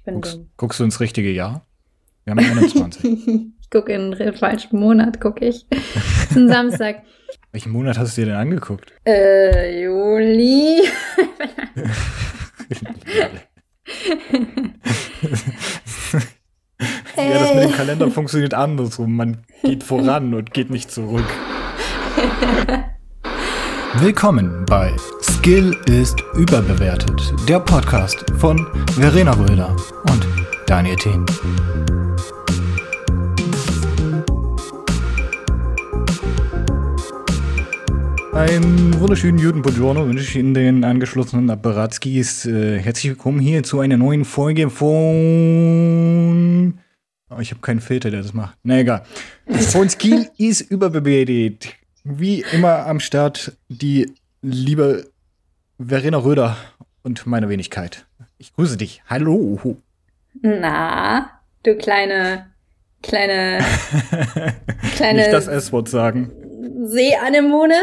Ich 0.00 0.04
bin 0.04 0.14
Guckst, 0.14 0.36
dumm. 0.36 0.48
guckst 0.56 0.80
du 0.80 0.84
ins 0.84 0.98
richtige 1.00 1.30
Jahr? 1.30 1.66
Wir 2.24 2.30
haben 2.30 2.38
21. 2.38 3.04
ich 3.60 3.68
gucke 3.68 3.92
in 3.92 4.12
den 4.12 4.32
falschen 4.32 4.80
Monat, 4.80 5.20
gucke 5.20 5.44
ich. 5.44 5.66
Es 5.68 6.30
ist 6.30 6.36
ein 6.38 6.48
Samstag. 6.48 7.02
Welchen 7.52 7.70
Monat 7.70 7.98
hast 7.98 8.16
du 8.16 8.22
dir 8.22 8.28
denn 8.28 8.36
angeguckt? 8.36 8.94
Äh, 9.06 9.82
Juli. 9.84 10.80
Ja, 17.16 17.38
das 17.38 17.54
mit 17.54 17.64
dem 17.64 17.72
Kalender 17.72 18.10
funktioniert 18.10 18.54
andersrum. 18.54 19.14
Man 19.14 19.44
geht 19.62 19.82
voran 19.84 20.32
und 20.32 20.54
geht 20.54 20.70
nicht 20.70 20.90
zurück. 20.90 21.26
Willkommen 23.96 24.64
bei 24.64 24.96
Skill 25.40 25.74
ist 25.86 26.22
überbewertet, 26.34 27.32
der 27.48 27.60
Podcast 27.60 28.26
von 28.36 28.66
Verena 28.92 29.32
Röder 29.32 29.74
und 30.10 30.28
Daniel 30.66 30.96
Thien. 30.96 31.24
Einen 38.34 39.00
wunderschönen 39.00 39.38
Juden 39.38 39.62
Buongiorno 39.62 40.06
wünsche 40.06 40.24
ich 40.24 40.36
Ihnen 40.36 40.52
den 40.52 40.84
angeschlossenen 40.84 41.48
Apparatskis. 41.48 42.44
Äh, 42.44 42.78
herzlich 42.78 43.12
willkommen 43.12 43.40
hier 43.40 43.62
zu 43.62 43.80
einer 43.80 43.96
neuen 43.96 44.26
Folge 44.26 44.68
von. 44.68 44.90
Oh, 47.30 47.38
ich 47.40 47.50
habe 47.50 47.62
keinen 47.62 47.80
Filter, 47.80 48.10
der 48.10 48.20
das 48.20 48.34
macht. 48.34 48.58
Na 48.62 48.80
egal. 48.80 49.04
Von 49.48 49.88
Skill 49.88 50.28
ist 50.36 50.60
überbewertet. 50.60 51.76
Wie 52.04 52.44
immer 52.52 52.84
am 52.86 53.00
Start 53.00 53.56
die 53.70 54.12
liebe 54.42 55.09
Verena 55.82 56.18
Röder 56.18 56.58
und 57.02 57.26
meine 57.26 57.48
Wenigkeit. 57.48 58.04
Ich 58.36 58.52
grüße 58.52 58.76
dich. 58.76 59.02
Hallo. 59.08 59.76
Na, 60.42 61.30
du 61.62 61.74
kleine, 61.74 62.48
kleine, 63.02 63.64
kleine 64.94 65.20
Nicht 65.20 65.32
das 65.32 65.48
S-Wort 65.48 65.88
sagen. 65.88 66.30
Seeanemone. 66.84 67.76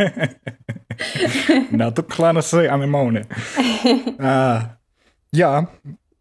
Na, 1.72 1.90
du 1.90 2.02
kleine 2.04 2.40
Seeanemone. 2.40 3.26
ah, 4.18 4.78
ja, 5.30 5.68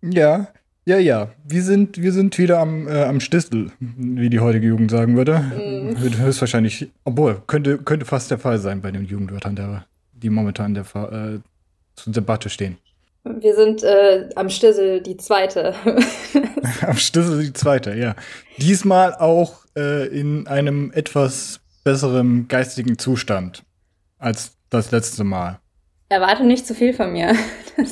ja, 0.02 0.48
ja, 0.84 0.98
ja. 0.98 1.30
Wir 1.46 1.64
sind, 1.64 2.02
wir 2.02 2.12
sind 2.12 2.38
wieder 2.38 2.60
am, 2.60 2.90
äh, 2.90 3.04
am 3.04 3.22
Stissel, 3.22 3.72
wie 3.80 4.30
die 4.30 4.42
heutige 4.42 4.68
Jugend 4.68 4.92
sagen 4.92 5.16
würde. 5.16 5.40
Mm. 5.40 5.98
Höchstwahrscheinlich, 5.98 6.92
obwohl, 7.06 7.42
könnte, 7.48 7.78
könnte 7.78 8.06
fast 8.06 8.32
der 8.32 8.38
Fall 8.38 8.60
sein 8.60 8.82
bei 8.82 8.92
den 8.92 9.06
Jugendwörtern, 9.06 9.56
der, 9.56 9.86
die 10.18 10.30
momentan 10.30 10.74
der, 10.74 10.84
äh, 10.84 11.40
zur 11.96 12.14
Debatte 12.14 12.50
stehen. 12.50 12.78
Wir 13.24 13.56
sind 13.56 13.84
äh, 13.84 14.30
am 14.36 14.50
Stissel 14.50 15.02
die 15.02 15.18
zweite. 15.18 15.76
am 16.82 16.98
Stissel 16.98 17.44
die 17.44 17.54
zweite, 17.54 17.94
ja. 17.96 18.16
Diesmal 18.58 19.16
auch 19.16 19.66
äh, 19.76 20.08
in 20.08 20.48
einem 20.48 20.92
etwas 20.94 21.60
besseren 21.84 22.48
geistigen 22.48 22.98
Zustand 22.98 23.64
als 24.18 24.58
das 24.70 24.92
letzte 24.92 25.24
Mal. 25.24 25.60
Erwarte 26.10 26.44
nicht 26.44 26.66
zu 26.66 26.74
viel 26.74 26.94
von 26.94 27.12
mir. 27.12 27.36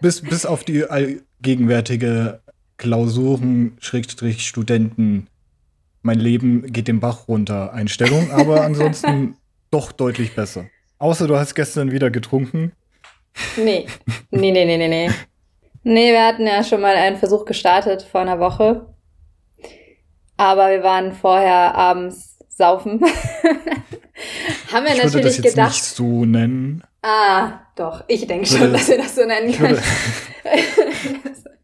Bis, 0.00 0.22
bis 0.22 0.46
auf 0.46 0.64
die 0.64 0.84
allgegenwärtige 0.84 2.40
Klausuren, 2.78 3.76
Schrägstrich, 3.80 4.46
Studenten, 4.46 5.28
mein 6.02 6.18
Leben 6.18 6.72
geht 6.72 6.88
den 6.88 7.00
Bach 7.00 7.28
runter 7.28 7.72
Einstellung, 7.72 8.30
aber 8.30 8.62
ansonsten 8.64 9.36
doch 9.70 9.92
deutlich 9.92 10.34
besser. 10.34 10.66
Außer 10.98 11.26
du 11.26 11.36
hast 11.38 11.54
gestern 11.54 11.90
wieder 11.92 12.10
getrunken. 12.10 12.72
nee. 13.56 13.86
Nee, 14.30 14.50
nee, 14.52 14.64
nee, 14.64 14.76
nee, 14.76 14.88
nee. 14.88 15.10
Nee, 15.82 16.12
wir 16.12 16.26
hatten 16.26 16.46
ja 16.46 16.62
schon 16.62 16.80
mal 16.82 16.94
einen 16.94 17.16
Versuch 17.16 17.44
gestartet 17.46 18.02
vor 18.02 18.20
einer 18.20 18.38
Woche. 18.38 18.86
Aber 20.36 20.70
wir 20.70 20.82
waren 20.82 21.12
vorher 21.14 21.74
abends 21.74 22.38
saufen. 22.48 23.00
Haben 24.72 24.84
wir 24.84 24.92
ich 24.92 24.98
würde 24.98 25.02
das 25.02 25.14
natürlich 25.14 25.36
jetzt 25.38 25.54
gedacht. 25.54 25.68
nicht 25.72 25.84
so 25.84 26.24
nennen. 26.24 26.82
Ah, 27.02 27.60
doch. 27.76 28.04
Ich 28.08 28.26
denke 28.26 28.44
Ich 28.44 28.50
schon, 28.50 28.60
würde- 28.60 28.72
dass 28.74 28.88
wir 28.88 28.98
das 28.98 29.14
so 29.14 29.24
nennen 29.24 29.48
Ich, 29.48 29.56
können. 29.58 29.76
würde, 29.76 29.82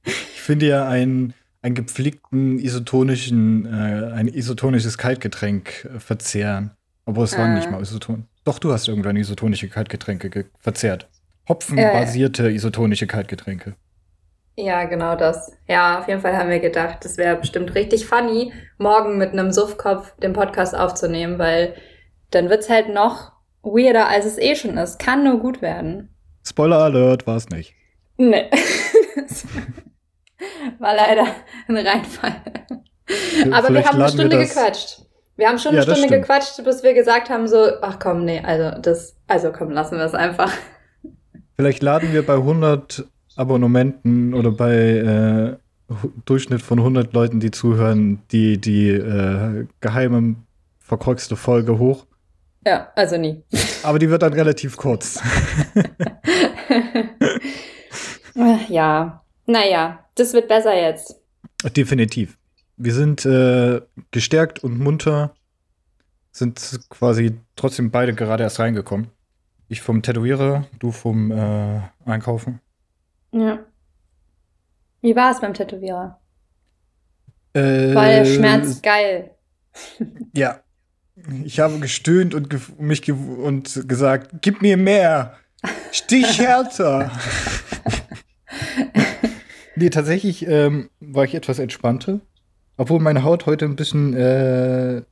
ich 0.05 0.41
finde 0.41 0.67
ja 0.69 0.89
einen, 0.89 1.35
einen 1.67 1.75
gepflegten 1.75 2.59
isotonischen, 2.59 3.67
äh, 3.67 4.13
ein 4.15 4.29
isotonisches 4.29 4.97
Kaltgetränk 4.97 5.85
äh, 5.95 5.99
verzehren. 6.01 6.71
Obwohl 7.05 7.25
es 7.25 7.37
waren 7.37 7.53
Ah. 7.53 7.55
nicht 7.57 7.71
mal 7.71 7.83
Isoton. 7.83 8.27
Doch, 8.45 8.59
du 8.59 8.73
hast 8.73 8.89
irgendwann 8.89 9.17
isotonische 9.17 9.69
Kaltgetränke 9.69 10.31
ge 10.31 10.45
verzehrt. 10.61 11.09
Hopfenbasierte 11.49 12.51
isotonische 12.51 13.07
Kaltgetränke. 13.07 13.75
Ja, 14.57 14.85
genau 14.85 15.17
das. 15.17 15.53
Ja, 15.69 15.99
auf 16.01 16.09
jeden 16.09 16.21
Fall 16.21 16.37
haben 16.37 16.49
wir 16.51 16.61
gedacht, 16.61 17.05
das 17.05 17.17
wäre 17.19 17.37
bestimmt 17.37 17.75
richtig 17.75 18.07
funny, 18.07 18.53
morgen 18.79 19.19
mit 19.19 19.33
einem 19.33 19.53
Suffkopf 19.53 20.15
den 20.17 20.33
Podcast 20.33 20.75
aufzunehmen, 20.75 21.39
weil 21.39 21.75
dann 22.31 22.49
wird's 22.49 22.71
halt 22.71 22.89
noch 22.93 23.33
weirder, 23.63 24.09
als 24.09 24.25
es 24.25 24.39
eh 24.39 24.55
schon 24.57 24.79
ist. 24.79 24.99
Kann 24.99 25.25
nur 25.25 25.39
gut 25.41 25.61
werden. 25.63 26.09
Spoiler 26.45 26.79
Alert, 26.79 27.27
war 27.27 27.37
es 27.37 27.49
nicht. 27.51 27.75
Nee. 28.17 28.47
War 30.79 30.95
leider 30.95 31.27
ein 31.69 31.77
Reinfall. 31.77 32.37
Aber 33.53 33.73
wir 33.73 33.85
haben 33.85 34.01
eine 34.01 34.09
Stunde 34.09 34.39
gequatscht. 34.39 35.03
Wir 35.37 35.49
haben 35.49 35.59
schon 35.59 35.71
eine 35.71 35.79
Ja, 35.79 35.83
Stunde 35.83 36.01
stimmt. 36.01 36.23
gequatscht, 36.23 36.65
bis 36.65 36.83
wir 36.83 36.95
gesagt 36.95 37.29
haben 37.29 37.47
so, 37.47 37.69
ach 37.83 37.99
komm, 37.99 38.25
nee, 38.25 38.41
also 38.41 38.79
das, 38.81 39.17
also 39.27 39.53
komm, 39.53 39.71
lassen 39.71 39.99
wir 39.99 40.05
es 40.05 40.15
einfach. 40.15 40.51
Vielleicht 41.57 41.83
laden 41.83 42.13
wir 42.13 42.25
bei 42.25 42.35
100 42.35 43.05
Abonnementen 43.37 44.35
oder 44.35 44.51
bei 44.51 44.75
äh, 44.75 45.57
Durchschnitt 46.25 46.63
von 46.63 46.79
100 46.79 47.13
Leuten, 47.13 47.39
die 47.39 47.51
zuhören, 47.51 48.23
die, 48.33 48.59
die 48.59 48.91
äh, 48.91 49.67
geheime, 49.81 50.37
verkorkste 50.81 51.37
Folge 51.37 51.79
hoch. 51.79 52.07
Ja, 52.67 52.89
also 52.97 53.17
nie. 53.17 53.43
Aber 53.85 53.99
die 53.99 54.11
wird 54.11 54.23
dann 54.23 54.33
relativ 54.33 54.77
kurz. 54.77 55.23
ja, 58.69 59.23
naja, 59.47 60.05
das 60.15 60.33
wird 60.33 60.49
besser 60.49 60.75
jetzt. 60.75 61.21
Definitiv. 61.77 62.37
Wir 62.77 62.93
sind 62.93 63.25
äh, 63.25 63.81
gestärkt 64.11 64.63
und 64.63 64.79
munter, 64.79 65.35
sind 66.33 66.81
quasi 66.91 67.39
trotzdem 67.57 67.91
beide 67.91 68.13
gerade 68.15 68.45
erst 68.45 68.59
reingekommen. 68.61 69.09
Ich 69.69 69.81
vom 69.81 70.03
Tätowierer, 70.03 70.67
du 70.79 70.93
vom 70.93 71.31
äh, 71.31 71.81
Einkaufen. 72.05 72.61
Ja. 73.33 73.59
Wie 75.01 75.17
war 75.17 75.33
es 75.33 75.41
beim 75.41 75.55
Tätowierer? 75.55 76.21
Äh, 77.55 77.95
War 77.95 78.07
der 78.07 78.25
Schmerz 78.25 78.83
geil? 78.83 79.31
Ja. 80.35 80.61
Ich 81.45 81.61
habe 81.61 81.79
gestöhnt 81.79 82.35
und 82.35 82.51
ge 82.51 82.61
mich 82.79 83.03
ge 83.03 83.15
und 83.15 83.89
gesagt, 83.89 84.31
gib 84.43 84.61
mir 84.63 84.77
mehr. 84.77 85.35
Stich 85.93 86.39
härter. 86.39 87.11
nee, 89.77 89.91
tatsächlich 89.91 90.47
ähm, 90.47 90.91
war 91.01 91.25
ich 91.25 91.35
etwas 91.35 91.59
entspannter. 91.59 92.21
Obwohl 92.77 93.01
meine 93.01 93.25
Haut 93.25 93.47
heute 93.47 93.65
ein 93.65 93.77
bisschen, 93.77 94.15
äh, 94.15 95.03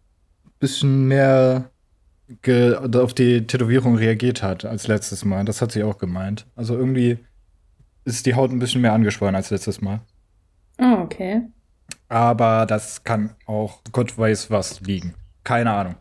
bisschen 0.58 1.06
mehr 1.08 1.70
auf 2.94 3.14
die 3.14 3.46
Tätowierung 3.46 3.96
reagiert 3.96 4.42
hat 4.42 4.64
als 4.64 4.86
letztes 4.86 5.24
Mal. 5.24 5.44
Das 5.44 5.62
hat 5.62 5.72
sie 5.72 5.82
auch 5.82 5.98
gemeint. 5.98 6.46
Also 6.56 6.76
irgendwie 6.76 7.18
ist 8.04 8.26
die 8.26 8.34
Haut 8.34 8.50
ein 8.50 8.58
bisschen 8.58 8.80
mehr 8.80 8.92
angespannt 8.92 9.36
als 9.36 9.50
letztes 9.50 9.80
Mal. 9.80 10.00
Oh, 10.78 11.02
okay. 11.02 11.42
Aber 12.08 12.66
das 12.66 13.04
kann 13.04 13.34
auch 13.46 13.80
Gott 13.92 14.16
weiß 14.16 14.50
was 14.50 14.80
liegen. 14.80 15.14
Keine 15.42 15.72
Ahnung. 15.72 15.94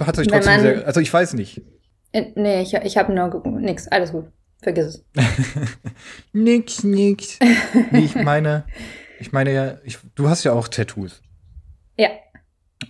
Hat 0.00 0.16
sich 0.16 0.28
trotzdem 0.28 0.60
sehr. 0.60 0.86
Also 0.86 1.00
ich 1.00 1.12
weiß 1.12 1.34
nicht. 1.34 1.62
Äh, 2.12 2.32
nee, 2.34 2.62
ich, 2.62 2.74
ich 2.74 2.96
habe 2.96 3.12
nur 3.12 3.42
nix, 3.60 3.88
alles 3.88 4.12
gut. 4.12 4.26
Vergiss 4.62 4.86
es. 4.86 5.04
nix, 6.32 6.84
nix. 6.84 7.38
nee, 7.90 8.04
ich 8.04 8.14
meine, 8.14 8.64
ich 9.18 9.32
meine 9.32 9.52
ja, 9.52 9.78
ich, 9.84 9.98
du 10.14 10.28
hast 10.28 10.44
ja 10.44 10.52
auch 10.52 10.68
Tattoos. 10.68 11.22
Ja. 11.96 12.08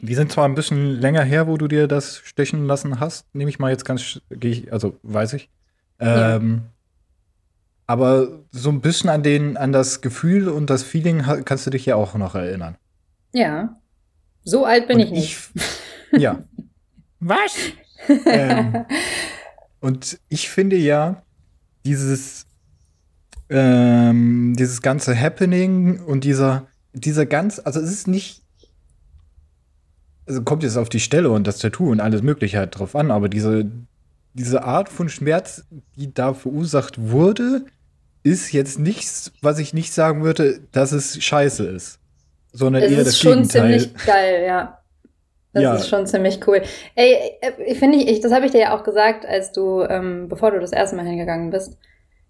Die 0.01 0.15
sind 0.15 0.33
zwar 0.33 0.47
ein 0.47 0.55
bisschen 0.55 1.01
länger 1.01 1.23
her, 1.23 1.47
wo 1.47 1.57
du 1.57 1.69
dir 1.69 1.87
das 1.87 2.19
stechen 2.19 2.67
lassen 2.67 3.01
hast, 3.01 3.33
nehme 3.35 3.51
ich 3.51 3.59
mal 3.59 3.71
jetzt 3.71 3.85
ganz, 3.85 4.21
ich, 4.41 4.73
also 4.73 4.99
weiß 5.03 5.35
ich. 5.35 5.51
Ja. 6.01 6.37
Ähm, 6.37 6.63
Aber 7.87 8.45
so 8.51 8.71
ein 8.71 8.81
bisschen 8.81 9.11
an 9.11 9.23
den, 9.23 9.57
an 9.57 9.73
das 9.73 10.01
Gefühl 10.01 10.49
und 10.49 10.71
das 10.71 10.83
Feeling 10.83 11.23
kannst 11.45 11.67
du 11.67 11.71
dich 11.71 11.87
ja 11.87 11.97
auch 11.97 12.15
noch 12.15 12.35
erinnern. 12.35 12.77
Ja. 13.33 13.77
So 14.45 14.65
alt 14.65 14.89
bin 14.89 14.97
und 14.97 15.03
ich 15.03 15.11
nicht. 15.11 15.51
Ich, 16.13 16.21
ja. 16.21 16.43
Was? 17.21 17.53
ähm, 18.27 18.87
und 19.81 20.19
ich 20.29 20.49
finde 20.49 20.77
ja, 20.77 21.23
dieses, 21.85 22.47
ähm, 23.49 24.55
dieses 24.57 24.83
ganze 24.83 25.19
Happening 25.19 26.01
und 26.01 26.25
dieser, 26.25 26.67
dieser 26.93 27.27
ganz, 27.27 27.61
also 27.63 27.81
es 27.81 27.91
ist 27.91 28.09
nicht, 28.09 28.43
also 30.27 30.43
kommt 30.43 30.63
jetzt 30.63 30.77
auf 30.77 30.89
die 30.89 31.01
Stelle 31.01 31.31
und 31.31 31.47
das 31.47 31.59
Tattoo 31.59 31.91
und 31.91 32.01
alles 32.01 32.23
Mögliche 32.23 32.59
halt 32.59 32.79
drauf 32.79 32.95
an, 32.95 33.11
aber 33.11 33.29
diese, 33.29 33.71
diese 34.35 34.65
Art 34.65 34.89
von 34.89 35.09
Schmerz, 35.09 35.65
die 35.97 36.13
da 36.13 36.35
verursacht 36.35 37.01
wurde, 37.11 37.65
ist 38.23 38.53
jetzt 38.53 38.79
nichts, 38.79 39.33
was 39.41 39.59
ich 39.59 39.73
nicht 39.75 39.93
sagen 39.93 40.23
würde, 40.23 40.61
dass 40.73 40.93
es 40.93 41.23
scheiße 41.23 41.65
ist. 41.65 41.99
Sondern 42.53 42.83
es 42.83 42.93
eher 42.93 42.99
ist 42.99 43.07
das 43.07 43.19
schon 43.19 43.33
Gegenteil. 43.33 43.81
ziemlich 43.81 44.07
geil, 44.07 44.45
ja. 44.47 44.80
Das 45.53 45.63
Ja. 45.63 45.75
ist 45.75 45.89
schon 45.89 46.07
ziemlich 46.07 46.47
cool. 46.47 46.63
Ey, 46.95 47.33
äh, 47.41 47.75
finde 47.75 47.99
ich, 47.99 48.09
ich, 48.09 48.21
das 48.21 48.33
habe 48.33 48.47
ich 48.47 48.53
dir 48.53 48.61
ja 48.61 48.77
auch 48.77 48.85
gesagt, 48.85 49.27
als 49.27 49.53
du, 49.53 49.83
ähm, 49.83 50.29
bevor 50.29 50.53
du 50.53 50.61
das 50.61 50.73
erste 50.73 50.97
Mal 50.97 51.07
hingegangen 51.07 51.51
bist. 51.51 51.77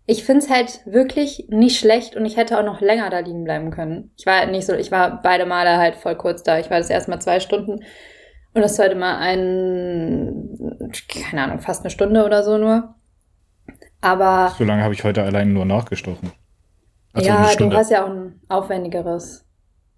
Ich 0.07 0.25
find's 0.25 0.51
halt 0.51 0.81
wirklich 0.87 1.47
nicht 1.51 1.79
schlecht 1.79 2.17
und 2.17 2.25
ich 2.25 2.37
hätte 2.37 2.59
auch 2.59 2.65
noch 2.65 2.81
länger 2.81 3.11
da 3.11 3.21
liegen 3.21 3.45
bleiben 3.45 3.71
können. 3.71 4.11
Ich 4.17 4.27
war 4.27 4.45
nicht 4.47 4.67
so, 4.67 4.73
ich 4.75 4.91
war 4.91 5.21
beide 5.23 5.47
Male 5.47 5.77
halt 5.77 5.95
voll 5.97 6.17
kurz 6.17 6.43
da. 6.43 6.59
Ich 6.59 6.71
war 6.71 6.79
das 6.79 6.91
erste 6.91 7.11
Mal 7.11 7.21
zwei 7.21 7.39
Stunden 7.39 7.85
und 8.55 8.63
das 8.63 8.75
zweite 8.77 8.97
Mal 8.97 9.19
ein, 9.19 10.91
keine 11.29 11.45
Ahnung, 11.45 11.61
fast 11.61 11.83
eine 11.83 11.91
Stunde 11.91 12.25
oder 12.25 12.43
so 12.43 12.59
nur. 12.59 12.95
Aber 14.01 14.55
So 14.57 14.65
lange 14.65 14.83
habe 14.83 14.95
ich 14.95 15.05
heute 15.05 15.23
allein 15.23 15.53
nur 15.53 15.67
nachgestochen. 15.67 16.33
Also 17.13 17.29
ja, 17.29 17.55
du 17.55 17.71
hast 17.73 17.91
ja 17.91 18.05
auch 18.05 18.11
ein 18.11 18.41
aufwendigeres 18.49 19.45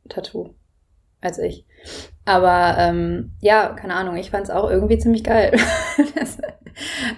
Tattoo 0.09 0.55
als 1.23 1.39
ich. 1.39 1.65
Aber 2.27 2.77
ähm, 2.79 3.33
ja, 3.41 3.71
keine 3.71 3.95
Ahnung, 3.95 4.17
ich 4.17 4.31
fand 4.31 4.45
es 4.45 4.51
auch 4.51 4.71
irgendwie 4.71 4.99
ziemlich 4.99 5.25
geil. 5.25 5.53
Das- 6.15 6.39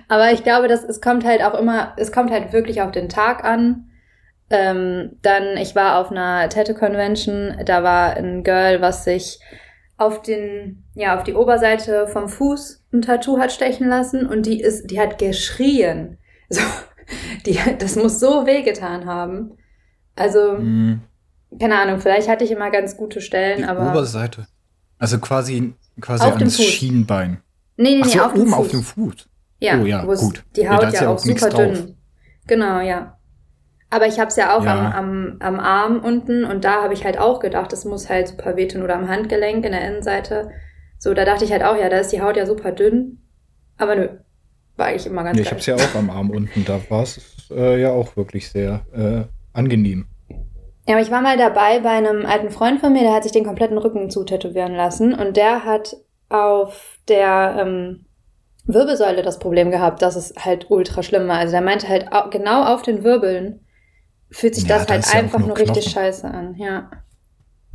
Aber 0.08 0.32
ich 0.32 0.42
glaube, 0.42 0.66
dass 0.68 0.82
es 0.84 1.00
kommt 1.00 1.24
halt 1.24 1.42
auch 1.42 1.54
immer, 1.54 1.92
es 1.96 2.10
kommt 2.12 2.30
halt 2.30 2.52
wirklich 2.52 2.82
auf 2.82 2.90
den 2.92 3.08
Tag 3.08 3.44
an. 3.44 3.90
Ähm, 4.50 5.12
dann, 5.22 5.56
ich 5.56 5.74
war 5.74 5.98
auf 5.98 6.10
einer 6.10 6.48
Tattoo-Convention, 6.48 7.56
da 7.64 7.82
war 7.82 8.14
ein 8.16 8.44
Girl, 8.44 8.80
was 8.80 9.04
sich 9.04 9.40
auf 9.96 10.22
den, 10.22 10.84
ja, 10.94 11.16
auf 11.16 11.22
die 11.24 11.34
Oberseite 11.34 12.08
vom 12.08 12.28
Fuß 12.28 12.84
ein 12.92 13.02
Tattoo 13.02 13.38
hat 13.38 13.52
stechen 13.52 13.88
lassen 13.88 14.26
und 14.26 14.44
die 14.46 14.60
ist, 14.60 14.90
die 14.90 15.00
hat 15.00 15.18
geschrien. 15.18 16.18
So, 16.50 16.60
die, 17.46 17.58
das 17.78 17.96
muss 17.96 18.20
so 18.20 18.44
wehgetan 18.46 19.06
haben. 19.06 19.56
Also, 20.14 20.58
Hm, 20.58 21.00
keine 21.58 21.78
Ahnung, 21.78 22.00
vielleicht 22.00 22.28
hatte 22.28 22.44
ich 22.44 22.50
immer 22.50 22.70
ganz 22.70 22.96
gute 22.96 23.20
Stellen, 23.20 23.58
die 23.58 23.64
aber. 23.64 23.90
Oberseite. 23.90 24.46
Also 24.98 25.18
quasi, 25.18 25.74
quasi 26.00 26.24
Auf 26.24 26.34
dem 26.34 26.42
ans. 26.42 26.62
Schienbein. 26.62 27.38
nee, 27.76 27.96
nee, 27.96 28.02
nee, 28.02 28.08
so, 28.08 28.20
auf 28.22 28.32
dem 28.32 28.42
oben 28.42 28.50
Fuß. 28.50 28.58
auf 28.58 28.68
dem 28.70 28.82
Fuß. 28.82 29.28
Ja, 29.60 29.80
Oh 29.80 29.84
ja, 29.86 30.04
gut. 30.04 30.44
Die 30.56 30.62
Ja, 30.62 30.74
Haut 30.74 30.82
ja, 30.82 30.88
ist 30.88 31.00
ja 31.00 31.08
auch 31.08 31.14
auch 31.14 31.18
super 31.18 31.48
drauf. 31.48 31.60
dünn. 31.72 31.96
Genau, 32.46 32.80
ja. 32.80 33.18
Aber 33.90 34.06
ich 34.06 34.18
habe 34.18 34.28
es 34.28 34.36
ja 34.36 34.56
auch 34.56 34.64
Ja. 34.64 34.90
am, 34.92 34.92
am, 34.92 35.36
am 35.40 35.60
Arm 35.60 36.00
unten 36.00 36.44
und 36.44 36.64
da 36.64 36.82
habe 36.82 36.94
ich 36.94 37.04
halt 37.04 37.18
auch 37.18 37.40
gedacht, 37.40 37.72
das 37.72 37.84
muss 37.84 38.08
halt 38.10 38.28
super 38.28 38.56
wehtun 38.56 38.82
oder 38.82 38.96
am 38.96 39.08
Handgelenk 39.08 39.64
in 39.64 39.72
der 39.72 39.86
Innenseite. 39.86 40.50
So, 40.98 41.14
da 41.14 41.24
dachte 41.24 41.44
ich 41.44 41.52
halt 41.52 41.62
auch, 41.62 41.76
ja, 41.76 41.88
da 41.88 41.98
ist 41.98 42.10
die 42.12 42.20
Haut 42.20 42.36
ja 42.36 42.46
super 42.46 42.72
dünn. 42.72 43.18
Aber 43.76 43.94
nö, 43.94 44.08
war 44.76 44.86
eigentlich 44.86 45.06
immer 45.06 45.22
ganz 45.22 45.36
Ja, 45.38 45.42
ich 45.42 45.50
habe 45.50 45.60
es 45.60 45.66
ja 45.66 45.76
auch 45.76 45.94
am 45.94 46.10
Arm 46.10 46.30
unten. 46.30 46.64
Da 46.64 46.80
war 46.88 47.02
es 47.04 47.20
äh, 47.50 47.80
ja 47.80 47.90
auch 47.90 48.16
wirklich 48.16 48.48
sehr 48.50 48.84
äh, 48.92 49.24
angenehm. 49.56 50.06
Ja, 50.86 50.94
aber 50.94 51.02
ich 51.02 51.10
war 51.10 51.22
mal 51.22 51.36
dabei 51.38 51.80
bei 51.80 51.90
einem 51.90 52.26
alten 52.26 52.50
Freund 52.50 52.80
von 52.80 52.92
mir, 52.92 53.00
der 53.02 53.14
hat 53.14 53.22
sich 53.22 53.32
den 53.32 53.44
kompletten 53.44 53.78
Rücken 53.78 54.10
zutätowieren 54.10 54.74
lassen 54.74 55.14
und 55.14 55.36
der 55.36 55.64
hat 55.64 55.96
auf 56.28 56.98
der 57.08 57.56
ähm, 57.58 58.06
Wirbelsäule 58.66 59.22
das 59.22 59.38
Problem 59.38 59.70
gehabt, 59.70 60.02
dass 60.02 60.16
es 60.16 60.34
halt 60.38 60.70
ultra 60.70 61.02
schlimm 61.02 61.28
war. 61.28 61.38
Also 61.38 61.52
der 61.52 61.62
meinte 61.62 61.88
halt 61.88 62.12
au- 62.12 62.28
genau 62.30 62.64
auf 62.64 62.82
den 62.82 63.02
Wirbeln 63.04 63.60
fühlt 64.30 64.54
sich 64.54 64.64
Ja, 64.64 64.76
das 64.78 64.86
da 64.86 64.94
halt 64.94 65.04
ist 65.04 65.12
ja 65.14 65.20
einfach 65.20 65.38
nur 65.38 65.48
nur 65.48 65.58
richtig 65.58 65.90
scheiße 65.90 66.26
an. 66.28 66.54
Ja. 66.56 66.90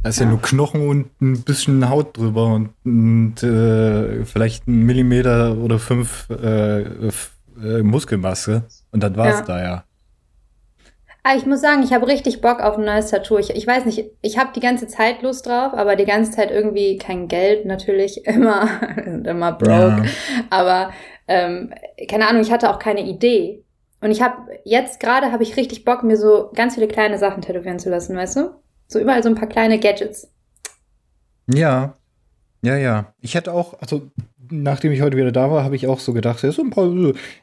Da 0.02 0.10
ist 0.10 0.20
ja. 0.20 0.26
Ja. 0.26 0.32
nur 0.32 0.42
Knochen 0.42 0.88
und 0.88 1.22
ein 1.22 1.44
bisschen 1.44 1.90
Haut 1.90 2.18
drüber 2.18 2.48
und, 2.48 2.70
und 2.86 3.44
äh, 3.44 4.24
vielleicht 4.26 4.68
ein 4.68 4.86
Millimeter 4.86 5.58
oder 5.58 5.80
fünf 5.80 6.30
äh, 6.30 6.82
äh, 6.82 7.84
Muskelmasse. 7.84 8.64
Und 8.92 9.04
dann 9.04 9.16
war 9.18 9.30
es 9.30 9.44
da 9.44 9.62
ja. 9.62 9.84
Ah, 11.24 11.36
ich 11.36 11.46
muss 11.46 11.62
sagen, 11.62 11.84
ich 11.84 11.94
habe 11.94 12.08
richtig 12.08 12.42
Bock 12.42 12.62
auf 12.62 12.78
ein 12.78 12.86
neues 12.86 13.12
Tattoo. 13.12 13.38
Ich, 13.38 13.50
ich 13.50 13.68
weiß 13.68 13.86
nicht, 13.86 14.06
ich 14.22 14.38
habe 14.38 14.52
die 14.56 14.62
ganze 14.62 14.88
Zeit 14.88 15.22
Lust 15.22 15.46
drauf, 15.46 15.74
aber 15.74 15.96
die 15.96 16.06
ganze 16.06 16.32
Zeit 16.32 16.50
irgendwie 16.50 16.98
kein 16.98 17.28
Geld 17.28 17.66
natürlich 17.66 18.26
immer, 18.26 18.68
immer 19.06 19.52
broke. 19.52 19.72
Ja. 19.72 20.04
Aber 20.50 20.94
ähm, 21.28 21.74
keine 22.10 22.28
Ahnung, 22.28 22.42
ich 22.42 22.52
hatte 22.52 22.70
auch 22.70 22.80
keine 22.80 23.02
Idee. 23.02 23.64
Und 24.02 24.12
ich 24.12 24.22
habe 24.22 24.60
jetzt 24.64 25.02
gerade 25.02 25.32
habe 25.32 25.44
ich 25.44 25.58
richtig 25.58 25.84
Bock, 25.84 26.04
mir 26.04 26.16
so 26.16 26.52
ganz 26.56 26.76
viele 26.76 26.88
kleine 26.88 27.18
Sachen 27.18 27.42
tätowieren 27.42 27.80
zu 27.80 27.90
lassen, 27.90 28.16
weißt 28.16 28.38
du? 28.38 28.52
So 28.88 29.00
überall 29.00 29.22
so 29.22 29.30
ein 29.30 29.36
paar 29.36 29.50
kleine 29.50 29.78
Gadgets. 29.78 30.32
Ja, 31.48 31.96
ja, 32.62 32.78
ja. 32.78 33.14
Ich 33.20 33.36
hätte 33.36 33.54
auch, 33.54 33.80
also 33.82 34.10
nachdem 34.52 34.92
ich 34.92 35.02
heute 35.02 35.18
wieder 35.18 35.32
da 35.32 35.52
war, 35.52 35.64
habe 35.64 35.76
ich 35.76 35.88
auch 35.88 36.00
so 36.00 36.14
gedacht, 36.14 36.44
ja, 36.44 36.52
so 36.52 36.62
ein 36.62 36.70
paar, 36.70 36.92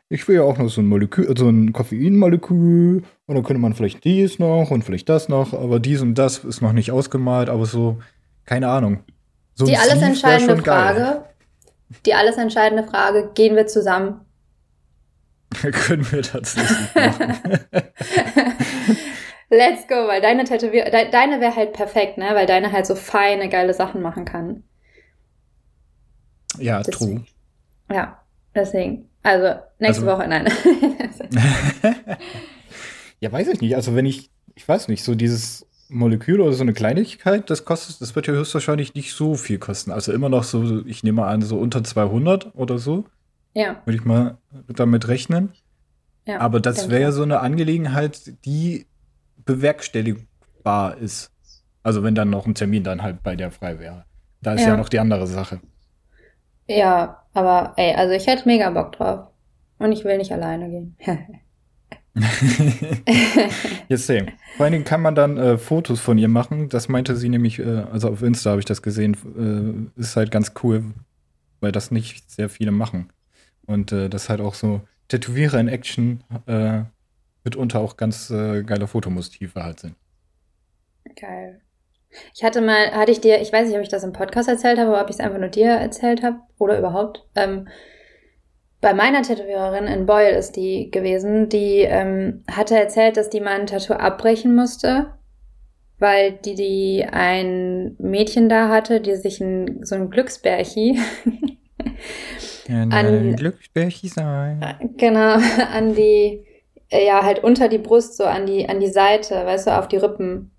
ich 0.08 0.28
will 0.28 0.36
ja 0.36 0.42
auch 0.42 0.58
noch 0.58 0.68
so 0.68 0.80
ein 0.80 0.86
Molekül, 0.86 1.36
so 1.36 1.48
ein 1.48 1.72
Koffeinmolekül 1.72 3.02
und 3.26 3.34
dann 3.34 3.44
könnte 3.44 3.60
man 3.60 3.74
vielleicht 3.74 4.04
dies 4.04 4.38
noch 4.38 4.70
und 4.70 4.82
vielleicht 4.82 5.08
das 5.08 5.28
noch, 5.28 5.52
aber 5.52 5.80
dies 5.80 6.00
und 6.02 6.14
das 6.14 6.38
ist 6.38 6.62
noch 6.62 6.72
nicht 6.72 6.90
ausgemalt, 6.90 7.48
aber 7.48 7.66
so, 7.66 7.98
keine 8.44 8.68
Ahnung. 8.68 9.00
So 9.54 9.66
Die 9.66 9.76
alles 9.76 10.02
entscheidende 10.02 10.54
schon 10.54 10.64
geil. 10.64 10.94
Frage, 10.94 11.24
die 12.04 12.14
alles 12.14 12.36
entscheidende 12.36 12.84
Frage, 12.84 13.30
gehen 13.34 13.56
wir 13.56 13.66
zusammen? 13.66 14.20
Können 15.62 16.10
wir 16.10 16.22
tatsächlich 16.22 16.94
machen. 16.94 17.38
Let's 19.48 19.86
go, 19.86 19.94
weil 20.08 20.20
deine 20.20 20.42
Tätowier 20.42 20.86
de 20.86 21.08
deine 21.10 21.40
wäre 21.40 21.54
halt 21.54 21.72
perfekt, 21.72 22.18
ne? 22.18 22.30
Weil 22.32 22.46
deine 22.46 22.72
halt 22.72 22.84
so 22.84 22.96
feine, 22.96 23.48
geile 23.48 23.74
Sachen 23.74 24.02
machen 24.02 24.24
kann. 24.24 24.64
Ja, 26.58 26.82
Deswegen. 26.82 27.26
true. 27.88 27.96
Ja, 27.96 28.20
deswegen. 28.54 29.08
Also, 29.22 29.60
nächste 29.78 30.02
Also- 30.02 30.18
Woche, 30.18 30.28
nein. 30.28 30.46
ja, 33.20 33.32
weiß 33.32 33.48
ich 33.48 33.60
nicht. 33.60 33.74
Also 33.76 33.94
wenn 33.94 34.06
ich, 34.06 34.30
ich 34.54 34.66
weiß 34.68 34.88
nicht, 34.88 35.02
so 35.04 35.14
dieses 35.14 35.66
Molekül 35.88 36.40
oder 36.40 36.52
so 36.52 36.62
eine 36.62 36.72
Kleinigkeit, 36.72 37.48
das 37.50 37.64
kostet, 37.64 38.00
das 38.00 38.14
wird 38.14 38.26
ja 38.26 38.34
höchstwahrscheinlich 38.34 38.94
nicht 38.94 39.12
so 39.12 39.34
viel 39.34 39.58
kosten. 39.58 39.90
Also 39.92 40.12
immer 40.12 40.28
noch 40.28 40.44
so, 40.44 40.84
ich 40.86 41.02
nehme 41.04 41.24
an, 41.24 41.42
so 41.42 41.58
unter 41.58 41.82
200 41.84 42.54
oder 42.54 42.78
so, 42.78 43.04
ja, 43.54 43.80
würde 43.84 43.98
ich 43.98 44.04
mal 44.04 44.38
damit 44.68 45.08
rechnen. 45.08 45.52
ja. 46.26 46.40
Aber 46.40 46.60
das 46.60 46.90
wäre 46.90 47.00
ja 47.02 47.12
so 47.12 47.22
eine 47.22 47.40
Angelegenheit, 47.40 48.32
die 48.44 48.86
bewerkstelligbar 49.44 50.96
ist. 50.98 51.30
Also 51.82 52.02
wenn 52.02 52.14
dann 52.16 52.30
noch 52.30 52.46
ein 52.46 52.54
Termin 52.54 52.82
dann 52.82 53.02
halt 53.02 53.22
bei 53.22 53.36
der 53.36 53.50
frei 53.52 53.78
wäre. 53.78 54.04
Da 54.42 54.54
ist 54.54 54.62
ja, 54.62 54.68
Ja. 54.68 54.76
noch 54.76 54.88
die 54.88 54.98
andere 54.98 55.26
Sache. 55.26 55.60
Ja, 56.68 57.22
aber 57.32 57.74
ey, 57.76 57.94
also 57.94 58.14
ich 58.14 58.26
hätte 58.26 58.48
mega 58.48 58.70
Bock 58.70 58.92
drauf. 58.92 59.28
Und 59.78 59.92
ich 59.92 60.04
will 60.04 60.16
nicht 60.16 60.32
alleine 60.32 60.70
gehen. 60.70 60.96
Jetzt 63.88 64.06
sehen. 64.06 64.32
Vor 64.56 64.64
allen 64.64 64.72
Dingen 64.72 64.84
kann 64.84 65.02
man 65.02 65.14
dann 65.14 65.36
äh, 65.36 65.58
Fotos 65.58 66.00
von 66.00 66.16
ihr 66.16 66.28
machen. 66.28 66.70
Das 66.70 66.88
meinte 66.88 67.14
sie 67.14 67.28
nämlich, 67.28 67.58
äh, 67.58 67.84
also 67.92 68.08
auf 68.08 68.22
Insta 68.22 68.50
habe 68.50 68.60
ich 68.60 68.64
das 68.64 68.80
gesehen. 68.80 69.90
Äh, 69.96 70.00
ist 70.00 70.16
halt 70.16 70.30
ganz 70.30 70.52
cool, 70.62 70.82
weil 71.60 71.72
das 71.72 71.90
nicht 71.90 72.30
sehr 72.30 72.48
viele 72.48 72.70
machen. 72.70 73.12
Und 73.66 73.92
äh, 73.92 74.08
das 74.08 74.30
halt 74.30 74.40
auch 74.40 74.54
so 74.54 74.80
Tätowierer 75.08 75.60
in 75.60 75.68
Action 75.68 76.24
äh, 76.46 76.84
mitunter 77.44 77.80
auch 77.80 77.98
ganz 77.98 78.30
äh, 78.30 78.62
geile 78.62 78.86
Fotomotive 78.86 79.62
halt 79.62 79.80
sind. 79.80 79.94
Geil. 81.14 81.60
Ich 82.34 82.44
hatte 82.44 82.60
mal, 82.60 82.92
hatte 82.92 83.12
ich 83.12 83.20
dir, 83.20 83.40
ich 83.40 83.52
weiß 83.52 83.66
nicht, 83.66 83.76
ob 83.76 83.82
ich 83.82 83.88
das 83.88 84.04
im 84.04 84.12
Podcast 84.12 84.48
erzählt 84.48 84.78
habe, 84.78 84.90
oder 84.90 85.02
ob 85.02 85.10
ich 85.10 85.16
es 85.16 85.20
einfach 85.20 85.38
nur 85.38 85.48
dir 85.48 85.68
erzählt 85.70 86.22
habe 86.22 86.38
oder 86.58 86.78
überhaupt. 86.78 87.26
Ähm, 87.34 87.68
bei 88.80 88.94
meiner 88.94 89.22
Tätowiererin 89.22 89.86
in 89.86 90.06
Boyle 90.06 90.36
ist 90.36 90.52
die 90.56 90.90
gewesen, 90.90 91.48
die 91.48 91.80
ähm, 91.80 92.44
hatte 92.50 92.78
erzählt, 92.78 93.16
dass 93.16 93.30
die 93.30 93.40
mal 93.40 93.58
ein 93.60 93.66
Tattoo 93.66 93.94
abbrechen 93.94 94.54
musste, 94.54 95.12
weil 95.98 96.32
die, 96.32 96.54
die 96.54 97.04
ein 97.10 97.96
Mädchen 97.98 98.48
da 98.48 98.68
hatte, 98.68 99.00
die 99.00 99.16
sich 99.16 99.40
ein, 99.40 99.84
so 99.84 99.94
ein 99.94 100.10
Glücksbärchi, 100.10 100.98
Ja, 102.68 102.82
An- 102.82 103.36
Glücksbärchi 103.36 104.08
sein. 104.08 104.60
genau, 104.96 105.36
an 105.72 105.94
die, 105.94 106.44
ja, 106.90 107.24
halt 107.24 107.42
unter 107.44 107.68
die 107.68 107.78
Brust, 107.78 108.16
so 108.16 108.24
an 108.24 108.46
die, 108.46 108.68
an 108.68 108.80
die 108.80 108.88
Seite, 108.90 109.34
weißt 109.34 109.68
du, 109.68 109.78
auf 109.78 109.88
die 109.88 109.96
Rippen 109.98 110.50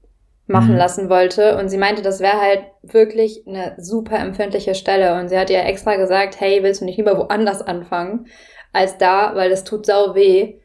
machen 0.47 0.71
Mhm. 0.71 0.77
lassen 0.77 1.09
wollte. 1.09 1.57
Und 1.57 1.69
sie 1.69 1.77
meinte, 1.77 2.01
das 2.01 2.19
wäre 2.19 2.39
halt 2.41 2.61
wirklich 2.83 3.43
eine 3.47 3.75
super 3.77 4.17
empfindliche 4.19 4.75
Stelle. 4.75 5.19
Und 5.19 5.29
sie 5.29 5.37
hat 5.37 5.49
ihr 5.49 5.63
extra 5.65 5.95
gesagt, 5.95 6.39
hey, 6.39 6.63
willst 6.63 6.81
du 6.81 6.85
nicht 6.85 6.97
lieber 6.97 7.17
woanders 7.17 7.61
anfangen 7.61 8.27
als 8.73 8.97
da, 8.97 9.35
weil 9.35 9.49
das 9.49 9.63
tut 9.63 9.85
sau 9.85 10.15
weh. 10.15 10.55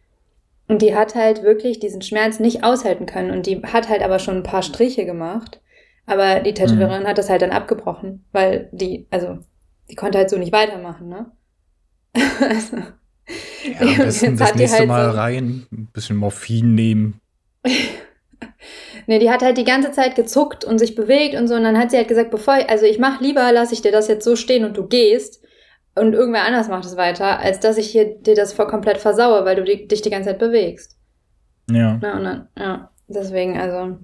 Und 0.69 0.83
die 0.83 0.95
hat 0.95 1.15
halt 1.15 1.43
wirklich 1.43 1.81
diesen 1.81 2.03
Schmerz 2.03 2.39
nicht 2.41 2.65
aushalten 2.65 3.07
können. 3.07 3.31
Und 3.31 3.47
die 3.47 3.61
hat 3.62 3.89
halt 3.89 4.03
aber 4.03 4.19
schon 4.19 4.37
ein 4.39 4.43
paar 4.43 4.62
Striche 4.62 5.05
gemacht. 5.05 5.61
Aber 6.07 6.41
die 6.41 6.55
Tätowiererin 6.55 7.07
hat 7.07 7.19
das 7.19 7.31
halt 7.31 7.43
dann 7.43 7.51
abgebrochen, 7.53 8.25
weil 8.33 8.69
die, 8.73 9.07
also, 9.11 9.39
die 9.91 9.95
konnte 9.95 10.19
halt 10.19 10.31
so 10.31 10.37
nicht 10.39 10.53
weitermachen, 10.53 11.09
ne? 11.09 11.31
also, 12.41 12.77
Ja, 12.77 13.81
am 13.81 13.97
besten 13.99 14.37
das 14.37 14.55
nächste 14.57 14.79
halt 14.81 14.89
Mal 14.89 15.11
so- 15.12 15.17
rein, 15.17 15.67
ein 15.73 15.89
bisschen 15.93 16.17
Morphin 16.17 16.75
nehmen. 16.75 17.21
Nee, 19.07 19.19
die 19.19 19.31
hat 19.31 19.43
halt 19.43 19.59
die 19.59 19.65
ganze 19.65 19.93
Zeit 19.93 20.15
gezuckt 20.15 20.65
und 20.65 20.79
sich 20.79 20.95
bewegt 20.95 21.35
und 21.35 21.49
so. 21.49 21.55
Und 21.55 21.65
dann 21.65 21.79
hat 21.79 21.91
sie 21.91 21.97
halt 21.97 22.09
gesagt, 22.09 22.31
bevor 22.31 22.59
ich, 22.59 22.69
also 22.69 22.85
ich 22.87 22.99
mach 22.99 23.21
lieber, 23.21 23.51
lasse 23.53 23.75
ich 23.75 23.83
dir 23.83 23.93
das 23.93 24.09
jetzt 24.09 24.25
so 24.25 24.37
stehen 24.37 24.65
und 24.65 24.77
du 24.77 24.87
gehst, 24.87 25.43
und 25.95 26.15
irgendwer 26.15 26.47
anders 26.47 26.69
macht 26.69 26.85
es 26.85 26.97
weiter, 26.97 27.39
als 27.41 27.61
dass 27.61 27.77
ich 27.77 27.89
hier 27.89 28.17
dir 28.17 28.35
das 28.35 28.53
voll 28.53 28.67
komplett 28.67 28.99
versaue, 28.99 29.45
weil 29.45 29.57
du 29.57 29.65
die, 29.65 29.87
dich 29.87 30.03
die 30.03 30.11
ganze 30.11 30.31
Zeit 30.31 30.39
bewegst. 30.39 30.97
Ja. 31.71 32.01
Ja, 32.03 32.17
und 32.17 32.25
dann, 32.25 32.49
ja, 32.59 32.91
deswegen, 33.09 33.59
also. 33.59 33.99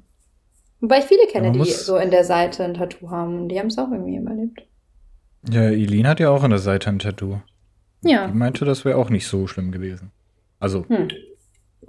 Wobei 0.81 0.99
ich 0.99 1.07
viele 1.07 1.27
kenne, 1.27 1.51
die 1.51 1.65
so 1.65 1.97
in 1.97 2.11
der 2.13 2.23
Seite 2.23 2.63
ein 2.63 2.75
Tattoo 2.75 3.11
haben 3.11 3.41
und 3.41 3.49
die 3.49 3.59
haben 3.59 3.67
es 3.67 3.79
auch 3.79 3.91
irgendwie 3.91 4.17
überlebt. 4.17 4.63
Ja, 5.51 5.63
Eileen 5.63 6.07
hat 6.07 6.21
ja 6.21 6.31
auch 6.31 6.45
an 6.45 6.51
der 6.51 6.61
Seite 6.61 6.89
ein 6.89 7.01
Tattoo. 7.01 7.41
Ja. 8.03 8.29
Die 8.29 8.35
meinte, 8.35 8.65
das 8.65 8.85
wäre 8.85 8.97
auch 8.97 9.11
nicht 9.11 9.27
so 9.27 9.49
schlimm 9.49 9.73
gewesen. 9.73 10.13
Also, 10.61 10.85
Hm. 10.89 11.09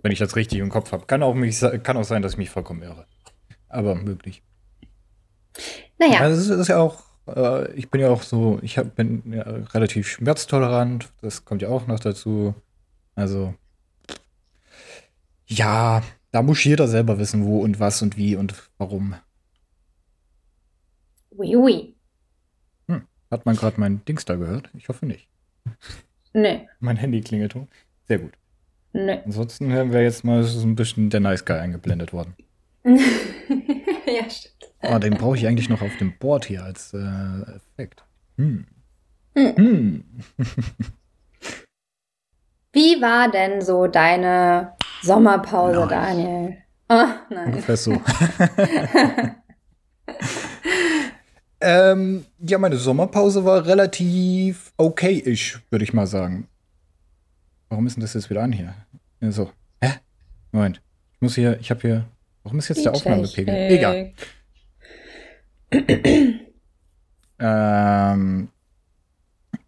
Wenn 0.02 0.12
ich 0.12 0.20
das 0.20 0.36
richtig 0.36 0.60
im 0.60 0.70
Kopf 0.70 0.92
habe. 0.92 1.06
Kann 1.06 1.24
auch, 1.24 1.34
mich, 1.34 1.60
kann 1.84 1.98
auch 1.98 2.04
sein, 2.04 2.22
dass 2.22 2.34
ich 2.34 2.38
mich 2.38 2.50
vollkommen 2.50 2.82
irre. 2.82 3.06
Aber 3.68 3.96
möglich. 3.96 4.44
Naja. 5.98 6.20
Also 6.22 6.54
es 6.54 6.60
ist 6.60 6.68
ja 6.68 6.78
auch, 6.78 7.04
äh, 7.28 7.72
ich 7.74 7.90
bin 7.90 8.02
ja 8.02 8.10
auch 8.10 8.24
so, 8.24 8.60
ich 8.62 8.78
hab, 8.78 8.96
bin 8.96 9.24
ja 9.32 9.44
relativ 9.44 10.08
schmerztolerant. 10.08 11.12
Das 11.22 11.46
kommt 11.46 11.62
ja 11.62 11.70
auch 11.70 11.88
noch 11.88 12.00
dazu. 12.00 12.56
Also, 13.16 13.54
ja, 15.46 16.02
da 16.32 16.42
muss 16.42 16.64
jeder 16.64 16.88
selber 16.88 17.20
wissen, 17.20 17.46
wo 17.46 17.60
und 17.62 17.80
was 17.80 18.02
und 18.02 18.18
wie 18.18 18.36
und 18.36 18.54
warum. 18.78 19.16
Ui, 21.32 21.56
ui. 21.56 21.96
Hat 23.32 23.46
man 23.46 23.56
gerade 23.56 23.80
mein 23.80 24.04
Dings 24.06 24.26
da 24.26 24.36
gehört? 24.36 24.70
Ich 24.74 24.90
hoffe 24.90 25.06
nicht. 25.06 25.28
Nee, 26.34 26.68
Mein 26.80 26.98
Handy 26.98 27.22
klingelte. 27.22 27.68
Sehr 28.08 28.20
gut. 28.20 28.34
Nee. 28.94 29.20
Ansonsten 29.26 29.70
wäre 29.70 30.04
jetzt 30.04 30.24
mal 30.24 30.44
so 30.44 30.66
ein 30.66 30.76
bisschen 30.76 31.10
der 31.10 31.20
Nice 31.20 31.46
Guy 31.46 31.58
eingeblendet 31.58 32.14
worden. 32.14 32.36
ja, 32.86 34.30
stimmt. 34.30 34.56
Oh, 34.82 34.98
den 34.98 35.16
brauche 35.16 35.36
ich 35.36 35.46
eigentlich 35.46 35.70
noch 35.70 35.82
auf 35.82 35.98
dem 35.98 36.18
Board 36.18 36.46
hier 36.46 36.64
als 36.64 36.94
äh, 36.94 36.98
Effekt. 37.56 38.04
Hm. 38.38 38.66
Hm. 39.36 39.56
Hm. 39.56 40.04
Wie 42.72 43.02
war 43.02 43.30
denn 43.32 43.62
so 43.62 43.88
deine 43.88 44.74
Sommerpause, 45.02 45.80
Nein. 45.80 45.90
Daniel? 45.90 46.58
Oh, 46.90 47.06
nein. 47.30 47.46
Ungefähr 47.48 47.78
so. 47.78 47.94
ähm, 51.62 52.26
ja, 52.40 52.58
meine 52.58 52.78
Sommerpause 52.78 53.46
war 53.46 53.66
relativ 53.66 54.72
okay-ish, 54.78 55.62
würde 55.70 55.84
ich 55.84 55.94
mal 55.94 56.08
sagen. 56.08 56.48
Warum 57.70 57.86
ist 57.86 57.96
denn 57.96 58.02
das 58.02 58.14
jetzt 58.16 58.30
wieder 58.30 58.42
an 58.42 58.52
hier? 58.52 58.74
Ja, 59.22 59.32
so. 59.32 59.52
Hä? 59.82 59.92
Moment. 60.52 60.82
Ich 61.14 61.22
muss 61.22 61.36
hier, 61.36 61.60
ich 61.60 61.70
habe 61.70 61.82
hier. 61.82 62.06
Warum 62.44 62.58
ist 62.60 62.68
jetzt 62.70 62.84
der 62.84 62.94
Aufnahmepegel? 62.94 63.54
Egal. 63.54 64.14
Ähm, 67.40 68.50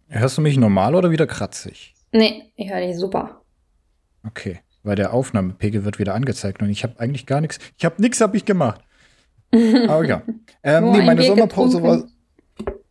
hörst 0.08 0.36
du 0.36 0.42
mich 0.42 0.56
normal 0.56 0.94
oder 0.94 1.10
wieder 1.10 1.26
kratzig? 1.26 1.94
Nee, 2.12 2.52
ich 2.56 2.70
höre 2.70 2.80
dich 2.80 2.96
super. 2.98 3.42
Okay, 4.26 4.60
weil 4.82 4.96
der 4.96 5.12
Aufnahmepegel 5.12 5.84
wird 5.84 5.98
wieder 5.98 6.14
angezeigt 6.14 6.60
und 6.62 6.70
ich 6.70 6.82
habe 6.82 6.98
eigentlich 6.98 7.26
gar 7.26 7.40
nichts. 7.40 7.58
Ich 7.78 7.84
habe 7.84 8.00
nichts, 8.02 8.20
habe 8.20 8.36
ich 8.36 8.44
gemacht. 8.44 8.80
Aber 9.52 10.04
ja. 10.04 10.22
Ähm, 10.64 10.84
Nur 10.84 10.92
nee, 10.92 11.00
ein 11.00 11.06
meine 11.06 11.20
Bier 11.20 11.30
Sommerpause 11.30 11.82
war. 11.82 11.96
getrunken. 11.96 12.12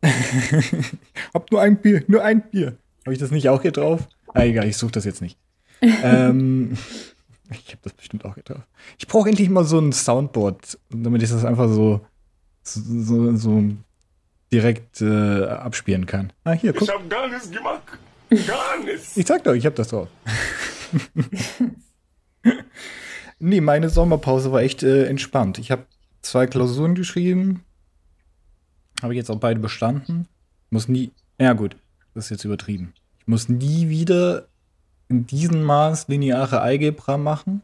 hab 1.33 1.49
nur 1.51 1.61
ein 1.61 1.77
Bier, 1.81 2.03
nur 2.07 2.21
ein 2.21 2.41
Bier. 2.49 2.75
Habe 3.05 3.13
ich 3.13 3.19
das 3.19 3.31
nicht 3.31 3.47
auch 3.47 3.61
hier 3.61 3.71
drauf? 3.71 4.09
Ah, 4.33 4.43
egal, 4.43 4.67
ich 4.67 4.77
suche 4.77 4.91
das 4.91 5.05
jetzt 5.05 5.21
nicht. 5.21 5.37
ähm, 5.81 6.77
ich 7.51 7.69
habe 7.69 7.81
das 7.83 7.93
bestimmt 7.93 8.25
auch 8.25 8.35
drauf. 8.35 8.61
Ich 8.97 9.07
brauche 9.07 9.29
endlich 9.29 9.49
mal 9.49 9.63
so 9.63 9.79
ein 9.79 9.91
Soundboard, 9.91 10.79
damit 10.89 11.23
ich 11.23 11.29
das 11.29 11.45
einfach 11.45 11.67
so, 11.69 12.01
so, 12.63 13.35
so 13.35 13.63
direkt 14.51 15.01
äh, 15.01 15.45
abspielen 15.45 16.05
kann. 16.05 16.33
Ah, 16.43 16.51
hier, 16.51 16.73
guck. 16.73 16.83
Ich 16.83 16.89
hab 16.89 17.09
gar 17.09 17.27
nichts 17.27 17.49
gemacht. 17.49 17.83
Gar 18.47 18.83
nichts. 18.83 19.17
Ich 19.17 19.27
sag 19.27 19.43
doch, 19.43 19.53
ich 19.53 19.65
hab 19.65 19.75
das 19.75 19.89
drauf. 19.89 20.07
nee, 23.39 23.61
meine 23.61 23.89
Sommerpause 23.89 24.51
war 24.51 24.61
echt 24.61 24.83
äh, 24.83 25.05
entspannt. 25.07 25.57
Ich 25.57 25.71
habe 25.71 25.85
zwei 26.21 26.47
Klausuren 26.47 26.95
geschrieben. 26.95 27.63
Habe 29.01 29.13
ich 29.13 29.17
jetzt 29.17 29.29
auch 29.29 29.39
beide 29.39 29.59
bestanden. 29.59 30.27
Muss 30.69 30.87
nie. 30.87 31.11
Ja, 31.39 31.53
gut, 31.53 31.75
das 32.13 32.25
ist 32.25 32.29
jetzt 32.29 32.45
übertrieben. 32.45 32.93
Ich 33.21 33.27
muss 33.27 33.47
nie 33.49 33.89
wieder 33.89 34.47
in 35.07 35.27
diesem 35.27 35.63
Maß 35.63 36.07
lineare 36.07 36.61
Algebra 36.61 37.17
machen. 37.17 37.61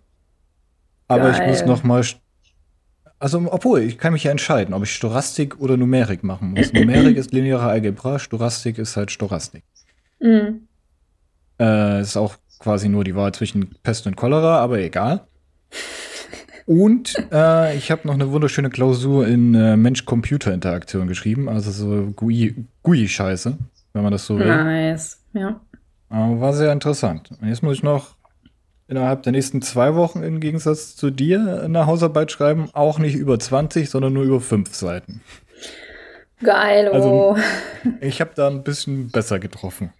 Aber 1.08 1.32
ich 1.32 1.40
muss 1.48 1.60
Geil. 1.60 1.68
noch 1.68 1.84
mal. 1.84 2.04
Also, 3.20 3.44
obwohl, 3.52 3.82
ich 3.82 3.98
kann 3.98 4.14
mich 4.14 4.26
ja 4.26 4.32
entscheiden, 4.32 4.74
ob 4.76 4.84
ich 4.84 4.94
Stochastik 4.94 5.60
oder 5.60 5.76
Numerik 5.78 6.24
machen 6.24 6.52
muss. 6.52 6.72
Numerik 6.72 7.18
ist 7.18 7.34
lineare 7.34 7.66
Algebra, 7.66 8.20
Stochastik 8.20 8.78
ist 8.78 8.96
halt 8.96 9.10
Stochastik. 9.10 9.64
Mhm. 10.20 10.68
Äh, 11.60 12.02
ist 12.02 12.18
auch 12.18 12.36
quasi 12.60 12.90
nur 12.90 13.04
die 13.04 13.16
Wahl 13.16 13.34
zwischen 13.34 13.76
Pest 13.82 14.06
und 14.06 14.16
Cholera, 14.16 14.60
aber 14.60 14.80
egal. 14.80 15.26
Und 16.68 17.16
äh, 17.32 17.76
ich 17.78 17.90
habe 17.90 18.06
noch 18.06 18.14
eine 18.16 18.30
wunderschöne 18.32 18.70
Klausur 18.70 19.26
in 19.26 19.56
äh, 19.56 19.78
Mensch-Computer-Interaktion 19.78 21.08
geschrieben, 21.08 21.48
also 21.50 21.72
so 21.72 22.12
GUI- 22.12 22.66
GUI-Scheiße, 22.84 23.58
wenn 23.98 24.04
man 24.04 24.12
das 24.14 24.26
so 24.26 24.40
will. 24.40 24.48
Nice. 24.48 25.24
Ja. 25.34 25.60
Aber 26.10 26.40
war 26.40 26.54
sehr 26.54 26.72
interessant. 26.72 27.32
Und 27.42 27.50
jetzt 27.50 27.62
muss 27.64 27.76
ich 27.78 27.84
noch 27.84 28.16
innerhalb 28.88 29.24
der 29.24 29.34
nächsten 29.34 29.62
zwei 29.62 29.96
Wochen 29.96 30.24
im 30.24 30.40
Gegensatz 30.40 30.96
zu 30.96 31.10
dir 31.12 31.62
eine 31.66 31.86
Hausarbeit 31.86 32.32
schreiben, 32.32 32.70
auch 32.74 33.00
nicht 33.00 33.16
über 33.16 33.38
20, 33.38 33.90
sondern 33.90 34.14
nur 34.14 34.24
über 34.24 34.40
fünf 34.40 34.74
Seiten. 34.74 35.22
Geil. 36.42 36.88
Also- 36.88 37.10
Oh. 37.10 37.38
Ich 38.02 38.22
habe 38.22 38.32
da 38.36 38.48
ein 38.48 38.64
bisschen 38.64 39.10
besser 39.10 39.40
getroffen. 39.40 39.92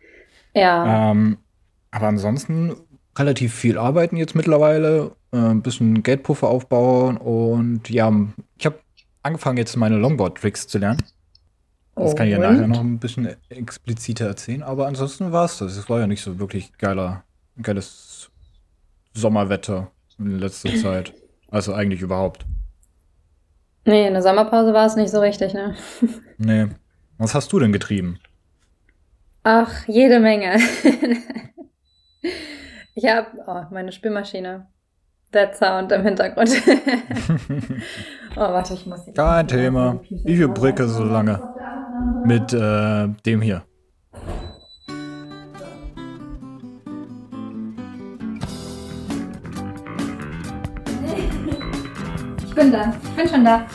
ja. 0.54 1.12
Ähm, 1.12 1.38
aber 1.92 2.08
ansonsten 2.08 2.76
relativ 3.18 3.54
viel 3.56 3.78
arbeiten 3.78 4.18
jetzt 4.18 4.36
mittlerweile, 4.36 5.12
äh, 5.32 5.38
ein 5.38 5.62
bisschen 5.62 6.04
Geldpuffer 6.04 6.48
aufbauen 6.48 7.18
und 7.18 7.90
ja, 7.90 8.12
ich 8.58 8.66
habe 8.66 8.78
angefangen 9.24 9.58
jetzt 9.58 9.76
meine 9.78 9.98
Longboard-Tricks 9.98 10.68
zu 10.68 10.78
lernen. 10.80 11.02
Das 11.98 12.16
kann 12.16 12.28
ich 12.28 12.34
ja 12.34 12.38
Und? 12.38 12.54
nachher 12.54 12.68
noch 12.68 12.80
ein 12.80 13.00
bisschen 13.00 13.36
expliziter 13.50 14.28
erzählen, 14.28 14.62
aber 14.62 14.88
ansonsten 14.88 15.32
war 15.32 15.46
es 15.46 15.58
das. 15.58 15.76
Es 15.78 15.90
war 15.90 16.00
ja 16.00 16.08
nicht 16.08 16.22
so 16.22 16.38
wirklich 16.40 16.78
geiler, 16.78 17.24
geiles 17.62 18.30
Sommerwetter 19.14 19.92
in 20.20 20.38
letzter 20.40 20.76
Zeit. 20.76 21.14
Also 21.50 21.74
eigentlich 21.74 22.02
überhaupt. 22.02 22.46
Nee, 23.86 24.08
in 24.08 24.14
der 24.14 24.22
Sommerpause 24.22 24.74
war 24.74 24.86
es 24.86 24.96
nicht 24.96 25.10
so 25.10 25.20
richtig, 25.20 25.54
ne? 25.54 25.76
Nee. 26.38 26.68
Was 27.18 27.34
hast 27.34 27.52
du 27.52 27.60
denn 27.60 27.72
getrieben? 27.72 28.20
Ach, 29.42 29.88
jede 29.88 30.20
Menge. 30.20 30.58
ich 32.94 33.06
habe 33.06 33.28
oh, 33.48 33.64
meine 33.72 33.92
Spülmaschine. 33.92 34.68
That 35.32 35.58
Sound 35.58 35.92
im 35.92 36.04
Hintergrund. 36.04 36.52
oh, 38.36 38.40
warte, 38.40 38.76
ich 38.76 38.86
muss 38.86 39.02
Kein 39.16 39.48
Thema. 39.48 40.00
Ich 40.26 40.38
überbrücke 40.38 40.88
so 40.88 41.04
lange 41.04 41.42
mit 42.26 42.54
äh, 42.54 43.08
dem 43.26 43.42
hier. 43.42 43.64
Ich 52.46 52.56
bin 52.56 52.72
da. 52.72 52.94
Ich 53.04 53.16
bin 53.16 53.28
schon 53.28 53.46
da. 53.46 53.68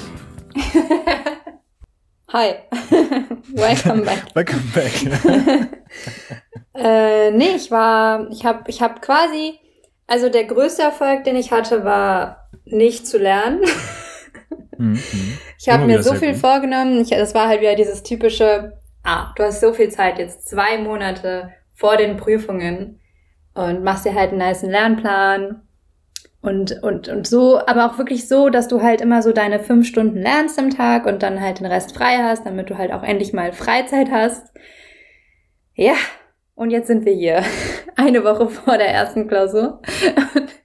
Hi. 2.32 2.54
Welcome 3.54 4.02
back. 4.02 4.24
Welcome 4.34 4.62
back. 4.74 4.92
Äh, 6.74 7.30
nee, 7.32 7.54
ich 7.54 7.70
war, 7.70 8.30
ich 8.30 8.46
habe 8.46 8.62
ich 8.66 8.80
hab 8.80 9.02
quasi, 9.02 9.58
also 10.06 10.30
der 10.30 10.44
größte 10.44 10.80
Erfolg, 10.80 11.24
den 11.24 11.36
ich 11.36 11.52
hatte, 11.52 11.84
war 11.84 12.48
nicht 12.64 13.06
zu 13.06 13.18
lernen. 13.18 13.60
Mhm. 14.82 15.38
Ich 15.58 15.68
habe 15.68 15.86
mir 15.86 16.02
so 16.02 16.14
viel 16.14 16.32
gut. 16.32 16.40
vorgenommen. 16.40 17.00
Ich, 17.00 17.10
das 17.10 17.34
war 17.34 17.48
halt 17.48 17.60
wieder 17.60 17.76
dieses 17.76 18.02
typische, 18.02 18.78
ah, 19.04 19.32
du 19.36 19.44
hast 19.44 19.60
so 19.60 19.72
viel 19.72 19.90
Zeit 19.90 20.18
jetzt, 20.18 20.48
zwei 20.48 20.78
Monate 20.78 21.52
vor 21.74 21.96
den 21.96 22.16
Prüfungen 22.16 23.00
und 23.54 23.84
machst 23.84 24.04
dir 24.04 24.14
halt 24.14 24.30
einen 24.30 24.38
nice 24.38 24.62
Lernplan 24.62 25.62
und, 26.40 26.82
und, 26.82 27.08
und 27.08 27.26
so, 27.26 27.58
aber 27.66 27.86
auch 27.86 27.98
wirklich 27.98 28.26
so, 28.26 28.48
dass 28.48 28.66
du 28.66 28.82
halt 28.82 29.00
immer 29.00 29.22
so 29.22 29.32
deine 29.32 29.60
fünf 29.60 29.86
Stunden 29.86 30.18
lernst 30.18 30.58
am 30.58 30.70
Tag 30.70 31.06
und 31.06 31.22
dann 31.22 31.40
halt 31.40 31.60
den 31.60 31.66
Rest 31.66 31.96
frei 31.96 32.18
hast, 32.22 32.44
damit 32.44 32.68
du 32.70 32.78
halt 32.78 32.92
auch 32.92 33.04
endlich 33.04 33.32
mal 33.32 33.52
Freizeit 33.52 34.10
hast. 34.10 34.52
Ja, 35.74 35.94
und 36.54 36.70
jetzt 36.70 36.88
sind 36.88 37.04
wir 37.04 37.14
hier, 37.14 37.44
eine 37.96 38.24
Woche 38.24 38.48
vor 38.48 38.76
der 38.76 38.88
ersten 38.88 39.28
Klausur. 39.28 39.80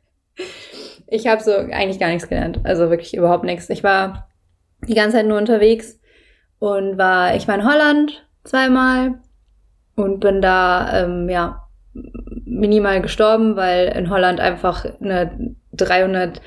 Ich 1.08 1.28
habe 1.28 1.42
so 1.42 1.52
eigentlich 1.52 2.00
gar 2.00 2.10
nichts 2.10 2.28
gelernt, 2.28 2.62
also 2.64 2.90
wirklich 2.90 3.16
überhaupt 3.16 3.44
nichts. 3.44 3.70
Ich 3.70 3.84
war 3.84 4.30
die 4.88 4.94
ganze 4.94 5.18
Zeit 5.18 5.28
nur 5.28 5.38
unterwegs 5.38 6.00
und 6.60 6.98
war, 6.98 7.36
ich 7.36 7.48
war 7.48 7.56
in 7.56 7.66
Holland 7.66 8.28
zweimal 8.44 9.20
und 9.96 10.20
bin 10.20 10.42
da, 10.42 11.04
ähm, 11.04 11.30
ja, 11.30 11.68
minimal 12.46 13.02
gestorben, 13.02 13.56
weil 13.56 13.88
in 13.90 14.10
Holland 14.10 14.40
einfach 14.40 14.86
eine 15.02 15.56
300, 15.74 16.42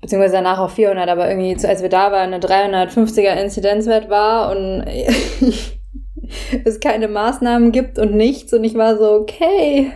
beziehungsweise 0.00 0.34
danach 0.34 0.58
auch 0.58 0.70
400, 0.70 1.08
aber 1.08 1.28
irgendwie, 1.28 1.66
als 1.66 1.82
wir 1.82 1.88
da 1.88 2.12
waren, 2.12 2.32
eine 2.32 2.38
350er 2.38 3.34
Inzidenzwert 3.42 4.08
war 4.08 4.50
und 4.50 4.84
es 6.64 6.80
keine 6.80 7.08
Maßnahmen 7.08 7.72
gibt 7.72 7.98
und 7.98 8.14
nichts. 8.14 8.52
Und 8.52 8.64
ich 8.64 8.74
war 8.74 8.96
so, 8.96 9.12
okay. 9.12 9.92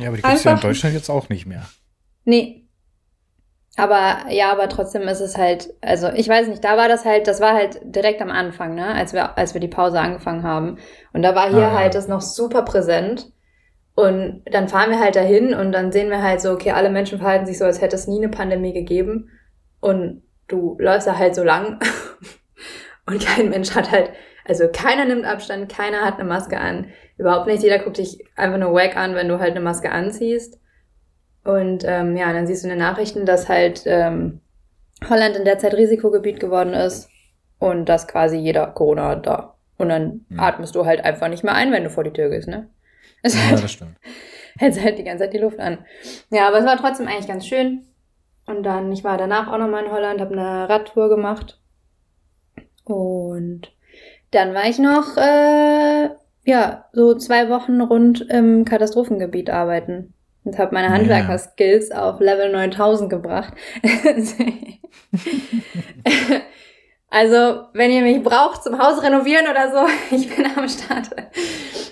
Ja, 0.00 0.08
aber 0.08 0.16
die 0.16 0.22
gibt 0.22 0.34
es 0.34 0.44
ja 0.44 0.54
in 0.54 0.60
Deutschland 0.60 0.94
jetzt 0.94 1.10
auch 1.10 1.28
nicht 1.28 1.46
mehr. 1.46 1.68
Nee. 2.24 2.61
Aber 3.76 4.30
ja, 4.30 4.52
aber 4.52 4.68
trotzdem 4.68 5.02
ist 5.02 5.20
es 5.20 5.38
halt, 5.38 5.72
also 5.80 6.08
ich 6.14 6.28
weiß 6.28 6.48
nicht, 6.48 6.62
da 6.62 6.76
war 6.76 6.88
das 6.88 7.04
halt, 7.06 7.26
das 7.26 7.40
war 7.40 7.54
halt 7.54 7.80
direkt 7.82 8.20
am 8.20 8.30
Anfang, 8.30 8.74
ne, 8.74 8.94
als 8.94 9.14
wir, 9.14 9.38
als 9.38 9.54
wir 9.54 9.60
die 9.62 9.68
Pause 9.68 9.98
angefangen 9.98 10.42
haben. 10.42 10.78
Und 11.14 11.22
da 11.22 11.34
war 11.34 11.48
hier 11.48 11.68
Ah, 11.68 11.72
ja. 11.72 11.78
halt 11.78 11.94
das 11.94 12.06
noch 12.08 12.20
super 12.20 12.62
präsent. 12.62 13.32
Und 13.94 14.42
dann 14.50 14.68
fahren 14.68 14.90
wir 14.90 14.98
halt 15.00 15.16
dahin 15.16 15.54
und 15.54 15.72
dann 15.72 15.92
sehen 15.92 16.10
wir 16.10 16.22
halt 16.22 16.40
so, 16.40 16.50
okay, 16.52 16.70
alle 16.72 16.90
Menschen 16.90 17.18
verhalten 17.18 17.46
sich 17.46 17.58
so, 17.58 17.64
als 17.64 17.80
hätte 17.80 17.96
es 17.96 18.06
nie 18.08 18.18
eine 18.18 18.30
Pandemie 18.30 18.72
gegeben. 18.72 19.30
Und 19.80 20.22
du 20.48 20.76
läufst 20.78 21.06
da 21.06 21.18
halt 21.18 21.34
so 21.34 21.42
lang 21.44 21.78
und 23.06 23.24
kein 23.24 23.50
Mensch 23.50 23.74
hat 23.74 23.90
halt, 23.90 24.10
also 24.46 24.68
keiner 24.72 25.04
nimmt 25.04 25.24
Abstand, 25.26 25.70
keiner 25.70 26.02
hat 26.04 26.14
eine 26.18 26.28
Maske 26.28 26.58
an. 26.58 26.88
Überhaupt 27.18 27.46
nicht. 27.46 27.62
Jeder 27.62 27.78
guckt 27.78 27.98
dich 27.98 28.24
einfach 28.36 28.58
nur 28.58 28.72
wack 28.74 28.96
an, 28.96 29.14
wenn 29.14 29.28
du 29.28 29.38
halt 29.38 29.52
eine 29.52 29.60
Maske 29.60 29.90
anziehst. 29.92 30.58
Und 31.44 31.84
ähm, 31.86 32.16
ja, 32.16 32.32
dann 32.32 32.46
siehst 32.46 32.62
du 32.62 32.68
in 32.68 32.70
den 32.70 32.78
Nachrichten, 32.78 33.26
dass 33.26 33.48
halt 33.48 33.82
ähm, 33.86 34.40
Holland 35.08 35.36
in 35.36 35.44
der 35.44 35.58
Zeit 35.58 35.74
Risikogebiet 35.74 36.40
geworden 36.40 36.74
ist 36.74 37.10
und 37.58 37.86
dass 37.88 38.08
quasi 38.08 38.36
jeder 38.36 38.68
Corona 38.68 39.08
hat 39.10 39.26
da. 39.26 39.54
Und 39.78 39.88
dann 39.88 40.26
Hm. 40.30 40.38
atmest 40.38 40.74
du 40.76 40.86
halt 40.86 41.04
einfach 41.04 41.28
nicht 41.28 41.44
mehr 41.44 41.54
ein, 41.54 41.72
wenn 41.72 41.84
du 41.84 41.90
vor 41.90 42.04
die 42.04 42.12
Tür 42.12 42.30
gehst, 42.30 42.48
ne? 42.48 42.68
Es 43.22 43.34
Ja, 43.34 43.40
halt, 43.48 43.62
das 43.62 43.72
stimmt. 43.72 43.96
hältst 44.58 44.82
halt 44.82 44.98
die 44.98 45.04
ganze 45.04 45.24
Zeit 45.24 45.34
die 45.34 45.38
Luft 45.38 45.60
an. 45.60 45.78
Ja, 46.30 46.48
aber 46.48 46.58
es 46.58 46.66
war 46.66 46.76
trotzdem 46.76 47.08
eigentlich 47.08 47.28
ganz 47.28 47.46
schön. 47.46 47.86
Und 48.46 48.64
dann, 48.64 48.92
ich 48.92 49.04
war 49.04 49.18
danach 49.18 49.48
auch 49.52 49.58
nochmal 49.58 49.84
in 49.84 49.92
Holland, 49.92 50.20
habe 50.20 50.32
eine 50.32 50.68
Radtour 50.68 51.08
gemacht. 51.08 51.60
Und 52.84 53.72
dann 54.32 54.54
war 54.54 54.66
ich 54.68 54.78
noch, 54.78 55.16
äh, 55.16 56.10
ja, 56.44 56.86
so 56.92 57.14
zwei 57.16 57.48
Wochen 57.50 57.80
rund 57.80 58.22
im 58.30 58.64
Katastrophengebiet 58.64 59.50
arbeiten. 59.50 60.14
Und 60.44 60.58
habe 60.58 60.74
meine 60.74 60.88
Ja. 60.88 60.94
Handwerker-Skills 60.94 61.92
auf 61.92 62.18
Level 62.20 62.50
9000 62.50 63.08
gebracht. 63.08 63.52
also, 67.10 67.66
wenn 67.74 67.90
ihr 67.92 68.02
mich 68.02 68.22
braucht 68.22 68.62
zum 68.64 68.78
Haus 68.78 69.02
renovieren 69.02 69.46
oder 69.48 69.70
so, 69.70 69.86
ich 70.16 70.34
bin 70.34 70.46
am 70.56 70.68
Start. 70.68 71.10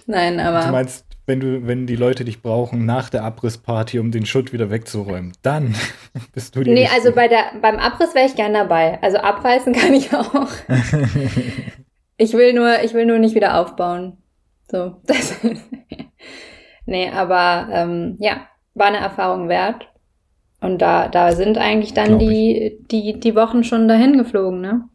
Nein, 0.06 0.40
aber. 0.40 0.66
Du 0.66 0.72
meinst, 0.72 1.06
wenn 1.26 1.38
du, 1.40 1.66
wenn 1.66 1.86
die 1.86 1.94
Leute 1.96 2.24
dich 2.24 2.42
brauchen 2.42 2.86
nach 2.86 3.08
der 3.08 3.22
Abrissparty, 3.22 4.00
um 4.00 4.10
den 4.10 4.26
Schutt 4.26 4.52
wieder 4.52 4.70
wegzuräumen, 4.70 5.32
dann 5.42 5.76
bist 6.32 6.56
du 6.56 6.64
die. 6.64 6.70
Nee, 6.72 6.80
Richtige. 6.80 6.96
also 6.96 7.12
bei 7.14 7.28
der, 7.28 7.52
beim 7.62 7.78
Abriss 7.78 8.14
wäre 8.14 8.26
ich 8.26 8.34
gern 8.34 8.54
dabei. 8.54 8.98
Also 9.02 9.18
abreißen 9.18 9.72
kann 9.74 9.94
ich 9.94 10.12
auch. 10.12 10.48
Ich 12.16 12.32
will 12.32 12.52
nur, 12.52 12.82
ich 12.82 12.94
will 12.94 13.06
nur 13.06 13.18
nicht 13.18 13.34
wieder 13.34 13.60
aufbauen. 13.60 14.16
So. 14.70 14.96
Das 15.04 15.36
nee, 16.90 17.08
aber 17.10 17.68
ähm, 17.72 18.16
ja, 18.18 18.46
war 18.74 18.88
eine 18.88 18.98
Erfahrung 18.98 19.48
wert. 19.48 19.88
Und 20.60 20.78
da, 20.82 21.08
da 21.08 21.32
sind 21.32 21.56
eigentlich 21.56 21.94
dann 21.94 22.18
die, 22.18 22.78
die, 22.90 23.18
die 23.18 23.34
Wochen 23.34 23.64
schon 23.64 23.88
dahin 23.88 24.18
geflogen, 24.18 24.60
ne? 24.60 24.88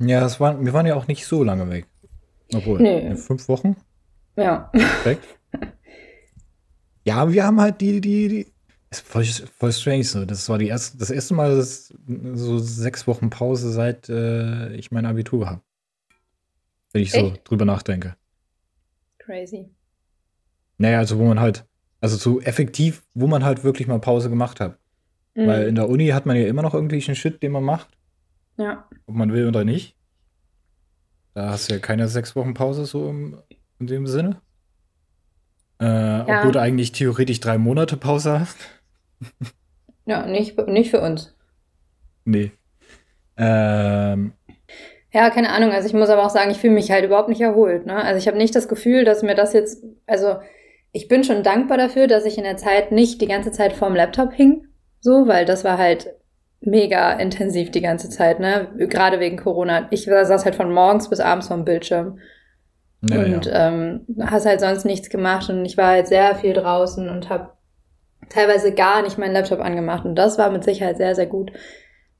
ja, 0.00 0.24
es 0.24 0.38
waren, 0.40 0.64
wir 0.64 0.72
waren 0.72 0.86
ja 0.86 0.94
auch 0.94 1.08
nicht 1.08 1.26
so 1.26 1.42
lange 1.42 1.68
weg. 1.70 1.86
Obwohl, 2.54 2.80
Nö. 2.80 3.16
fünf 3.16 3.48
Wochen 3.48 3.76
Ja. 4.36 4.70
weg. 5.04 5.18
ja, 7.04 7.30
wir 7.32 7.44
haben 7.44 7.60
halt 7.60 7.80
die, 7.80 8.00
die, 8.00 8.28
die. 8.28 8.46
Ist 8.90 9.06
voll, 9.06 9.24
voll 9.24 9.72
strange 9.72 10.04
so. 10.04 10.24
Das 10.24 10.48
war 10.48 10.58
die 10.58 10.68
erste, 10.68 10.96
das 10.98 11.10
erste 11.10 11.34
Mal, 11.34 11.56
dass 11.56 11.92
so 12.34 12.58
sechs 12.58 13.06
Wochen 13.06 13.28
Pause 13.28 13.70
seit 13.70 14.08
äh, 14.08 14.74
ich 14.76 14.90
mein 14.90 15.04
Abitur 15.04 15.48
habe. 15.48 15.62
Wenn 16.92 17.02
ich 17.02 17.12
so 17.12 17.18
Echt? 17.18 17.50
drüber 17.50 17.66
nachdenke. 17.66 18.16
Crazy. 19.18 19.70
Naja, 20.78 20.98
also 20.98 21.18
wo 21.18 21.24
man 21.24 21.40
halt, 21.40 21.64
also 22.00 22.16
so 22.16 22.40
effektiv, 22.40 23.02
wo 23.14 23.26
man 23.26 23.44
halt 23.44 23.64
wirklich 23.64 23.88
mal 23.88 23.98
Pause 23.98 24.30
gemacht 24.30 24.60
hat. 24.60 24.78
Mhm. 25.34 25.46
Weil 25.46 25.68
in 25.68 25.74
der 25.74 25.88
Uni 25.88 26.08
hat 26.08 26.26
man 26.26 26.36
ja 26.36 26.46
immer 26.46 26.62
noch 26.62 26.74
irgendwelchen 26.74 27.14
Shit, 27.14 27.42
den 27.42 27.52
man 27.52 27.64
macht, 27.64 27.88
ja. 28.56 28.88
ob 29.06 29.14
man 29.14 29.32
will 29.32 29.46
oder 29.48 29.64
nicht. 29.64 29.96
Da 31.34 31.50
hast 31.50 31.68
du 31.68 31.74
ja 31.74 31.80
keine 31.80 32.08
sechs 32.08 32.34
Wochen 32.34 32.54
Pause 32.54 32.84
so 32.84 33.08
im, 33.10 33.40
in 33.78 33.86
dem 33.86 34.06
Sinne. 34.06 34.40
Äh, 35.80 36.20
Obwohl 36.22 36.52
du 36.52 36.60
eigentlich 36.60 36.90
theoretisch 36.92 37.38
drei 37.38 37.58
Monate 37.58 37.96
Pause 37.96 38.40
hast. 38.40 38.56
Ja, 40.06 40.26
nicht, 40.26 40.58
nicht 40.66 40.90
für 40.90 41.00
uns. 41.00 41.36
Nee. 42.24 42.50
Ähm, 43.36 44.32
Ja, 45.12 45.30
keine 45.30 45.50
Ahnung. 45.50 45.70
Also 45.70 45.86
ich 45.86 45.94
muss 45.94 46.10
aber 46.10 46.24
auch 46.24 46.30
sagen, 46.30 46.50
ich 46.50 46.58
fühle 46.58 46.74
mich 46.74 46.90
halt 46.90 47.04
überhaupt 47.04 47.28
nicht 47.28 47.40
erholt. 47.40 47.86
Ne? 47.86 47.94
Also 47.94 48.18
ich 48.18 48.26
habe 48.26 48.36
nicht 48.38 48.54
das 48.54 48.68
Gefühl, 48.68 49.04
dass 49.04 49.22
mir 49.22 49.34
das 49.34 49.52
jetzt, 49.52 49.84
also 50.06 50.38
ich 50.92 51.08
bin 51.08 51.24
schon 51.24 51.42
dankbar 51.42 51.78
dafür, 51.78 52.06
dass 52.06 52.24
ich 52.24 52.38
in 52.38 52.44
der 52.44 52.56
Zeit 52.56 52.92
nicht 52.92 53.20
die 53.20 53.28
ganze 53.28 53.52
Zeit 53.52 53.72
vorm 53.72 53.94
Laptop 53.94 54.32
hing, 54.32 54.66
so, 55.00 55.26
weil 55.26 55.44
das 55.44 55.64
war 55.64 55.78
halt 55.78 56.14
mega 56.60 57.12
intensiv 57.12 57.70
die 57.70 57.82
ganze 57.82 58.08
Zeit, 58.08 58.40
ne? 58.40 58.68
Gerade 58.76 59.20
wegen 59.20 59.36
Corona. 59.36 59.86
Ich 59.90 60.06
saß 60.06 60.44
halt 60.44 60.56
von 60.56 60.72
morgens 60.72 61.08
bis 61.08 61.20
abends 61.20 61.48
vorm 61.48 61.64
Bildschirm 61.64 62.18
ja, 63.08 63.18
und 63.18 63.46
ja. 63.46 63.68
ähm, 63.68 64.06
hast 64.20 64.46
halt 64.46 64.60
sonst 64.60 64.84
nichts 64.84 65.08
gemacht 65.08 65.48
und 65.50 65.64
ich 65.64 65.76
war 65.76 65.88
halt 65.88 66.08
sehr 66.08 66.34
viel 66.34 66.52
draußen 66.52 67.08
und 67.08 67.28
habe 67.28 67.50
teilweise 68.28 68.72
gar 68.72 69.02
nicht 69.02 69.18
meinen 69.18 69.32
Laptop 69.32 69.60
angemacht 69.60 70.04
und 70.04 70.16
das 70.16 70.38
war 70.38 70.50
mit 70.50 70.64
Sicherheit 70.64 70.96
sehr, 70.96 71.14
sehr 71.14 71.26
gut. 71.26 71.52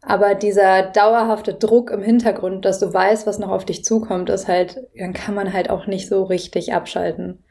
Aber 0.01 0.37
dieser 0.37 0.83
dauerhafte 0.83 1.55
Druck 1.55 1.91
im 1.91 2.03
Hintergrund, 2.03 2.65
dass 2.65 2.79
du 2.79 2.93
weißt, 2.95 3.27
was 3.27 3.41
noch 3.41 3.51
auf 3.51 3.65
dich 3.65 3.85
zukommt, 3.85 4.31
ist 4.31 4.47
halt, 4.47 4.87
dann 4.97 5.13
kann 5.13 5.35
man 5.35 5.53
halt 5.53 5.71
auch 5.71 5.89
nicht 5.89 6.09
so 6.09 6.23
richtig 6.23 6.73
abschalten. 6.73 7.43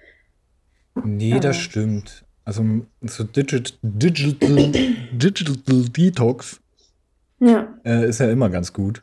Nee, 1.04 1.34
Ja. 1.34 1.40
das 1.40 1.58
stimmt. 1.58 2.26
Also 2.46 2.64
so 3.02 3.24
Digital, 3.24 3.78
Digital, 3.82 4.72
Digital 5.12 5.84
Detox 5.90 6.60
Ja. 7.40 7.74
äh, 7.86 8.08
ist 8.08 8.20
ja 8.20 8.30
immer 8.32 8.50
ganz 8.50 8.72
gut. 8.74 9.02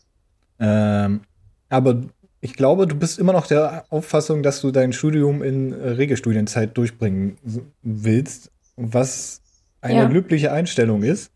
Ähm, 0.59 1.21
aber 1.69 2.03
ich 2.41 2.55
glaube, 2.55 2.87
du 2.87 2.95
bist 2.95 3.19
immer 3.19 3.33
noch 3.33 3.47
der 3.47 3.85
Auffassung, 3.91 4.43
dass 4.43 4.61
du 4.61 4.71
dein 4.71 4.93
Studium 4.93 5.43
in 5.43 5.73
äh, 5.73 5.91
Regelstudienzeit 5.91 6.77
durchbringen 6.77 7.37
willst, 7.83 8.51
was 8.77 9.41
eine 9.81 10.03
Ja. 10.03 10.09
löbliche 10.09 10.53
Einstellung 10.53 11.03
ist. 11.03 11.31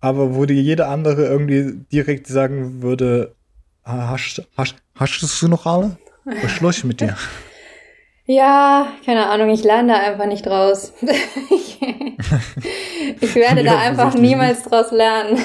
Aber 0.00 0.34
wo 0.34 0.46
dir 0.46 0.60
jeder 0.60 0.88
andere 0.88 1.26
irgendwie 1.26 1.84
direkt 1.92 2.26
sagen 2.26 2.82
würde, 2.82 3.34
"Ah, 3.84 4.08
hast, 4.10 4.42
hast, 4.56 4.76
hast 4.96 5.42
du 5.42 5.48
noch 5.48 5.66
alle? 5.66 5.96
Was 6.24 6.76
ist 6.76 6.84
mit 6.84 7.00
dir? 7.00 7.16
Ja, 8.24 8.86
keine 9.04 9.26
Ahnung, 9.26 9.50
ich 9.50 9.64
lerne 9.64 9.94
da 9.94 9.98
einfach 9.98 10.26
nicht 10.26 10.46
draus. 10.46 10.92
ich, 11.50 11.80
ich 13.20 13.34
werde 13.34 13.64
da 13.64 13.78
einfach 13.78 14.14
niemals 14.14 14.62
draus 14.62 14.92
lernen. 14.92 15.38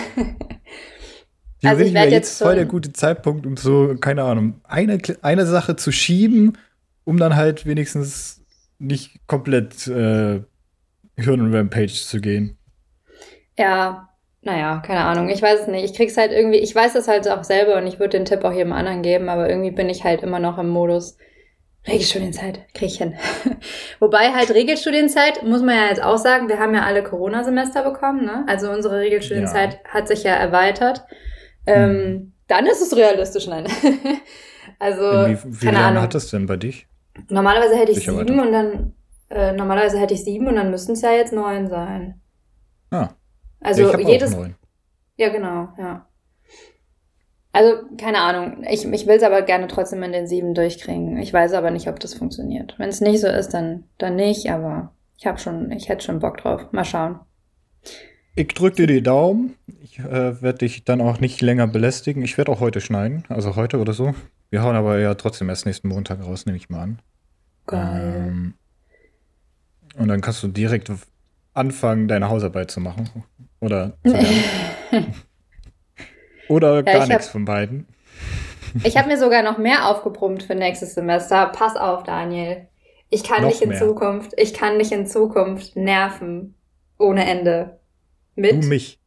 Also 1.64 1.84
ich 1.84 1.94
wäre 1.94 2.06
werd 2.06 2.12
jetzt 2.12 2.38
voll 2.38 2.56
der 2.56 2.66
gute 2.66 2.94
Zeitpunkt, 2.94 3.48
um 3.48 3.58
so, 3.58 3.96
keine 4.00 4.24
Ahnung, 4.24 4.62
eine, 4.64 5.00
eine 5.24 5.46
Sache 5.48 5.76
zu 5.76 5.92
schieben, 5.92 6.58
um 7.04 7.18
dann 7.18 7.36
halt 7.36 7.66
wenigstens 7.66 8.46
nicht 8.78 9.28
komplett 9.28 9.88
äh, 9.88 10.42
Hirn-Rampage 11.18 11.94
zu 11.94 12.22
gehen. 12.22 12.58
Ja, 13.58 14.10
naja, 14.42 14.84
keine 14.86 15.04
Ahnung. 15.04 15.30
Ich 15.30 15.42
weiß 15.42 15.62
es 15.62 15.68
nicht. 15.68 15.84
Ich 15.84 15.94
krieg's 15.96 16.16
halt 16.16 16.32
irgendwie, 16.32 16.60
ich 16.60 16.76
weiß 16.76 16.94
es 16.94 17.08
halt 17.08 17.28
auch 17.28 17.44
selber 17.44 17.78
und 17.78 17.88
ich 17.88 18.00
würde 18.00 18.18
den 18.18 18.26
Tipp 18.26 18.44
auch 18.44 18.54
jedem 18.54 18.72
anderen 18.72 19.02
geben, 19.02 19.28
aber 19.28 19.50
irgendwie 19.50 19.72
bin 19.72 19.90
ich 19.90 20.04
halt 20.04 20.22
immer 20.22 20.40
noch 20.40 20.60
im 20.60 20.70
Modus 20.70 21.18
Regelstudienzeit, 21.88 22.62
krieg 22.74 22.90
ich 22.90 22.98
hin. 22.98 23.16
Wobei 24.00 24.34
halt 24.34 24.52
Regelstudienzeit, 24.52 25.44
muss 25.44 25.62
man 25.62 25.76
ja 25.76 25.88
jetzt 25.88 26.04
auch 26.04 26.18
sagen, 26.18 26.50
wir 26.50 26.60
haben 26.60 26.74
ja 26.76 26.84
alle 26.84 27.04
Corona-Semester 27.04 27.84
bekommen, 27.84 28.26
ne? 28.26 28.44
Also 28.48 28.70
unsere 28.70 29.00
Regelstudienzeit 29.00 29.80
hat 29.86 30.08
sich 30.08 30.24
ja 30.24 30.34
erweitert. 30.34 31.06
Ähm, 31.66 32.34
dann 32.48 32.66
ist 32.66 32.82
es 32.82 32.96
realistisch, 32.96 33.48
nein. 33.48 33.66
also, 34.80 35.02
wie 35.02 35.38
wie 35.44 35.66
keine 35.66 35.78
lange 35.78 35.88
Ahnung. 35.90 36.04
hat 36.04 36.16
das 36.16 36.30
denn 36.30 36.46
bei 36.46 36.58
dich? 36.58 36.88
Normalerweise 37.30 37.76
hätte 37.76 37.92
ich 37.92 38.00
Sicher 38.00 38.14
sieben 38.14 38.38
weiter. 38.38 38.42
und 38.48 38.52
dann, 38.52 38.94
äh, 39.30 39.52
normalerweise 39.54 40.00
hätte 40.00 40.14
ich 40.14 40.24
sieben 40.24 40.48
und 40.48 40.56
dann 40.56 40.72
müssten 40.72 40.94
es 40.94 41.02
ja 41.02 41.12
jetzt 41.12 41.34
neun 41.34 41.68
sein. 41.68 42.22
Ah, 42.92 43.10
Also 43.60 43.92
ich 43.94 44.08
jedes, 44.08 44.36
ja, 45.18 45.30
genau, 45.30 45.70
ja. 45.78 46.07
Also, 47.58 47.82
keine 47.98 48.20
Ahnung. 48.20 48.64
Ich, 48.70 48.86
ich 48.86 49.08
will 49.08 49.16
es 49.16 49.24
aber 49.24 49.42
gerne 49.42 49.68
trotzdem 49.68 50.04
in 50.04 50.12
den 50.12 50.28
sieben 50.28 50.54
durchkriegen. 50.54 51.18
Ich 51.18 51.34
weiß 51.34 51.54
aber 51.54 51.72
nicht, 51.72 51.88
ob 51.88 52.00
das 52.00 52.14
funktioniert. 52.14 52.76
Wenn 52.78 52.90
es 52.90 53.02
nicht 53.02 53.20
so 53.20 53.26
ist, 53.26 53.52
dann, 53.52 53.86
dann 53.98 54.16
nicht, 54.16 54.52
aber 54.52 54.94
ich 55.18 55.26
habe 55.26 55.40
schon, 55.40 55.72
ich 55.72 55.90
hätte 55.90 56.06
schon 56.06 56.20
Bock 56.20 56.38
drauf. 56.38 56.72
Mal 56.72 56.86
schauen. 56.86 57.20
Ich 58.36 58.50
drück 58.50 58.76
dir 58.76 58.86
die 58.86 59.02
Daumen. 59.02 59.56
Ich 59.82 59.98
äh, 59.98 60.40
werde 60.40 60.60
dich 60.60 60.86
dann 60.86 61.02
auch 61.02 61.20
nicht 61.20 61.42
länger 61.42 61.66
belästigen. 61.66 62.22
Ich 62.22 62.38
werde 62.38 62.52
auch 62.52 62.60
heute 62.60 62.80
schneiden, 62.80 63.24
also 63.28 63.56
heute 63.56 63.80
oder 63.80 63.94
so. 63.94 64.14
Wir 64.52 64.62
hauen 64.62 64.76
aber 64.76 65.00
ja 65.00 65.16
trotzdem 65.16 65.50
erst 65.50 65.66
nächsten 65.66 65.88
Montag 65.88 66.24
raus, 66.24 66.46
nehme 66.46 66.58
ich 66.58 66.70
mal 66.70 66.82
an. 66.82 67.00
Geil. 67.66 68.28
Ähm, 68.28 68.54
und 69.98 70.10
dann 70.10 70.22
kannst 70.22 70.44
du 70.44 70.48
direkt 70.48 70.92
anfangen, 71.56 72.08
deine 72.08 72.30
Hausarbeit 72.30 72.70
zu 72.70 72.82
machen. 72.82 73.10
Oder 73.62 73.98
zu. 74.06 74.16
Oder 76.50 76.84
gar 76.84 77.04
ich 77.04 77.10
nichts 77.10 77.26
hab- 77.26 77.32
von 77.32 77.46
beiden. 77.46 77.88
Ich 78.84 78.98
habe 78.98 79.08
mir 79.10 79.18
sogar 79.18 79.44
noch 79.44 79.58
mehr 79.58 79.88
aufgebrummt 79.90 80.44
für 80.44 80.56
nächstes 80.56 80.94
Semester. 80.96 81.48
Pass 81.48 81.76
auf, 81.76 82.04
Daniel. 82.04 82.68
Ich 83.10 83.24
kann 83.24 83.44
Noch 83.44 83.52
dich 83.52 83.62
in 83.62 83.70
mehr. 83.70 83.80
Zukunft, 83.80 84.34
ich 84.38 84.54
kann 84.54 84.80
dich 84.80 84.92
in 84.92 85.06
Zukunft 85.08 85.76
nerven. 85.76 86.56
Ohne 87.00 87.26
Ende. 87.30 87.80
Mit? 88.36 88.64
Du 88.64 88.68
mich. 88.68 89.00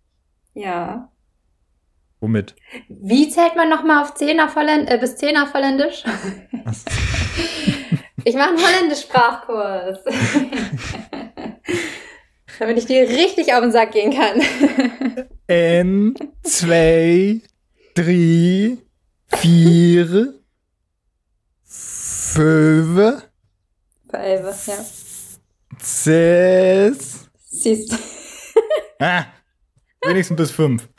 Ja. 0.54 1.10
Womit? 2.20 2.54
Wie 2.88 3.28
zählt 3.28 3.56
man 3.56 3.68
nochmal 3.68 4.02
auf 4.02 4.14
10 4.14 4.40
auf 4.40 4.54
Holländ 4.56 4.90
äh, 4.90 4.98
bis 4.98 5.16
10 5.16 5.36
auf 5.36 5.52
Holländisch? 5.54 6.04
Ich 8.24 8.34
mache 8.36 8.48
einen 8.50 8.58
Holländisch-Sprachkurs. 8.58 9.98
Damit 12.58 12.78
ich 12.78 12.86
dir 12.86 13.08
richtig 13.08 13.54
auf 13.54 13.60
den 13.60 13.72
Sack 13.72 13.92
gehen 13.92 14.12
kann. 14.12 14.42
N, 15.50 16.14
zwei, 16.44 17.40
drei, 17.96 18.78
vier, 19.26 20.34
fünf, 21.64 23.24
Elbe, 24.12 24.54
ja. 24.66 24.84
sechs. 25.80 27.28
Siehst. 27.48 27.98
Ah, 29.02 29.24
wenigstens 30.04 30.36
bis 30.36 30.50
fünf. 30.52 30.88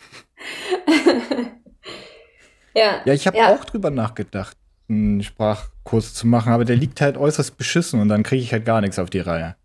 Ja. 2.73 3.01
Ja, 3.05 3.13
ich 3.13 3.27
habe 3.27 3.37
Ja. 3.37 3.53
auch 3.55 3.63
drüber 3.63 3.89
nachgedacht, 3.89 4.57
einen 4.89 5.23
Sprachkurs 5.23 6.13
zu 6.13 6.25
machen, 6.27 6.51
aber 6.51 6.65
der 6.65 6.75
liegt 6.77 6.99
halt 6.99 7.15
äußerst 7.15 7.57
beschissen 7.57 8.01
und 8.01 8.07
dann 8.09 8.23
kriege 8.23 8.41
ich 8.43 8.51
halt 8.51 8.65
gar 8.65 8.81
nichts 8.81 8.97
auf 8.99 9.09
die 9.09 9.19
Reihe. 9.19 9.55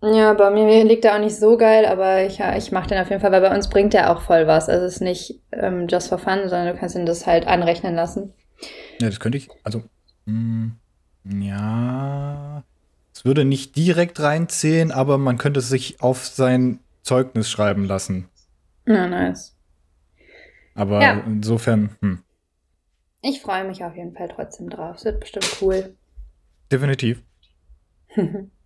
Ja, 0.00 0.32
bei 0.34 0.50
mir 0.50 0.84
liegt 0.84 1.04
er 1.04 1.16
auch 1.16 1.18
nicht 1.20 1.34
so 1.36 1.56
geil, 1.56 1.84
aber 1.84 2.24
ich, 2.24 2.38
ja, 2.38 2.56
ich 2.56 2.70
mache 2.70 2.88
den 2.88 2.98
auf 2.98 3.10
jeden 3.10 3.20
Fall, 3.20 3.32
weil 3.32 3.40
bei 3.40 3.54
uns 3.54 3.68
bringt 3.68 3.94
der 3.94 4.12
auch 4.12 4.22
voll 4.22 4.46
was. 4.46 4.68
Also 4.68 4.86
es 4.86 4.94
ist 4.96 5.00
nicht 5.00 5.40
ähm, 5.50 5.88
just 5.88 6.08
for 6.08 6.18
fun, 6.18 6.48
sondern 6.48 6.68
du 6.68 6.76
kannst 6.76 6.94
ihn 6.94 7.04
das 7.06 7.26
halt 7.26 7.46
anrechnen 7.48 7.94
lassen. 7.96 8.32
Ja, 9.00 9.08
das 9.08 9.18
könnte 9.18 9.38
ich, 9.38 9.48
also, 9.64 9.82
mh, 10.26 10.72
ja, 11.24 12.64
es 13.14 13.24
würde 13.24 13.44
nicht 13.44 13.76
direkt 13.76 14.20
reinzählen, 14.20 14.92
aber 14.92 15.18
man 15.18 15.36
könnte 15.36 15.58
es 15.60 15.68
sich 15.68 16.00
auf 16.00 16.24
sein 16.26 16.78
Zeugnis 17.02 17.50
schreiben 17.50 17.84
lassen. 17.84 18.28
Na, 18.86 19.06
nice. 19.08 19.54
Aber 20.74 21.00
Ja. 21.02 21.20
insofern, 21.26 21.96
hm, 22.00 22.22
Ich 23.20 23.40
freue 23.42 23.64
mich 23.64 23.82
auf 23.84 23.96
jeden 23.96 24.14
Fall 24.14 24.28
trotzdem 24.28 24.70
drauf. 24.70 24.96
Es 24.96 25.04
wird 25.04 25.18
bestimmt 25.20 25.56
cool. 25.60 25.96
definitiv. 26.70 27.22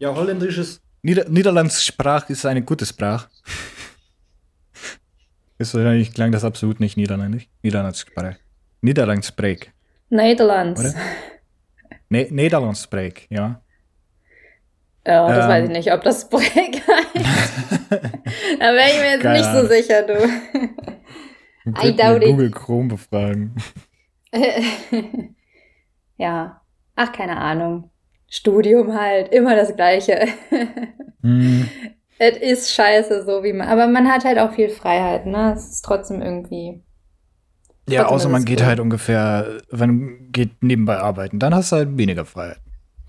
Ja, 0.00 0.14
holländisches. 0.14 0.80
Nieder 1.02 1.28
Niederlands 1.28 1.84
Sprach 1.84 2.28
ist 2.30 2.46
eine 2.46 2.62
gute 2.62 2.86
Sprache. 2.86 3.28
ist 5.58 5.74
wahrscheinlich 5.74 6.12
klang 6.12 6.32
das 6.32 6.42
absolut 6.42 6.80
nicht 6.80 6.96
niederländisch. 6.96 7.48
Niederlands 7.62 8.00
Sprache. 8.00 8.38
Niederlands. 10.08 10.80
Oder? 10.80 10.94
Ne 12.08 12.26
Nederlands 12.30 12.82
Spreek, 12.82 13.26
ja. 13.30 13.60
Ja, 15.06 15.28
das 15.28 15.44
Ähm. 15.44 15.50
weiß 15.50 15.64
ich 15.64 15.70
nicht, 15.70 15.92
ob 15.92 16.02
das 16.02 16.28
Break 16.28 16.82
heißt. 16.86 17.80
da 17.90 18.74
wäre 18.74 18.90
ich 18.90 18.98
mir 19.00 19.10
jetzt 19.12 19.22
Keine 19.22 19.38
nicht 19.38 19.52
so 19.52 19.66
sicher, 19.66 20.02
du. 20.02 20.14
I 21.86 21.94
doubt 21.96 22.22
it. 22.22 22.28
Google 22.28 22.50
Chrome 22.50 22.88
befragen. 22.88 23.54
ja. 26.16 26.60
Ach, 26.96 27.12
keine 27.12 27.36
Ahnung. 27.36 27.89
Studium 28.30 28.98
halt, 28.98 29.34
immer 29.34 29.54
das 29.56 29.76
Gleiche. 29.76 30.28
Hm. 31.22 31.68
Es 32.18 32.38
ist 32.38 32.72
scheiße, 32.72 33.26
so 33.26 33.42
wie 33.42 33.52
man. 33.52 33.68
Aber 33.68 33.86
man 33.86 34.10
hat 34.10 34.24
halt 34.24 34.38
auch 34.38 34.52
viel 34.52 34.70
Freiheit, 34.70 35.26
ne? 35.26 35.52
Es 35.54 35.68
ist 35.68 35.82
trotzdem 35.82 36.22
irgendwie. 36.22 36.82
Ja, 37.86 38.04
Trotzdem 38.04 38.14
außer 38.14 38.28
man 38.30 38.44
geht 38.46 38.60
cool. 38.60 38.66
halt 38.66 38.80
ungefähr, 38.80 39.60
wenn 39.70 40.30
geht 40.32 40.62
nebenbei 40.62 40.96
arbeiten, 40.96 41.38
dann 41.38 41.54
hast 41.54 41.72
du 41.72 41.76
halt 41.76 41.98
weniger 41.98 42.24
Freiheit. 42.24 42.60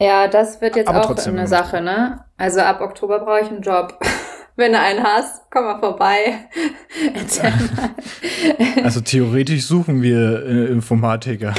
Ja, 0.02 0.28
das 0.28 0.60
wird 0.60 0.76
jetzt 0.76 0.90
Aber 0.90 1.02
auch 1.02 1.06
trotzdem 1.06 1.38
eine. 1.38 1.48
Sache, 1.48 1.80
ne? 1.80 2.26
Also 2.36 2.60
ab 2.60 2.82
Oktober 2.82 3.20
brauche 3.20 3.40
ich 3.42 3.48
einen 3.48 3.62
Job. 3.62 3.98
Wenn 4.58 4.74
du 4.74 4.80
einen 4.80 5.02
hast, 5.02 5.50
komm 5.52 5.64
mal 5.64 5.80
vorbei. 5.80 6.50
Erzähl 7.14 7.52
mal. 7.52 8.84
Also 8.84 9.00
theoretisch 9.00 9.66
suchen 9.66 10.02
wir 10.02 10.46
äh, 10.46 10.66
Informatiker. 10.68 11.54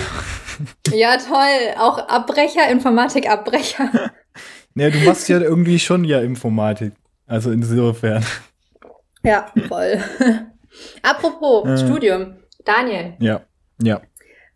Ja, 0.92 1.16
toll. 1.16 1.74
Auch 1.78 1.98
Abbrecher, 2.08 2.68
Informatik-Abbrecher. 2.70 4.10
Ja, 4.74 4.88
du 4.88 4.98
machst 5.00 5.28
ja 5.28 5.38
irgendwie 5.38 5.78
schon 5.78 6.02
ja 6.02 6.20
Informatik. 6.22 6.94
Also 7.26 7.50
insofern. 7.50 8.24
Ja, 9.22 9.52
voll. 9.68 10.00
Apropos 11.02 11.68
Äh. 11.68 11.76
Studium. 11.76 12.36
Daniel, 12.64 13.12
Ja, 13.18 13.42
ja. 13.82 14.00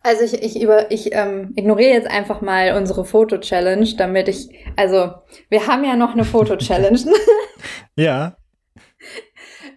also 0.01 0.23
ich, 0.23 0.41
ich, 0.41 0.59
über, 0.59 0.89
ich 0.91 1.13
ähm, 1.13 1.53
ignoriere 1.55 1.91
jetzt 1.93 2.07
einfach 2.07 2.41
mal 2.41 2.75
unsere 2.75 3.05
Foto-Challenge, 3.05 3.87
damit 3.95 4.27
ich, 4.27 4.49
also 4.75 5.11
wir 5.49 5.67
haben 5.67 5.83
ja 5.83 5.95
noch 5.95 6.13
eine 6.13 6.25
Foto-Challenge. 6.25 6.99
Ja, 7.95 8.37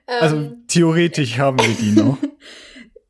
also 0.07 0.37
ähm, 0.37 0.65
theoretisch 0.69 1.39
haben 1.39 1.59
wir 1.59 1.75
die 1.75 1.93
noch. 2.01 2.19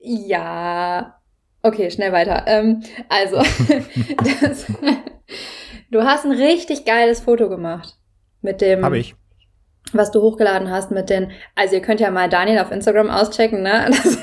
Ja. 0.00 1.19
Okay, 1.62 1.90
schnell 1.90 2.12
weiter. 2.12 2.44
Ähm, 2.46 2.82
also, 3.08 3.36
das, 4.40 4.66
du 5.90 6.02
hast 6.04 6.24
ein 6.24 6.32
richtig 6.32 6.84
geiles 6.84 7.20
Foto 7.20 7.48
gemacht. 7.48 7.96
Mit 8.42 8.60
dem, 8.62 8.82
Habe 8.84 8.98
ich. 8.98 9.14
was 9.92 10.10
du 10.10 10.22
hochgeladen 10.22 10.70
hast, 10.70 10.90
mit 10.90 11.10
den, 11.10 11.30
also 11.54 11.74
ihr 11.74 11.82
könnt 11.82 12.00
ja 12.00 12.10
mal 12.10 12.28
Daniel 12.30 12.60
auf 12.60 12.70
Instagram 12.70 13.10
auschecken, 13.10 13.62
ne? 13.62 13.90
Das, 13.90 14.18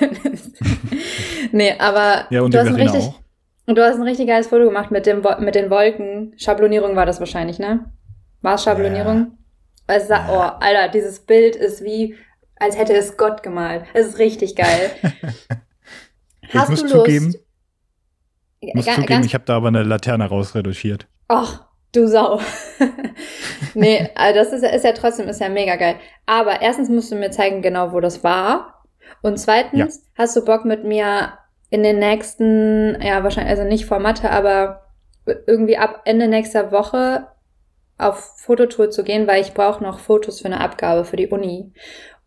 nee, 1.52 1.76
aber 1.78 2.26
Ja, 2.32 2.42
und 2.42 2.54
du, 2.54 2.60
hast 2.60 2.68
ein 2.68 2.76
richtig, 2.76 3.04
auch. 3.04 3.20
und 3.68 3.78
du 3.78 3.86
hast 3.86 3.96
ein 3.98 4.02
richtig 4.04 4.28
geiles 4.28 4.48
Foto 4.48 4.66
gemacht 4.66 4.90
mit, 4.92 5.06
dem, 5.06 5.24
mit 5.40 5.54
den 5.56 5.70
Wolken. 5.70 6.34
Schablonierung 6.38 6.96
war 6.96 7.06
das 7.06 7.20
wahrscheinlich, 7.20 7.60
ne? 7.60 7.92
War 8.42 8.56
es 8.56 8.64
Schablonierung? 8.64 9.38
Es 9.86 10.08
sah, 10.08 10.28
Ja. 10.28 10.58
oh, 10.60 10.64
Alter, 10.64 10.90
dieses 10.90 11.20
Bild 11.20 11.56
ist 11.56 11.84
wie, 11.84 12.16
als 12.56 12.78
hätte 12.78 12.94
es 12.96 13.16
Gott 13.18 13.44
gemalt. 13.44 13.84
Es 13.94 14.08
ist 14.08 14.18
richtig 14.20 14.56
geil. 14.56 14.92
Ich 16.54 16.70
muss 16.70 16.86
zugeben, 16.86 17.36
Ich 18.60 18.74
muss 18.74 18.86
Ga- 18.86 18.96
zugeben, 18.96 19.24
ich 19.24 19.34
habe 19.34 19.46
da 19.46 19.58
aber 19.58 19.68
eine 19.68 19.84
Laterne 19.84 20.26
rausretuschiert. 20.26 21.08
Ach, 21.28 21.66
du 21.94 22.08
Sau. 22.08 22.40
nee, 23.74 24.10
also 24.16 24.40
das 24.40 24.54
ist, 24.54 24.64
ja- 24.64 24.70
ist 24.70 24.84
ja 24.86 24.94
trotzdem, 24.94 25.28
ist 25.28 25.42
ja 25.42 25.50
mega 25.50 25.76
geil. 25.76 25.96
Aber 26.26 26.62
erstens 26.62 26.90
musst 26.90 27.12
du 27.12 27.16
mir 27.16 27.32
zeigen, 27.32 27.62
genau 27.62 27.92
wo 27.92 28.00
das 28.00 28.24
war. 28.24 28.84
Und 29.22 29.38
zweitens, 29.40 30.04
hast 30.18 30.36
du 30.36 30.44
Bock 30.46 30.66
mit 30.66 30.84
mir 30.84 31.34
in 31.70 31.84
den 31.84 32.00
nächsten, 32.00 32.98
ja, 33.02 33.24
wahrscheinlich, 33.24 33.52
also 33.52 33.64
nicht 33.64 33.86
vor 33.86 34.00
Mathe, 34.00 34.30
aber 34.32 34.84
irgendwie 35.46 35.78
ab 35.78 36.02
Ende 36.06 36.28
nächster 36.28 36.72
Woche 36.72 37.28
auf 37.98 38.34
Fototour 38.38 38.90
zu 38.92 39.04
gehen, 39.04 39.28
weil 39.28 39.42
ich 39.42 39.54
brauche 39.54 39.84
noch 39.84 40.00
Fotos 40.00 40.40
für 40.42 40.46
eine 40.46 40.62
Abgabe 40.62 41.04
für 41.04 41.16
die 41.18 41.28
Uni. 41.28 41.74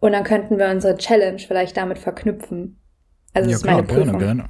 Und 0.00 0.12
dann 0.12 0.24
könnten 0.24 0.58
wir 0.58 0.68
unsere 0.68 0.96
Challenge 0.96 1.38
vielleicht 1.38 1.76
damit 1.76 1.98
verknüpfen. 1.98 2.80
Also 3.34 3.50
das 3.50 3.58
ist 3.60 3.66
meine 3.66 3.82
Prüfung. 3.82 4.18
gerne. 4.18 4.44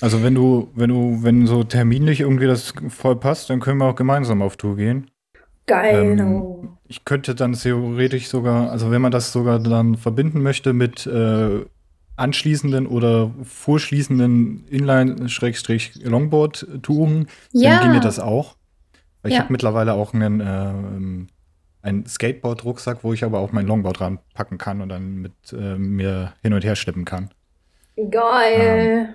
Also 0.00 0.22
wenn 0.22 0.34
du, 0.34 0.70
wenn 0.74 0.88
du, 0.88 1.18
wenn 1.22 1.46
so 1.46 1.62
terminlich 1.62 2.20
irgendwie 2.20 2.46
das 2.46 2.72
voll 2.88 3.16
passt, 3.16 3.50
dann 3.50 3.60
können 3.60 3.78
wir 3.78 3.86
auch 3.86 3.94
gemeinsam 3.96 4.40
auf 4.42 4.56
Tour 4.56 4.76
gehen. 4.76 5.10
Geil. 5.66 6.18
Ähm, 6.18 6.70
Ich 6.88 7.04
könnte 7.04 7.34
dann 7.34 7.52
theoretisch 7.52 8.28
sogar, 8.28 8.70
also 8.70 8.90
wenn 8.90 9.02
man 9.02 9.12
das 9.12 9.30
sogar 9.32 9.58
dann 9.58 9.96
verbinden 9.96 10.42
möchte 10.42 10.72
mit 10.72 11.06
äh, 11.06 11.64
anschließenden 12.16 12.86
oder 12.86 13.30
vorschließenden 13.44 14.64
Inline-Longboard-Touren, 14.68 17.26
ja. 17.52 17.70
dann 17.78 17.82
ginge 17.88 18.00
das 18.00 18.18
auch. 18.18 18.56
Ich 19.24 19.34
Ja. 19.34 19.40
habe 19.40 19.52
mittlerweile 19.52 19.92
auch 19.92 20.14
einen, 20.14 20.40
ähm, 20.44 21.26
einen 21.82 22.06
Skateboard-Rucksack, 22.06 23.04
wo 23.04 23.12
ich 23.12 23.22
aber 23.24 23.38
auch 23.40 23.52
mein 23.52 23.66
Longboard 23.66 24.00
ranpacken 24.00 24.56
kann 24.58 24.80
und 24.80 24.88
dann 24.88 25.16
mit 25.16 25.32
äh, 25.52 25.76
mir 25.76 26.32
hin 26.42 26.52
und 26.54 26.64
her 26.64 26.76
schleppen 26.76 27.04
kann. 27.04 27.30
Geil. 28.10 29.14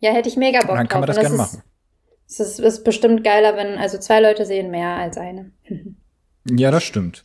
ja, 0.00 0.12
hätte 0.12 0.28
ich 0.28 0.36
mega 0.36 0.60
Bock 0.60 0.70
Und 0.70 0.76
dann 0.76 0.88
kann 0.88 1.00
man 1.00 1.06
drauf. 1.08 1.16
das 1.16 1.24
Und 1.24 1.36
gerne 1.36 1.36
machen. 1.36 1.62
Es 2.26 2.40
ist, 2.40 2.58
ist 2.58 2.84
bestimmt 2.84 3.22
geiler, 3.24 3.56
wenn, 3.56 3.78
also 3.78 3.98
zwei 3.98 4.20
Leute 4.20 4.46
sehen 4.46 4.70
mehr 4.70 4.96
als 4.96 5.18
eine. 5.18 5.52
Ja, 6.48 6.70
das 6.70 6.84
stimmt. 6.84 7.22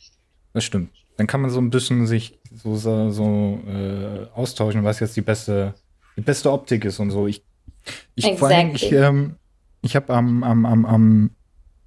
Das 0.52 0.64
stimmt. 0.64 0.90
Dann 1.16 1.26
kann 1.26 1.40
man 1.40 1.50
so 1.50 1.60
ein 1.60 1.70
bisschen 1.70 2.06
sich 2.06 2.38
so, 2.52 2.76
so, 2.76 3.10
so 3.10 3.60
äh, 3.66 4.26
austauschen, 4.34 4.84
was 4.84 5.00
jetzt 5.00 5.16
die 5.16 5.20
beste, 5.22 5.74
die 6.16 6.22
beste 6.22 6.50
Optik 6.50 6.84
ist 6.84 6.98
und 6.98 7.10
so. 7.10 7.26
Ich, 7.26 7.44
ich 8.14 8.38
vor 8.38 8.48
allem, 8.48 8.74
ich, 8.74 8.84
Exactly. 8.92 8.98
ähm, 8.98 9.36
ich 9.82 9.96
habe 9.96 10.12
am, 10.12 10.42
am, 10.42 10.66
am, 10.66 10.84
am 10.86 11.30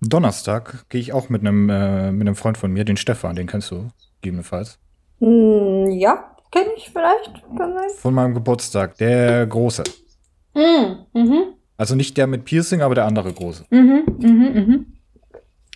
Donnerstag 0.02 0.88
gehe 0.90 1.02
ich 1.02 1.14
auch 1.14 1.30
mit 1.30 1.42
einem 1.42 1.70
äh, 1.70 2.12
mit 2.12 2.28
einem 2.28 2.36
Freund 2.36 2.58
von 2.58 2.72
mir, 2.72 2.84
den 2.86 2.98
Stefan, 2.98 3.36
den 3.36 3.48
kennst 3.48 3.72
du 3.72 3.88
gegebenenfalls, 4.22 4.80
Hm, 5.20 5.92
ja, 5.92 6.33
kenne 6.54 6.70
ich 6.78 6.90
vielleicht. 6.90 7.34
Kann 7.58 7.74
sein. 7.74 7.90
von 7.98 8.14
meinem 8.14 8.34
Geburtstag, 8.34 8.98
der 8.98 9.46
große. 9.48 9.84
Hm, 10.56 10.98
mhm, 11.14 11.44
Also 11.78 11.96
nicht 11.96 12.16
der 12.18 12.28
mit 12.28 12.46
Piercing, 12.46 12.82
aber 12.82 12.96
der 12.96 13.06
andere 13.06 13.34
große. 13.34 13.66
mhm, 13.70 14.04
mhm, 14.20 14.54
mhm. 14.54 14.86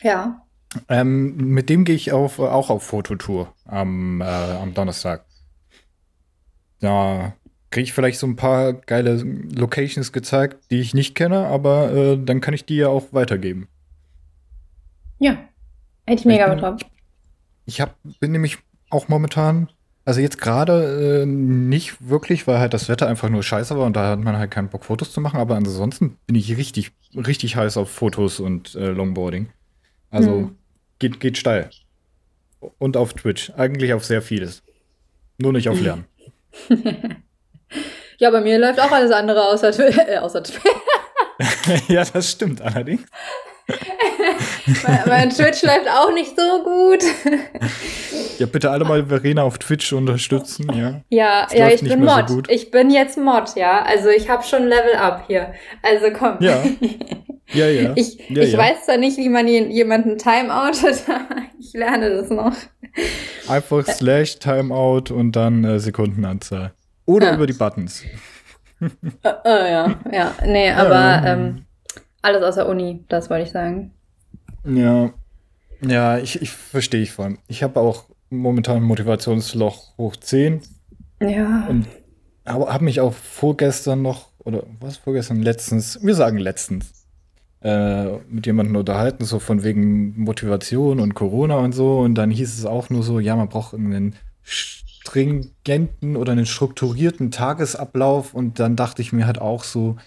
Ja. 0.03 0.43
Ähm, 0.89 1.35
mit 1.37 1.69
dem 1.69 1.83
gehe 1.85 1.95
ich 1.95 2.11
auf, 2.11 2.39
auch 2.39 2.69
auf 2.69 2.83
Fototour 2.83 3.53
am, 3.65 4.21
äh, 4.21 4.25
am 4.25 4.73
Donnerstag. 4.73 5.25
Da 6.79 7.33
kriege 7.71 7.85
ich 7.85 7.93
vielleicht 7.93 8.19
so 8.19 8.27
ein 8.27 8.35
paar 8.35 8.73
geile 8.73 9.15
Locations 9.55 10.11
gezeigt, 10.11 10.69
die 10.69 10.79
ich 10.79 10.93
nicht 10.93 11.15
kenne, 11.15 11.47
aber 11.47 11.91
äh, 11.93 12.17
dann 12.23 12.41
kann 12.41 12.53
ich 12.53 12.65
die 12.65 12.75
ja 12.77 12.89
auch 12.89 13.11
weitergeben. 13.13 13.67
Ja, 15.19 15.37
hätte 16.05 16.19
ich 16.19 16.25
mega 16.25 16.47
bin- 16.49 16.59
drauf. 16.59 16.79
Ich 17.65 17.81
hab, 17.81 17.95
bin 18.19 18.31
nämlich 18.31 18.59
auch 18.89 19.07
momentan, 19.09 19.69
also 20.07 20.21
jetzt 20.21 20.39
gerade 20.39 21.21
äh, 21.23 21.25
nicht 21.25 21.97
wirklich, 22.09 22.47
weil 22.47 22.59
halt 22.59 22.73
das 22.73 22.87
Wetter 22.89 23.07
einfach 23.07 23.29
nur 23.29 23.43
scheiße 23.43 23.77
war 23.77 23.85
und 23.85 23.95
da 23.95 24.11
hat 24.11 24.19
man 24.19 24.37
halt 24.37 24.49
keinen 24.51 24.69
Bock, 24.69 24.85
Fotos 24.85 25.11
zu 25.11 25.19
machen, 25.21 25.39
aber 25.39 25.55
ansonsten 25.55 26.17
bin 26.25 26.35
ich 26.35 26.55
richtig, 26.57 26.91
richtig 27.15 27.55
heiß 27.57 27.77
auf 27.77 27.91
Fotos 27.91 28.39
und 28.39 28.73
äh, 28.75 28.87
Longboarding. 28.87 29.49
Also 30.09 30.31
Hm. 30.31 30.55
geht, 30.99 31.19
geht 31.19 31.37
steil. 31.37 31.69
Und 32.79 32.97
auf 32.97 33.13
Twitch. 33.13 33.51
Eigentlich 33.57 33.93
auf 33.93 34.05
sehr 34.05 34.21
vieles. 34.21 34.63
Nur 35.37 35.53
nicht 35.53 35.69
auf 35.69 35.79
Lernen. 35.79 36.05
Ja, 38.19 38.31
bei 38.31 38.41
mir 38.41 38.57
läuft 38.57 38.79
auch 38.79 38.89
alles 38.91 39.11
andere 39.11 39.43
außer, 39.49 39.69
Twi- 39.71 39.95
äh, 40.07 40.17
außer 40.17 40.41
Twitch. 40.41 40.63
ja, 41.87 42.03
das 42.03 42.31
stimmt 42.31 42.61
allerdings. 42.61 43.03
Mein, 45.05 45.29
Twitch 45.29 45.63
läuft 45.63 45.87
auch 45.89 46.13
nicht 46.13 46.33
so 46.35 46.63
gut. 46.63 47.03
Ja, 48.39 48.45
bitte 48.45 48.69
alle 48.69 48.85
mal 48.85 49.05
Verena 49.05 49.43
auf 49.43 49.57
Twitch 49.57 49.93
unterstützen, 49.93 50.67
ja. 50.73 51.01
Ja, 51.09 51.47
ja, 51.53 51.67
ich 51.69 51.81
bin 51.81 51.89
so 51.89 52.15
Mod. 52.15 52.27
gut. 52.27 52.51
ich 52.51 52.69
bin 52.71 52.89
jetzt 52.91 53.17
Mod, 53.17 53.55
ja. 53.55 53.83
Also 53.83 54.09
ich 54.09 54.29
habe 54.29 54.43
schon 54.43 54.63
Level 54.67 54.95
Up 54.95 55.23
hier. 55.27 55.53
Also 55.81 56.07
komm. 56.17 56.37
Ja. 56.39 56.63
Ja, 57.53 57.65
ja. 57.67 57.93
Ich, 57.95 58.17
ja, 58.29 58.43
ich 58.43 58.51
ja. 58.51 58.57
weiß 58.57 58.85
zwar 58.85 58.97
nicht, 58.97 59.17
wie 59.17 59.29
man 59.29 59.47
je- 59.47 59.67
jemanden 59.69 60.17
timeoutet, 60.17 61.03
aber 61.07 61.41
ich 61.59 61.71
lerne 61.73 62.09
das 62.09 62.29
noch. 62.29 62.53
Einfach 63.47 63.85
Slash 63.85 64.39
Timeout 64.39 65.13
und 65.13 65.31
dann 65.33 65.63
äh, 65.63 65.79
Sekundenanzahl. 65.79 66.73
Oder 67.05 67.27
Ja. 67.29 67.35
über 67.35 67.47
die 67.47 67.53
Buttons. 67.53 68.03
Äh, 68.81 69.29
äh, 69.45 69.71
ja, 69.71 69.95
ja. 70.11 70.35
Nee, 70.45 70.71
aber 70.71 71.23
ähm, 71.25 71.65
alles 72.21 72.43
außer 72.43 72.67
Uni, 72.67 73.05
das 73.07 73.29
wollte 73.29 73.45
ich 73.45 73.51
sagen. 73.51 73.93
Ja. 74.67 75.11
Ja, 75.81 76.17
ich, 76.17 76.41
ich 76.41 76.49
verstehe 76.51 77.01
ich 77.01 77.11
vor 77.11 77.25
allem. 77.25 77.37
Ich 77.47 77.63
habe 77.63 77.79
auch 77.79 78.05
momentan 78.29 78.77
ein 78.77 78.83
Motivationsloch 78.83 79.97
hoch 79.97 80.15
10 80.15 80.61
Ja. 81.21 81.65
und 81.67 81.87
habe 82.45 82.73
hab 82.73 82.81
mich 82.81 82.99
auch 82.99 83.13
vorgestern 83.13 84.01
noch, 84.01 84.29
oder 84.39 84.63
was 84.79 84.97
vorgestern, 84.97 85.41
letztens, 85.41 85.99
wir 86.03 86.15
sagen 86.15 86.37
letztens, 86.37 86.91
äh, 87.61 88.17
mit 88.29 88.45
jemandem 88.45 88.75
unterhalten, 88.75 89.25
so 89.25 89.39
von 89.39 89.63
wegen 89.63 90.19
Motivation 90.19 90.99
und 90.99 91.13
Corona 91.13 91.57
und 91.57 91.73
so. 91.73 91.99
Und 91.99 92.15
dann 92.15 92.31
hieß 92.31 92.57
es 92.57 92.65
auch 92.65 92.89
nur 92.89 93.03
so, 93.03 93.19
ja, 93.19 93.35
man 93.35 93.49
braucht 93.49 93.73
einen 93.73 94.15
stringenten 94.43 96.15
oder 96.15 96.31
einen 96.33 96.45
strukturierten 96.45 97.31
Tagesablauf. 97.31 98.33
Und 98.33 98.59
dann 98.59 98.75
dachte 98.75 99.01
ich 99.01 99.13
mir 99.13 99.25
halt 99.25 99.39
auch 99.39 99.63
so, 99.63 99.97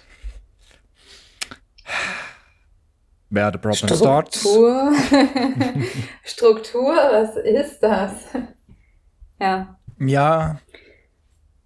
where 3.31 3.51
the 3.53 3.59
problem 3.59 3.97
starts. 3.97 4.41
Struktur. 4.41 4.93
Struktur, 6.25 6.95
was 6.95 7.37
ist 7.37 7.81
das? 7.81 8.13
Ja. 9.41 9.77
Ja, 9.99 10.61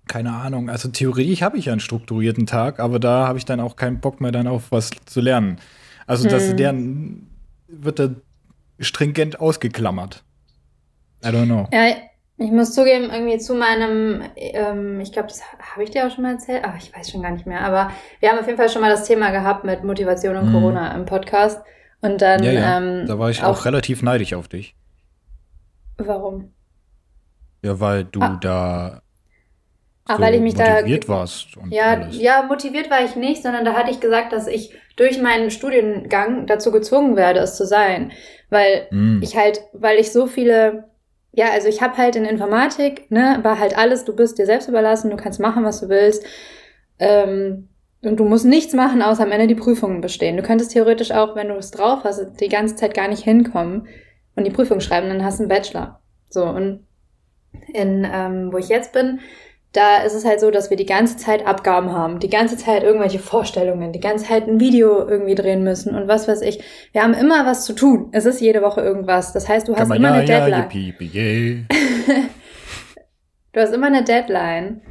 keine 0.06 0.32
Ahnung. 0.32 0.68
Also 0.68 0.88
theoretisch 0.88 1.42
habe 1.42 1.56
ich 1.58 1.66
ja 1.66 1.72
einen 1.72 1.80
strukturierten 1.80 2.46
Tag, 2.46 2.78
aber 2.80 2.98
da 2.98 3.26
habe 3.26 3.38
ich 3.38 3.44
dann 3.44 3.60
auch 3.60 3.76
keinen 3.76 4.00
Bock 4.00 4.20
mehr 4.20 4.32
dann 4.32 4.46
auf 4.46 4.70
was 4.70 4.90
zu 5.06 5.20
lernen. 5.20 5.58
Also 6.06 6.28
das 6.28 6.48
Hm. 6.48 6.56
Lernen 6.56 7.30
wird 7.68 7.98
da 7.98 8.10
stringent 8.78 9.40
ausgeklammert. 9.40 10.22
I 11.24 11.28
don't 11.28 11.46
know. 11.46 11.68
Ja, 11.72 11.94
ich 12.36 12.50
muss 12.50 12.74
zugeben, 12.74 13.10
irgendwie 13.12 13.38
zu 13.38 13.54
meinem, 13.54 14.22
ähm, 14.36 15.00
ich 15.00 15.12
glaube, 15.12 15.28
das 15.28 15.40
habe 15.58 15.84
ich 15.84 15.90
dir 15.90 16.06
auch 16.06 16.10
schon 16.10 16.24
mal 16.24 16.32
erzählt, 16.32 16.62
ach, 16.64 16.76
ich 16.76 16.94
weiß 16.94 17.10
schon 17.10 17.22
gar 17.22 17.30
nicht 17.30 17.46
mehr, 17.46 17.60
aber 17.60 17.90
wir 18.20 18.30
haben 18.30 18.38
auf 18.38 18.46
jeden 18.46 18.58
Fall 18.58 18.68
schon 18.68 18.82
mal 18.82 18.90
das 18.90 19.04
Thema 19.06 19.30
gehabt 19.30 19.64
mit 19.64 19.84
Motivation 19.84 20.36
und 20.36 20.46
Mhm. 20.48 20.52
Corona 20.52 20.94
im 20.94 21.04
Podcast. 21.04 21.62
Und 22.00 22.20
dann, 22.20 22.42
Ja, 22.42 22.50
ja. 22.52 22.78
ähm, 22.78 23.06
da 23.06 23.18
war 23.18 23.30
ich 23.30 23.42
auch, 23.42 23.64
relativ 23.64 24.02
neidisch 24.02 24.34
auf 24.34 24.48
dich. 24.48 24.74
Warum? 25.96 26.52
Ja, 27.64 27.80
weil 27.80 28.04
du 28.04 28.20
Ah. 28.20 28.38
da 28.40 29.00
Ah, 30.06 30.16
so 30.16 30.22
weil 30.22 30.34
ich 30.34 30.40
mich 30.42 30.54
da 30.54 30.72
motiviert 30.72 31.08
warst 31.08 31.56
und 31.56 31.72
Ja, 31.72 31.94
alles. 31.94 32.20
ja, 32.20 32.42
motiviert 32.42 32.90
war 32.90 33.02
ich 33.02 33.16
nicht, 33.16 33.42
sondern 33.42 33.64
da 33.64 33.72
hatte 33.72 33.90
ich 33.90 34.00
gesagt, 34.00 34.34
dass 34.34 34.46
ich 34.46 34.74
durch 34.96 35.22
meinen 35.22 35.50
Studiengang 35.50 36.46
dazu 36.46 36.70
gezwungen 36.72 37.16
werde, 37.16 37.40
es 37.40 37.56
zu 37.56 37.64
sein. 37.66 38.12
Weil 38.50 38.86
Hm. 38.90 39.20
ich 39.22 39.34
halt, 39.34 39.62
weil 39.72 39.98
ich 39.98 40.12
so 40.12 40.26
viele, 40.26 40.90
ja, 41.36 41.50
also 41.50 41.68
ich 41.68 41.82
habe 41.82 41.96
halt 41.96 42.16
in 42.16 42.24
Informatik, 42.24 43.10
ne, 43.10 43.40
war 43.42 43.58
halt 43.58 43.76
alles, 43.76 44.04
du 44.04 44.14
bist 44.14 44.38
dir 44.38 44.46
selbst 44.46 44.68
überlassen, 44.68 45.10
du 45.10 45.16
kannst 45.16 45.40
machen, 45.40 45.64
was 45.64 45.80
du 45.80 45.88
willst. 45.88 46.24
Ähm, 46.98 47.68
und 48.02 48.20
du 48.20 48.24
musst 48.24 48.44
nichts 48.44 48.74
machen, 48.74 49.02
außer 49.02 49.24
am 49.24 49.32
Ende 49.32 49.46
die 49.46 49.54
Prüfungen 49.54 50.00
bestehen. 50.00 50.36
Du 50.36 50.42
könntest 50.42 50.72
theoretisch 50.72 51.10
auch, 51.10 51.34
wenn 51.34 51.48
du 51.48 51.54
es 51.54 51.70
drauf 51.70 52.04
hast, 52.04 52.40
die 52.40 52.48
ganze 52.48 52.76
Zeit 52.76 52.94
gar 52.94 53.08
nicht 53.08 53.24
hinkommen 53.24 53.88
und 54.36 54.46
die 54.46 54.52
Prüfung 54.52 54.80
schreiben, 54.80 55.08
dann 55.08 55.24
hast 55.24 55.38
du 55.38 55.44
einen 55.44 55.48
Bachelor. 55.48 56.00
So, 56.28 56.44
und 56.44 56.86
in, 57.72 58.06
ähm, 58.10 58.52
wo 58.52 58.58
ich 58.58 58.68
jetzt 58.68 58.92
bin, 58.92 59.20
da 59.74 59.98
ist 60.04 60.14
es 60.14 60.24
halt 60.24 60.40
so, 60.40 60.52
dass 60.52 60.70
wir 60.70 60.76
die 60.76 60.86
ganze 60.86 61.16
Zeit 61.16 61.46
Abgaben 61.46 61.92
haben, 61.92 62.20
die 62.20 62.30
ganze 62.30 62.56
Zeit 62.56 62.84
irgendwelche 62.84 63.18
Vorstellungen, 63.18 63.92
die 63.92 64.00
ganze 64.00 64.26
Zeit 64.26 64.46
ein 64.46 64.60
Video 64.60 65.06
irgendwie 65.06 65.34
drehen 65.34 65.64
müssen 65.64 65.96
und 65.96 66.06
was 66.06 66.28
weiß 66.28 66.42
ich. 66.42 66.62
Wir 66.92 67.02
haben 67.02 67.12
immer 67.12 67.44
was 67.44 67.64
zu 67.64 67.72
tun. 67.72 68.08
Es 68.12 68.24
ist 68.24 68.40
jede 68.40 68.62
Woche 68.62 68.80
irgendwas. 68.80 69.32
Das 69.32 69.48
heißt, 69.48 69.66
du 69.66 69.74
hast 69.74 69.90
immer 69.90 70.12
eine 70.12 70.24
Deadline. 70.24 70.68
Du 73.52 73.60
hast 73.60 73.72
immer 73.72 73.86
eine 73.86 74.02
Deadline. 74.02 74.82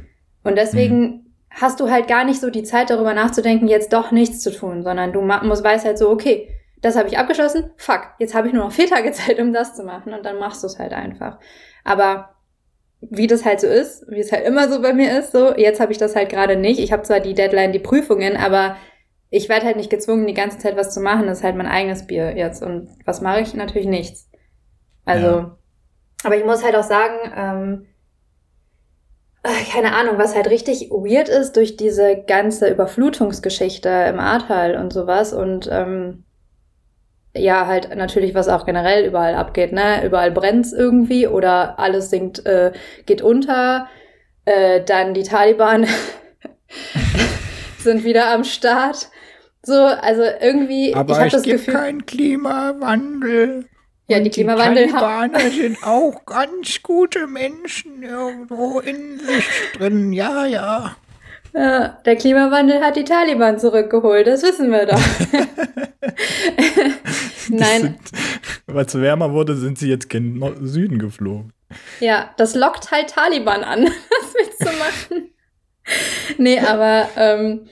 Und 0.42 0.56
deswegen 0.56 1.36
hast 1.50 1.80
du 1.80 1.90
halt 1.90 2.08
gar 2.08 2.24
nicht 2.24 2.40
so 2.40 2.48
die 2.48 2.62
Zeit, 2.62 2.88
darüber 2.88 3.12
nachzudenken, 3.12 3.68
jetzt 3.68 3.92
doch 3.92 4.10
nichts 4.10 4.40
zu 4.40 4.50
tun, 4.50 4.82
sondern 4.82 5.12
du 5.12 5.20
musst 5.20 5.62
weißt 5.62 5.84
halt 5.84 5.98
so, 5.98 6.08
okay, 6.08 6.48
das 6.80 6.96
habe 6.96 7.08
ich 7.08 7.18
abgeschlossen, 7.18 7.70
fuck, 7.76 8.14
jetzt 8.18 8.34
habe 8.34 8.48
ich 8.48 8.54
nur 8.54 8.64
noch 8.64 8.72
vier 8.72 8.88
Tage 8.88 9.12
Zeit, 9.12 9.38
um 9.38 9.52
das 9.52 9.74
zu 9.74 9.84
machen 9.84 10.14
und 10.14 10.24
dann 10.24 10.38
machst 10.38 10.62
du 10.62 10.66
es 10.66 10.78
halt 10.78 10.94
einfach. 10.94 11.38
Aber 11.84 12.33
wie 13.10 13.26
das 13.26 13.44
halt 13.44 13.60
so 13.60 13.66
ist, 13.66 14.04
wie 14.08 14.20
es 14.20 14.32
halt 14.32 14.46
immer 14.46 14.68
so 14.70 14.80
bei 14.82 14.92
mir 14.92 15.18
ist, 15.18 15.32
so, 15.32 15.54
jetzt 15.56 15.80
habe 15.80 15.92
ich 15.92 15.98
das 15.98 16.14
halt 16.16 16.28
gerade 16.30 16.56
nicht. 16.56 16.78
Ich 16.80 16.92
habe 16.92 17.02
zwar 17.02 17.20
die 17.20 17.34
Deadline, 17.34 17.72
die 17.72 17.78
Prüfungen, 17.78 18.36
aber 18.36 18.76
ich 19.30 19.48
werde 19.48 19.66
halt 19.66 19.76
nicht 19.76 19.90
gezwungen, 19.90 20.26
die 20.26 20.34
ganze 20.34 20.58
Zeit 20.58 20.76
was 20.76 20.92
zu 20.94 21.00
machen. 21.00 21.26
Das 21.26 21.38
ist 21.38 21.44
halt 21.44 21.56
mein 21.56 21.66
eigenes 21.66 22.06
Bier 22.06 22.36
jetzt. 22.36 22.62
Und 22.62 22.88
was 23.04 23.20
mache 23.20 23.40
ich? 23.40 23.54
Natürlich 23.54 23.88
nichts. 23.88 24.30
Also, 25.04 25.26
Ja. 25.26 25.58
aber 26.22 26.36
ich 26.36 26.44
muss 26.44 26.64
halt 26.64 26.76
auch 26.76 26.84
sagen, 26.84 27.16
ähm, 27.36 27.86
äh, 29.42 29.70
keine 29.72 29.94
Ahnung, 29.94 30.18
was 30.18 30.34
halt 30.34 30.48
richtig 30.48 30.90
weird 30.90 31.28
ist 31.28 31.56
durch 31.56 31.76
diese 31.76 32.22
ganze 32.26 32.70
Überflutungsgeschichte 32.70 33.88
im 34.08 34.18
Ahrtal 34.20 34.76
und 34.76 34.92
sowas 34.92 35.32
und 35.32 35.68
ähm, 35.70 36.24
ja, 37.36 37.66
halt 37.66 37.94
natürlich, 37.96 38.34
was 38.34 38.48
auch 38.48 38.64
generell 38.66 39.04
überall 39.06 39.34
abgeht, 39.34 39.72
ne? 39.72 40.04
Überall 40.04 40.30
brennt's 40.30 40.72
irgendwie 40.72 41.26
oder 41.26 41.78
alles 41.78 42.10
sinkt, 42.10 42.44
äh, 42.46 42.72
geht 43.06 43.22
unter. 43.22 43.88
Äh, 44.44 44.82
dann 44.84 45.14
die 45.14 45.22
Taliban 45.22 45.86
sind 47.78 48.04
wieder 48.04 48.30
am 48.32 48.44
Start. 48.44 49.08
So, 49.62 49.74
also 49.74 50.22
irgendwie, 50.40 50.94
Aber 50.94 51.12
ich 51.12 51.18
habe 51.18 51.28
es 51.28 51.32
das 51.32 51.42
gibt 51.42 51.64
Gefühl, 51.64 51.74
keinen 51.74 52.06
Klimawandel. 52.06 53.66
ja, 54.08 54.20
die 54.20 54.30
Klimawandel 54.30 54.86
Die 54.88 54.92
haben. 54.92 55.32
Talibaner 55.32 55.50
sind 55.50 55.82
auch 55.82 56.24
ganz 56.26 56.82
gute 56.82 57.26
Menschen 57.26 58.02
irgendwo 58.02 58.80
in 58.80 59.18
sich 59.18 59.48
drin. 59.76 60.12
Ja, 60.12 60.44
ja. 60.46 60.96
Ja, 61.54 62.00
der 62.04 62.16
Klimawandel 62.16 62.80
hat 62.82 62.96
die 62.96 63.04
Taliban 63.04 63.58
zurückgeholt, 63.58 64.26
das 64.26 64.42
wissen 64.42 64.70
wir 64.72 64.86
doch. 64.86 65.00
Nein, 67.60 67.96
Weil 68.66 68.86
es 68.86 68.94
wärmer 68.98 69.32
wurde, 69.32 69.56
sind 69.56 69.78
sie 69.78 69.88
jetzt 69.88 70.08
gen 70.08 70.42
Süden 70.62 70.98
geflogen. 70.98 71.52
ja, 72.00 72.30
das 72.36 72.54
lockt 72.54 72.90
halt 72.90 73.10
Taliban 73.10 73.62
an. 73.64 73.84
Was 73.84 74.34
willst 74.34 74.60
du 74.60 74.66
machen? 75.18 75.30
nee, 76.38 76.58
aber 76.58 77.08
ähm, 77.16 77.66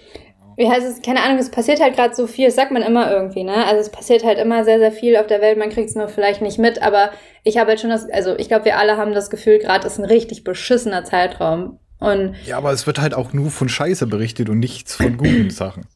wie 0.57 0.69
heißt 0.69 0.87
es? 0.87 1.01
Keine 1.03 1.23
Ahnung, 1.23 1.39
es 1.39 1.51
passiert 1.51 1.81
halt 1.81 1.97
gerade 1.97 2.15
so 2.15 2.27
viel, 2.27 2.47
das 2.47 2.57
sagt 2.57 2.71
man 2.71 2.83
immer 2.83 3.11
irgendwie, 3.11 3.43
ne? 3.43 3.65
Also 3.67 3.81
es 3.81 3.91
passiert 3.91 4.23
halt 4.25 4.39
immer 4.39 4.65
sehr, 4.65 4.79
sehr 4.79 4.93
viel 4.93 5.17
auf 5.17 5.27
der 5.27 5.41
Welt, 5.41 5.59
man 5.59 5.71
kriegt 5.71 5.89
es 5.89 5.95
nur 5.95 6.09
vielleicht 6.09 6.43
nicht 6.43 6.59
mit, 6.59 6.83
aber 6.83 7.11
ich 7.43 7.57
habe 7.57 7.71
halt 7.71 7.81
schon 7.81 7.91
das, 7.91 8.09
also 8.11 8.37
ich 8.37 8.49
glaube, 8.49 8.67
wir 8.67 8.77
alle 8.79 8.97
haben 8.99 9.13
das 9.15 9.31
Gefühl, 9.31 9.59
gerade 9.59 9.87
ist 9.87 9.99
ein 9.99 10.05
richtig 10.05 10.45
beschissener 10.45 11.05
Zeitraum. 11.05 11.79
Und 11.99 12.35
Ja, 12.45 12.59
aber 12.59 12.73
es 12.73 12.87
wird 12.87 13.01
halt 13.01 13.15
auch 13.15 13.33
nur 13.33 13.51
von 13.51 13.69
Scheiße 13.69 14.07
berichtet 14.07 14.49
und 14.51 14.59
nichts 14.59 14.97
von 14.97 15.17
guten 15.17 15.51
Sachen. 15.51 15.87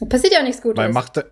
es 0.00 0.08
passiert 0.08 0.32
ja 0.32 0.38
auch 0.38 0.44
nichts 0.44 0.62
Gutes. 0.62 0.78
Weil 0.78 0.92
macht. 0.92 1.24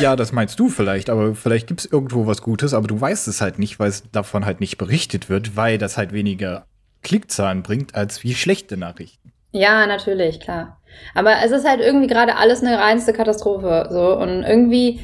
Ja, 0.00 0.16
das 0.16 0.32
meinst 0.32 0.58
du 0.60 0.68
vielleicht, 0.68 1.08
aber 1.08 1.34
vielleicht 1.34 1.66
gibt 1.66 1.80
es 1.80 1.86
irgendwo 1.90 2.26
was 2.26 2.42
Gutes, 2.42 2.74
aber 2.74 2.86
du 2.86 3.00
weißt 3.00 3.28
es 3.28 3.40
halt 3.40 3.58
nicht, 3.58 3.78
weil 3.78 3.88
es 3.88 4.02
davon 4.10 4.44
halt 4.44 4.60
nicht 4.60 4.76
berichtet 4.76 5.28
wird, 5.28 5.56
weil 5.56 5.78
das 5.78 5.96
halt 5.96 6.12
weniger 6.12 6.66
Klickzahlen 7.02 7.62
bringt 7.62 7.94
als 7.94 8.22
wie 8.22 8.34
schlechte 8.34 8.76
Nachrichten. 8.76 9.32
Ja, 9.52 9.86
natürlich, 9.86 10.40
klar. 10.40 10.80
Aber 11.14 11.36
es 11.44 11.52
ist 11.52 11.66
halt 11.66 11.80
irgendwie 11.80 12.08
gerade 12.08 12.36
alles 12.36 12.62
eine 12.62 12.78
reinste 12.78 13.12
Katastrophe. 13.12 13.88
So. 13.90 14.16
Und 14.16 14.42
irgendwie, 14.42 15.00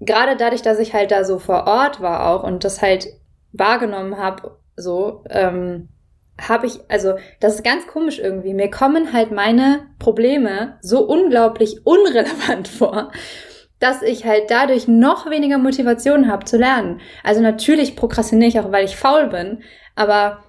gerade 0.00 0.36
dadurch, 0.36 0.62
dass 0.62 0.78
ich 0.78 0.94
halt 0.94 1.10
da 1.10 1.24
so 1.24 1.38
vor 1.38 1.66
Ort 1.66 2.00
war 2.00 2.26
auch 2.28 2.42
und 2.42 2.64
das 2.64 2.82
halt 2.82 3.06
wahrgenommen 3.52 4.18
habe, 4.18 4.58
so, 4.76 5.24
ähm, 5.30 5.88
habe 6.40 6.66
ich, 6.66 6.80
also 6.88 7.14
das 7.40 7.56
ist 7.56 7.64
ganz 7.64 7.86
komisch 7.86 8.18
irgendwie. 8.18 8.54
Mir 8.54 8.70
kommen 8.70 9.12
halt 9.12 9.30
meine 9.30 9.86
Probleme 9.98 10.78
so 10.80 11.04
unglaublich 11.06 11.80
unrelevant 11.86 12.68
vor, 12.68 13.12
dass 13.82 14.02
ich 14.02 14.24
halt 14.24 14.50
dadurch 14.50 14.86
noch 14.86 15.28
weniger 15.28 15.58
Motivation 15.58 16.30
habe 16.30 16.44
zu 16.44 16.56
lernen. 16.56 17.00
Also 17.24 17.40
natürlich 17.40 17.96
prokrastiniere 17.96 18.48
ich 18.48 18.60
auch, 18.60 18.70
weil 18.70 18.84
ich 18.84 18.96
faul 18.96 19.28
bin, 19.28 19.62
aber 19.96 20.44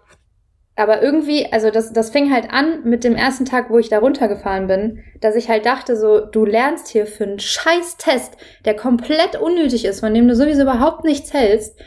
aber 0.75 1.03
irgendwie, 1.03 1.51
also 1.51 1.69
das, 1.69 1.93
das 1.93 2.09
fing 2.09 2.33
halt 2.33 2.51
an 2.51 2.83
mit 2.83 3.03
dem 3.03 3.15
ersten 3.15 3.45
Tag, 3.45 3.69
wo 3.69 3.77
ich 3.77 3.89
da 3.89 3.99
runtergefahren 3.99 4.65
bin, 4.65 5.03
dass 5.21 5.35
ich 5.35 5.47
halt 5.47 5.67
dachte 5.67 5.95
so, 5.95 6.25
du 6.25 6.45
lernst 6.45 6.87
hier 6.87 7.05
für 7.05 7.25
einen 7.25 7.39
scheiß 7.39 7.97
Test, 7.97 8.37
der 8.65 8.75
komplett 8.75 9.39
unnötig 9.39 9.85
ist, 9.85 9.99
von 9.99 10.15
dem 10.15 10.27
du 10.27 10.35
sowieso 10.35 10.63
überhaupt 10.63 11.03
nichts 11.03 11.31
hältst, 11.31 11.79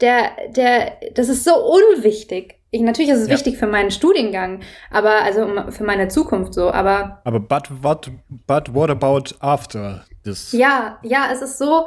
der, 0.00 0.30
der, 0.56 0.92
das 1.12 1.28
ist 1.28 1.44
so 1.44 1.52
unwichtig. 1.54 2.59
Ich, 2.72 2.80
natürlich 2.82 3.10
ist 3.10 3.20
es 3.20 3.28
Ja. 3.28 3.34
wichtig 3.34 3.58
für 3.58 3.66
meinen 3.66 3.90
Studiengang, 3.90 4.60
aber 4.90 5.22
also 5.22 5.46
für 5.70 5.84
meine 5.84 6.08
Zukunft 6.08 6.54
so, 6.54 6.70
aber 6.70 7.20
Aber 7.24 7.40
but 7.40 7.64
what, 7.82 8.10
but 8.46 8.72
what 8.74 8.90
about 8.90 9.34
after 9.40 10.04
this? 10.24 10.52
ja, 10.52 10.98
ja, 11.02 11.28
es 11.32 11.42
ist 11.42 11.58
so, 11.58 11.86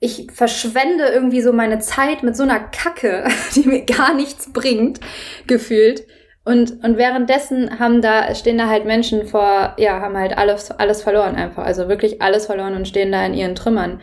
ich 0.00 0.30
verschwende 0.32 1.06
irgendwie 1.06 1.40
so 1.40 1.52
meine 1.52 1.78
Zeit 1.78 2.22
mit 2.22 2.36
so 2.36 2.42
einer 2.42 2.60
Kacke, 2.60 3.24
die 3.54 3.66
mir 3.66 3.84
gar 3.86 4.14
nichts 4.14 4.52
bringt, 4.52 5.00
gefühlt. 5.46 6.06
Und, 6.44 6.82
und 6.84 6.96
währenddessen 6.96 7.78
haben 7.78 8.02
da, 8.02 8.34
stehen 8.34 8.58
da 8.58 8.66
halt 8.68 8.84
Menschen 8.84 9.26
vor, 9.28 9.74
ja, 9.78 10.00
haben 10.00 10.16
halt 10.18 10.36
alles, 10.36 10.72
alles 10.72 11.00
verloren 11.00 11.36
einfach. 11.36 11.64
Also 11.64 11.88
wirklich 11.88 12.20
alles 12.20 12.46
verloren 12.46 12.74
und 12.74 12.88
stehen 12.88 13.12
da 13.12 13.24
in 13.24 13.32
ihren 13.34 13.54
Trümmern, 13.54 14.00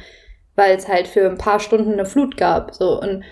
weil 0.56 0.76
es 0.78 0.88
halt 0.88 1.08
für 1.08 1.30
ein 1.30 1.38
paar 1.38 1.60
Stunden 1.60 1.92
eine 1.94 2.06
Flut 2.06 2.38
gab. 2.38 2.74
So 2.74 3.00
und 3.00 3.26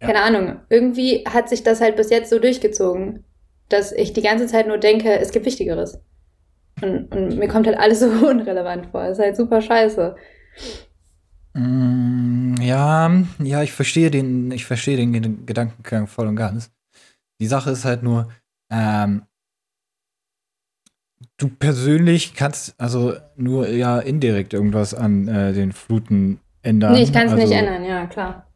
Ja. 0.00 0.06
keine 0.06 0.22
Ahnung. 0.22 0.60
Irgendwie 0.68 1.24
hat 1.28 1.48
sich 1.48 1.62
das 1.62 1.80
halt 1.80 1.96
bis 1.96 2.10
jetzt 2.10 2.30
so 2.30 2.38
durchgezogen, 2.38 3.24
dass 3.68 3.92
ich 3.92 4.12
die 4.12 4.22
ganze 4.22 4.46
Zeit 4.46 4.66
nur 4.66 4.78
denke, 4.78 5.18
es 5.18 5.30
gibt 5.30 5.46
Wichtigeres. 5.46 6.00
Und, 6.82 7.14
und 7.14 7.38
mir 7.38 7.48
kommt 7.48 7.66
halt 7.66 7.78
alles 7.78 8.00
so 8.00 8.06
unrelevant 8.06 8.86
vor. 8.86 9.04
Es 9.04 9.18
ist 9.18 9.24
halt 9.24 9.36
super 9.36 9.60
scheiße. 9.60 10.16
Mm, 11.54 12.54
ja, 12.60 13.10
ja, 13.40 13.62
ich 13.62 13.72
verstehe 13.72 14.10
den, 14.10 14.50
ich 14.52 14.64
verstehe 14.64 14.96
den 14.96 15.12
Ged- 15.14 15.46
Gedankengang 15.46 16.06
voll 16.06 16.28
und 16.28 16.36
ganz. 16.36 16.70
Die 17.40 17.46
Sache 17.46 17.70
ist 17.70 17.84
halt 17.84 18.02
nur, 18.02 18.28
ähm, 18.70 19.22
du 21.38 21.48
persönlich 21.48 22.34
kannst 22.34 22.74
also 22.78 23.14
nur 23.36 23.68
ja 23.68 23.98
indirekt 23.98 24.52
irgendwas 24.54 24.94
an 24.94 25.26
äh, 25.28 25.52
den 25.52 25.72
Fluten 25.72 26.40
ändern. 26.62 26.92
Nee, 26.92 27.02
ich 27.02 27.12
kann 27.12 27.26
es 27.26 27.32
also, 27.32 27.44
nicht 27.44 27.56
ändern, 27.56 27.84
ja, 27.84 28.06
klar. 28.06 28.46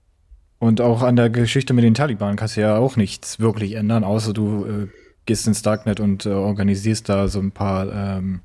Und 0.64 0.80
auch 0.80 1.02
an 1.02 1.14
der 1.16 1.28
Geschichte 1.28 1.74
mit 1.74 1.84
den 1.84 1.92
Taliban 1.92 2.36
kannst 2.36 2.56
du 2.56 2.62
ja 2.62 2.78
auch 2.78 2.96
nichts 2.96 3.38
wirklich 3.38 3.74
ändern, 3.74 4.02
außer 4.02 4.32
du 4.32 4.64
äh, 4.64 4.86
gehst 5.26 5.46
ins 5.46 5.60
Darknet 5.60 6.00
und 6.00 6.24
äh, 6.24 6.30
organisierst 6.30 7.06
da 7.06 7.28
so 7.28 7.38
ein 7.38 7.52
paar 7.52 7.92
ähm, 7.92 8.40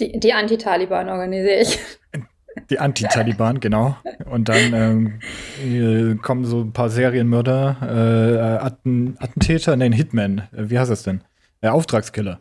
Die, 0.00 0.18
die 0.18 0.32
Anti-Taliban 0.32 1.08
organisiere 1.08 1.60
ich. 1.60 1.78
Die 2.70 2.80
Anti-Taliban, 2.80 3.60
genau. 3.60 3.96
Und 4.28 4.48
dann 4.48 5.20
ähm, 5.62 6.18
kommen 6.20 6.44
so 6.46 6.62
ein 6.62 6.72
paar 6.72 6.90
Serienmörder, 6.90 7.76
äh, 7.82 8.64
Atten, 8.64 9.14
Attentäter, 9.20 9.76
nein, 9.76 9.92
Hitman, 9.92 10.38
äh, 10.52 10.68
wie 10.68 10.80
heißt 10.80 10.90
das 10.90 11.04
denn? 11.04 11.20
Äh, 11.60 11.68
Auftragskiller, 11.68 12.40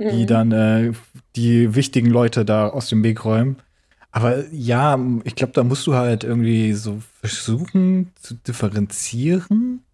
die 0.00 0.22
Mhm. 0.22 0.26
dann 0.26 0.52
äh, 0.52 0.92
die 1.36 1.76
wichtigen 1.76 2.08
Leute 2.10 2.44
da 2.44 2.68
aus 2.68 2.88
dem 2.88 3.04
Weg 3.04 3.24
räumen. 3.24 3.58
Aber 4.12 4.48
ja, 4.50 4.98
ich 5.24 5.34
glaube, 5.36 5.52
da 5.52 5.62
musst 5.62 5.86
du 5.86 5.94
halt 5.94 6.24
irgendwie 6.24 6.72
so 6.72 7.00
versuchen 7.20 8.12
zu 8.20 8.34
differenzieren. 8.34 9.84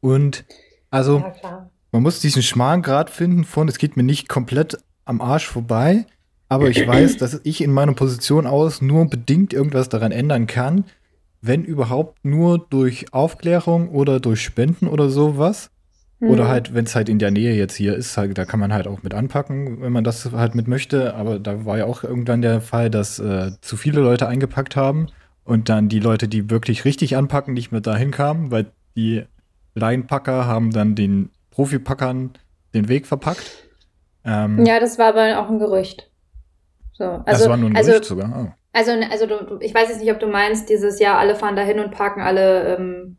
Und 0.00 0.44
also, 0.90 1.18
Ja, 1.42 1.68
man 1.92 2.02
muss 2.02 2.20
diesen 2.20 2.42
schmalen 2.42 2.82
Grad 2.82 3.10
finden 3.10 3.44
von, 3.44 3.68
es 3.68 3.78
geht 3.78 3.96
mir 3.96 4.02
nicht 4.02 4.28
komplett 4.28 4.78
am 5.04 5.20
Arsch 5.20 5.46
vorbei, 5.46 6.06
aber 6.48 6.68
ich 6.68 6.86
weiß, 6.86 7.16
dass 7.16 7.40
ich 7.42 7.60
in 7.62 7.72
meiner 7.72 7.94
Position 7.94 8.46
aus 8.46 8.80
nur 8.80 9.06
bedingt 9.06 9.52
irgendwas 9.52 9.88
daran 9.88 10.12
ändern 10.12 10.46
kann, 10.46 10.84
wenn 11.40 11.64
überhaupt 11.64 12.24
nur 12.24 12.58
durch 12.58 13.12
Aufklärung 13.12 13.88
oder 13.90 14.20
durch 14.20 14.42
Spenden 14.42 14.86
oder 14.88 15.08
sowas. 15.10 15.70
Oder 16.20 16.44
Mhm. 16.44 16.48
halt, 16.48 16.74
wenn 16.74 16.86
es 16.86 16.94
halt 16.94 17.08
in 17.10 17.18
der 17.18 17.30
Nähe 17.30 17.54
jetzt 17.54 17.74
hier 17.74 17.94
ist, 17.94 18.16
halt, 18.16 18.38
da 18.38 18.46
kann 18.46 18.58
man 18.58 18.72
halt 18.72 18.86
auch 18.86 19.02
mit 19.02 19.12
anpacken, 19.12 19.82
wenn 19.82 19.92
man 19.92 20.02
das 20.02 20.30
halt 20.32 20.54
mit 20.54 20.66
möchte. 20.66 21.14
Aber 21.14 21.38
da 21.38 21.66
war 21.66 21.76
ja 21.76 21.84
auch 21.84 22.04
irgendwann 22.04 22.40
der 22.40 22.60
Fall, 22.62 22.88
dass 22.88 23.18
äh, 23.18 23.50
zu 23.60 23.76
viele 23.76 24.00
Leute 24.00 24.26
eingepackt 24.26 24.76
haben 24.76 25.08
und 25.44 25.68
dann 25.68 25.88
die 25.88 26.00
Leute, 26.00 26.26
die 26.26 26.48
wirklich 26.50 26.84
richtig 26.86 27.16
anpacken, 27.16 27.52
nicht 27.52 27.70
mehr 27.70 27.82
dahin 27.82 28.12
kamen, 28.12 28.50
weil 28.50 28.66
die 28.96 29.24
Laienpacker 29.74 30.46
haben 30.46 30.70
dann 30.72 30.94
den 30.94 31.30
Profipackern 31.50 32.30
den 32.72 32.88
Weg 32.88 33.06
verpackt. 33.06 33.50
Ähm, 34.24 34.64
Ja, 34.64 34.80
das 34.80 34.98
war 34.98 35.08
aber 35.08 35.38
auch 35.38 35.50
ein 35.50 35.58
Gerücht. 35.58 36.10
So, 36.94 37.04
also, 37.04 37.24
das 37.26 37.48
war 37.48 37.58
nur 37.58 37.68
ein 37.70 37.76
also, 37.76 37.90
Gerücht 37.90 38.06
sogar. 38.06 38.46
Oh. 38.46 38.52
Also, 38.72 38.92
also 39.10 39.26
du, 39.26 39.44
du, 39.44 39.58
ich 39.60 39.74
weiß 39.74 39.88
jetzt 39.90 40.00
nicht, 40.00 40.10
ob 40.10 40.18
du 40.20 40.26
meinst, 40.28 40.68
dieses 40.70 40.98
Jahr 40.98 41.18
alle 41.18 41.34
fahren 41.34 41.56
dahin 41.56 41.78
und 41.78 41.90
parken 41.90 42.22
alle 42.22 42.76
ähm, 42.76 43.16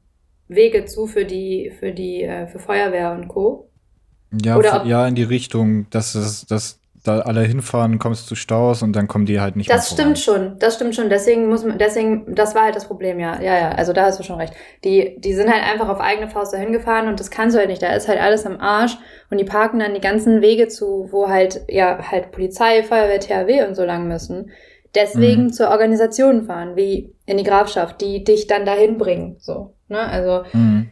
Wege 0.48 0.86
zu 0.86 1.08
für 1.08 1.26
die, 1.26 1.72
für 1.80 1.92
die, 1.92 2.24
äh, 2.24 2.48
für 2.48 2.60
Feuerwehr 2.60 3.12
und 3.12 3.28
Co. 3.28 3.70
Ja, 4.44 4.58
Oder 4.58 4.86
ja, 4.86 5.08
in 5.08 5.16
die 5.16 5.24
Richtung, 5.24 5.90
dass, 5.90 6.16
es, 6.16 6.46
dass 6.46 6.80
da 7.08 7.20
alle 7.20 7.42
hinfahren, 7.42 8.00
kommst 8.00 8.28
zu 8.28 8.36
Staus 8.36 8.84
und 8.84 8.94
dann 8.94 9.08
kommen 9.08 9.26
die 9.26 9.40
halt 9.40 9.56
nicht 9.56 9.70
Das 9.70 9.92
stimmt 9.92 10.20
schon, 10.20 10.60
das 10.60 10.76
stimmt 10.76 10.96
schon. 10.96 11.10
Deswegen 11.10 11.48
muss 11.48 11.64
man, 11.64 11.78
deswegen, 11.78 12.36
das 12.36 12.54
war 12.54 12.64
halt 12.64 12.76
das 12.76 12.86
Problem, 12.86 13.20
ja. 13.20 13.42
Ja, 13.42 13.58
ja, 13.58 13.70
also 13.70 13.94
da 13.94 14.06
hast 14.06 14.20
du 14.20 14.24
schon 14.24 14.40
recht. 14.40 14.54
Die, 14.84 15.16
die 15.20 15.34
sind 15.34 15.52
halt 15.52 15.64
einfach 15.64 15.88
auf 15.88 16.02
eigene 16.02 16.30
Faust 16.30 16.54
dahin 16.54 16.74
gefahren 16.74 17.08
und 17.08 17.20
das 17.20 17.32
kannst 17.32 17.56
du 17.56 17.60
halt 17.60 17.70
nicht. 17.70 17.82
Da 17.82 17.96
ist 17.96 18.08
halt 18.08 18.20
alles 18.20 18.46
am 18.46 18.60
Arsch 18.60 18.98
und 19.30 19.38
die 19.38 19.46
parken 19.46 19.80
dann 19.80 19.94
die 19.94 20.02
ganzen 20.02 20.42
Wege 20.42 20.68
zu, 20.68 21.08
wo 21.12 21.30
halt, 21.30 21.62
ja, 21.70 21.98
halt 22.12 22.32
Polizei, 22.32 22.84
Feuerwehr, 22.84 23.20
THW 23.20 23.64
und 23.66 23.76
so 23.76 23.86
lang 23.86 24.08
müssen. 24.08 24.52
Deswegen 24.96 25.46
Mhm. 25.46 25.54
zur 25.54 25.70
Organisation 25.70 26.46
fahren, 26.46 26.76
wie 26.76 27.14
in 27.26 27.38
die 27.38 27.44
Grafschaft, 27.44 28.02
die 28.02 28.24
dich 28.24 28.48
dann 28.48 28.66
dahin 28.66 28.98
bringen, 28.98 29.36
so, 29.40 29.76
ne, 29.88 30.00
also. 30.00 30.44
Mhm. 30.54 30.90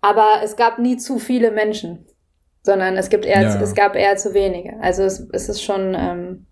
Aber 0.00 0.40
es 0.42 0.56
gab 0.56 0.78
nie 0.78 0.96
zu 0.96 1.18
viele 1.18 1.50
Menschen, 1.50 2.06
sondern 2.62 2.96
es 2.96 3.08
gibt 3.08 3.24
eher, 3.24 3.42
Ja. 3.42 3.60
es 3.60 3.74
gab 3.74 3.96
eher 3.96 4.16
zu 4.16 4.34
wenige. 4.34 4.78
Also 4.80 5.02
es, 5.02 5.20
es 5.32 5.48
ist 5.48 5.62
schon, 5.62 5.94
ähm, 5.96 6.46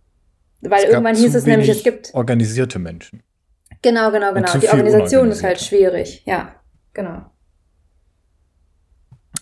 weil 0.63 0.85
Es 0.85 0.91
irgendwann 0.91 1.17
hieß 1.17 1.35
es 1.35 1.45
nämlich, 1.47 1.69
es 1.69 1.83
gibt 1.83 2.15
organisierte 2.15 2.79
Menschen. 2.79 3.23
Genau, 3.83 4.11
genau, 4.11 4.33
genau. 4.33 4.59
Die 4.59 4.69
Organisation 4.69 5.31
ist 5.31 5.43
halt 5.43 5.61
schwierig. 5.61 6.23
Ja, 6.25 6.55
genau. 6.95 7.23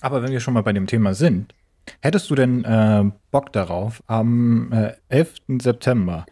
Aber 0.00 0.22
wenn 0.22 0.32
wir 0.32 0.40
schon 0.40 0.54
mal 0.54 0.62
bei 0.62 0.72
dem 0.72 0.86
Thema 0.86 1.14
sind, 1.14 1.54
hättest 2.00 2.30
du 2.30 2.34
denn 2.34 2.64
äh, 2.64 3.04
Bock 3.30 3.52
darauf 3.52 4.02
am 4.06 4.72
äh, 4.72 4.92
11. 5.08 5.34
September? 5.60 6.24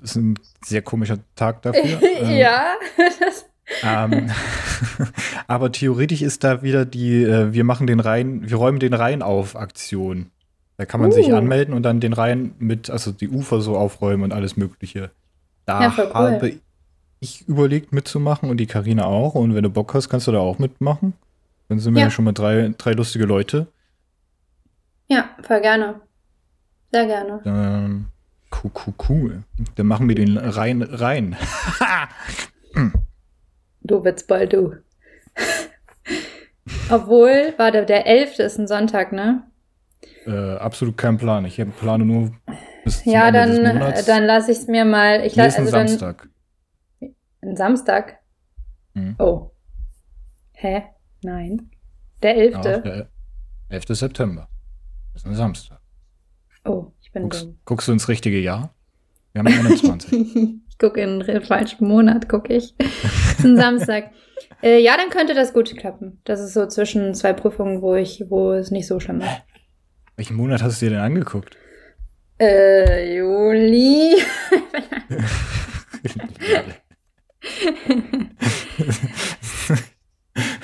Das 0.00 0.10
ist 0.10 0.16
ein 0.16 0.38
sehr 0.64 0.82
komischer 0.82 1.18
Tag 1.34 1.62
dafür. 1.62 2.00
ähm, 2.02 2.36
ja, 2.36 2.74
Ähm, 3.82 4.30
aber 5.48 5.72
theoretisch 5.72 6.22
ist 6.22 6.44
da 6.44 6.62
wieder 6.62 6.84
die, 6.84 7.24
äh, 7.24 7.52
wir 7.52 7.64
machen 7.64 7.86
den 7.88 7.98
Rhein, 8.00 8.48
wir 8.48 8.56
räumen 8.56 8.78
den 8.78 8.94
Rhein 8.94 9.22
auf 9.22 9.56
Aktion. 9.56 10.30
Da 10.76 10.84
kann 10.84 11.00
man 11.00 11.10
sich 11.10 11.28
Uh. 11.32 11.36
anmelden 11.36 11.74
und 11.74 11.82
dann 11.82 11.98
den 12.00 12.12
Rhein 12.12 12.54
mit, 12.58 12.90
also 12.90 13.10
die 13.10 13.28
Ufer 13.28 13.60
so 13.60 13.76
aufräumen 13.76 14.22
und 14.22 14.32
alles 14.32 14.56
Mögliche. 14.56 15.10
Da 15.64 15.82
Ja, 15.82 15.94
cool. 15.98 16.14
habe 16.14 16.52
ich 17.18 17.48
überlegt 17.48 17.92
mitzumachen 17.92 18.50
und 18.50 18.58
die 18.58 18.66
Karina 18.66 19.06
auch. 19.06 19.34
Und 19.34 19.54
wenn 19.54 19.62
du 19.64 19.70
Bock 19.70 19.94
hast, 19.94 20.08
kannst 20.10 20.26
du 20.28 20.32
da 20.32 20.38
auch 20.38 20.58
mitmachen. 20.60 21.14
Dann 21.68 21.80
sind 21.80 21.94
wir 21.94 22.00
ja, 22.02 22.06
Ja. 22.06 22.10
schon 22.12 22.24
mal 22.26 22.32
drei, 22.32 22.72
drei 22.78 22.92
lustige 22.92 23.24
Leute. 23.24 23.66
ja, 25.08 25.28
voll 25.42 25.60
gerne. 25.60 26.00
Sehr 26.92 27.06
gerne. 27.06 27.40
Ähm, 27.44 28.06
cool, 28.62 28.70
cool, 28.86 28.94
cool. 29.08 29.42
Dann 29.76 29.86
machen 29.86 30.08
wir 30.08 30.14
den 30.14 30.36
Rhein 30.38 30.82
rein. 30.82 31.36
Du 33.82 34.04
Witzbold, 34.04 34.52
du. 34.52 34.74
Obwohl, 36.90 37.54
warte, 37.56 37.86
der 37.86 38.06
11. 38.06 38.38
ist 38.40 38.58
ein 38.58 38.66
Sonntag, 38.66 39.12
ne? 39.12 39.44
äh, 40.26 40.56
absolut 40.56 40.96
kein 40.96 41.16
Plan. 41.18 41.44
Ich 41.44 41.60
habe 41.60 41.70
plane 41.70 42.04
nur 42.04 42.32
bis 42.84 43.02
zum 43.02 43.12
Ja, 43.12 43.28
Ende 43.28 43.62
dann, 43.62 43.92
des 43.92 44.06
dann 44.06 44.24
lasse 44.24 44.52
ich 44.52 44.58
es 44.58 44.66
mir 44.66 44.84
mal. 44.84 45.24
Ich 45.24 45.36
lasse 45.36 45.58
also 45.58 45.70
dann 45.70 45.88
Samstag. 45.88 46.28
ein 47.42 47.56
Samstag. 47.56 48.18
Mhm. 48.94 49.14
Oh. 49.18 49.50
Hä? 50.52 50.84
Nein. 51.22 51.70
Der 52.22 52.36
11. 52.36 52.54
Ja, 52.54 52.78
der 52.78 53.08
11. 53.68 53.84
September. 53.88 54.48
Das 55.12 55.22
ist 55.22 55.28
ein 55.28 55.34
Samstag. 55.34 55.80
Oh, 56.66 56.92
ich 57.00 57.12
bin 57.12 57.24
Guckst, 57.24 57.44
dumm. 57.44 57.58
guckst 57.64 57.88
du 57.88 57.92
ins 57.92 58.08
richtige 58.08 58.38
Jahr? 58.38 58.74
Wir 59.32 59.40
haben 59.40 59.48
21. 59.48 60.36
ich 60.68 60.78
gucke 60.78 61.00
in 61.00 61.20
den 61.20 61.42
falschen 61.42 61.86
Monat, 61.86 62.28
gucke 62.28 62.54
ich. 62.54 62.74
Das 62.78 63.38
ist 63.38 63.44
ein 63.44 63.56
Samstag. 63.56 64.10
Äh, 64.62 64.82
ja, 64.82 64.96
dann 64.96 65.10
könnte 65.10 65.34
das 65.34 65.52
gut 65.52 65.76
klappen. 65.76 66.20
Das 66.24 66.40
ist 66.40 66.54
so 66.54 66.66
zwischen 66.66 67.14
zwei 67.14 67.34
Prüfungen, 67.34 67.82
wo 67.82 67.94
ich, 67.94 68.24
wo 68.28 68.52
es 68.52 68.70
nicht 68.70 68.86
so 68.86 69.00
schlimm 69.00 69.20
ist. 69.20 69.42
Welchen 70.16 70.36
Monat 70.36 70.62
hast 70.62 70.80
du 70.80 70.86
dir 70.86 70.92
denn 70.92 71.00
angeguckt? 71.00 71.56
Äh, 72.38 73.16
Juli. 73.16 74.16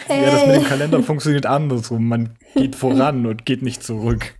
Ja, 0.09 0.31
das 0.31 0.47
mit 0.47 0.57
dem 0.57 0.65
Kalender 0.65 1.03
funktioniert 1.03 1.47
andersrum. 1.47 2.07
Man 2.09 2.37
geht 2.55 2.77
voran 2.77 3.27
und 3.27 3.47
geht 3.47 3.63
nicht 3.63 3.83
zurück. 3.83 4.35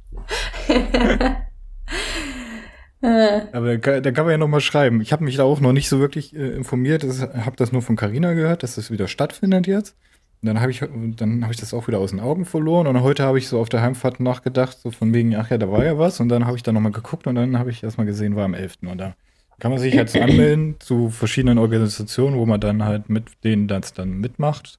Aber 3.03 3.67
da 3.67 3.77
kann, 3.79 4.03
da 4.03 4.13
kann 4.13 4.25
man 4.25 4.33
ja 4.33 4.39
noch 4.39 4.49
mal 4.49 4.61
schreiben. 4.61 5.01
Ich 5.01 5.13
habe 5.13 5.25
mich 5.25 5.37
da 5.37 5.43
auch 5.43 5.61
noch 5.61 5.73
nicht 5.73 5.89
so 5.89 5.99
wirklich 5.99 6.35
äh, 6.35 6.51
informiert. 6.51 7.03
Ich 7.05 7.21
habe 7.21 7.57
das 7.57 7.73
nur 7.73 7.83
von 7.83 7.97
Carina 7.97 8.33
gehört, 8.33 8.63
dass 8.63 8.77
das 8.77 8.91
wieder 8.91 9.09
stattfindet 9.09 9.67
jetzt. 9.67 9.97
Und 10.41 10.47
dann 10.47 10.61
habe 10.61 10.71
ich, 10.71 10.81
dann 10.81 11.43
habe 11.43 11.53
ich 11.53 11.61
das 11.61 11.75
auch 11.75 11.87
wieder 11.89 11.99
aus 11.99 12.11
den 12.11 12.21
Augen 12.21 12.45
verloren. 12.45 12.87
Und 12.87 13.01
heute 13.03 13.25
habe 13.25 13.39
ich 13.39 13.49
so 13.49 13.61
auf 13.61 13.69
der 13.69 13.83
Heimfahrt 13.83 14.21
nachgedacht, 14.21 14.79
so 14.81 14.91
von 14.91 15.13
wegen, 15.13 15.35
ach 15.37 15.51
ja, 15.51 15.59
da 15.59 15.71
war 15.71 15.85
ja 15.85 15.99
was. 15.99 16.21
Und 16.21 16.29
dann 16.29 16.47
habe 16.47 16.57
ich 16.57 16.63
da 16.63 16.73
noch 16.73 16.81
mal 16.81 16.93
geguckt 16.93 17.27
und 17.27 17.35
dann 17.35 17.59
habe 17.59 17.71
ich 17.71 17.83
erst 17.83 17.99
mal 17.99 18.07
gesehen, 18.07 18.37
war 18.37 18.45
am 18.45 18.55
11. 18.55 18.79
Und 18.83 18.99
da 18.99 19.15
kann 19.59 19.71
man 19.71 19.81
sich 19.81 19.97
halt 19.97 20.11
so 20.11 20.21
anmelden 20.21 20.77
zu 20.81 21.11
verschiedenen 21.11 21.59
Organisationen, 21.59 22.37
wo 22.37 22.47
man 22.47 22.61
dann 22.61 22.85
halt 22.85 23.09
mit 23.09 23.45
denen 23.45 23.69
das 23.69 23.95
dann 23.95 24.19
mitmacht. 24.19 24.79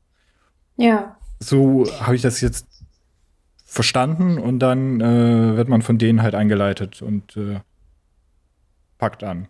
Ja. 0.75 1.15
So 1.39 1.85
habe 1.99 2.15
ich 2.15 2.21
das 2.21 2.41
jetzt 2.41 2.67
verstanden 3.65 4.37
und 4.37 4.59
dann 4.59 5.01
äh, 5.01 5.55
wird 5.55 5.67
man 5.67 5.81
von 5.81 5.97
denen 5.97 6.21
halt 6.21 6.35
eingeleitet 6.35 7.01
und 7.01 7.37
äh, 7.37 7.59
packt 9.03 9.23
an. 9.25 9.49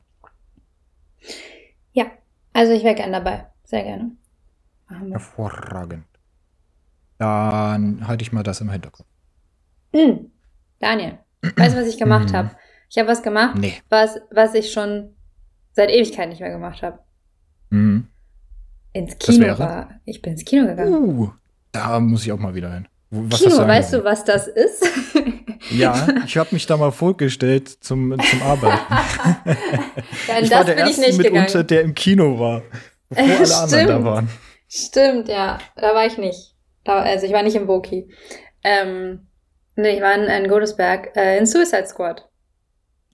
Ja, 1.92 2.06
also 2.54 2.74
ich 2.74 2.84
wäre 2.84 2.96
gern 2.96 3.12
dabei. 3.12 3.46
Sehr 3.64 3.84
gerne. 3.84 4.18
Machen 4.90 5.06
wir. 5.08 5.12
Hervorragend. 5.14 6.06
Dann 7.20 8.08
halte 8.08 8.24
ich 8.24 8.32
mal 8.32 8.42
das 8.42 8.62
im 8.62 8.72
Hinterkopf. 8.72 9.06
Mm. 9.94 10.26
Daniel, 10.80 11.20
weißt 11.56 11.76
du, 11.76 11.82
was 11.82 11.88
ich 11.88 12.00
gemacht 12.00 12.32
Mm. 12.32 12.36
habe? 12.36 12.52
Ich 12.90 12.98
habe 12.98 13.08
was 13.08 13.22
gemacht, 13.22 13.56
Nee. 13.58 13.76
was, 13.90 14.20
was 14.32 14.56
ich 14.56 14.72
schon 14.72 15.16
seit 15.74 15.92
Ewigkeit 15.92 16.30
nicht 16.30 16.42
mehr 16.42 16.52
gemacht 16.52 16.82
habe. 16.82 17.00
Mhm. 17.70 18.08
Ins 18.92 19.18
Das 19.20 19.28
Kino 19.36 19.46
wäre? 19.46 19.60
war. 19.60 20.00
Ich 20.06 20.22
bin 20.22 20.34
ins 20.34 20.46
Kino 20.46 20.66
gegangen. 20.68 20.94
Uh, 20.94 21.32
da 21.72 22.00
muss 22.00 22.26
ich 22.26 22.32
auch 22.32 22.40
mal 22.40 22.54
wieder 22.56 22.74
hin. 22.74 22.88
Was 23.16 23.42
Kino, 23.42 23.58
du 23.58 23.68
weißt 23.68 23.94
du, 23.94 24.04
was 24.04 24.24
das 24.26 24.48
ist? 24.48 24.84
Ja, 25.70 26.08
ich 26.26 26.36
habe 26.36 26.50
mich 26.52 26.66
da 26.66 26.76
mal 26.76 26.92
vorgestellt 26.92 27.70
zum, 27.70 28.18
zum 28.20 28.42
Arbeiten. 28.42 28.78
ja, 30.28 30.38
in 30.38 30.44
ich 30.44 30.52
war 30.52 30.58
das 30.58 30.66
der 30.66 30.76
bin 30.76 30.84
ich 30.88 30.98
Erste 30.98 31.02
nicht 31.02 31.18
mitunter, 31.20 31.46
gegangen. 31.46 31.68
der 31.68 31.82
im 31.84 31.96
Kino 31.96 32.38
war. 32.38 32.64
Bevor 33.10 33.24
alle 33.26 33.38
anderen 33.40 33.58
da 33.58 33.68
Stimmt. 33.68 34.06
waren. 34.06 34.30
Stimmt, 34.68 35.30
ja. 35.30 35.58
Da 35.78 35.96
war 35.96 36.06
ich 36.06 36.18
nicht. 36.18 36.54
Da, 36.84 37.00
also 37.00 37.26
ich 37.26 37.32
war 37.32 37.44
nicht 37.44 37.56
im 37.56 37.66
Boki. 37.66 38.10
Ähm, 38.64 39.28
nee, 39.78 39.96
ich 39.96 40.02
war 40.02 40.14
in, 40.16 40.24
in 40.24 40.50
Godesberg, 40.50 41.16
äh, 41.16 41.38
in 41.38 41.46
Suicide 41.46 41.88
Squad. 41.88 42.28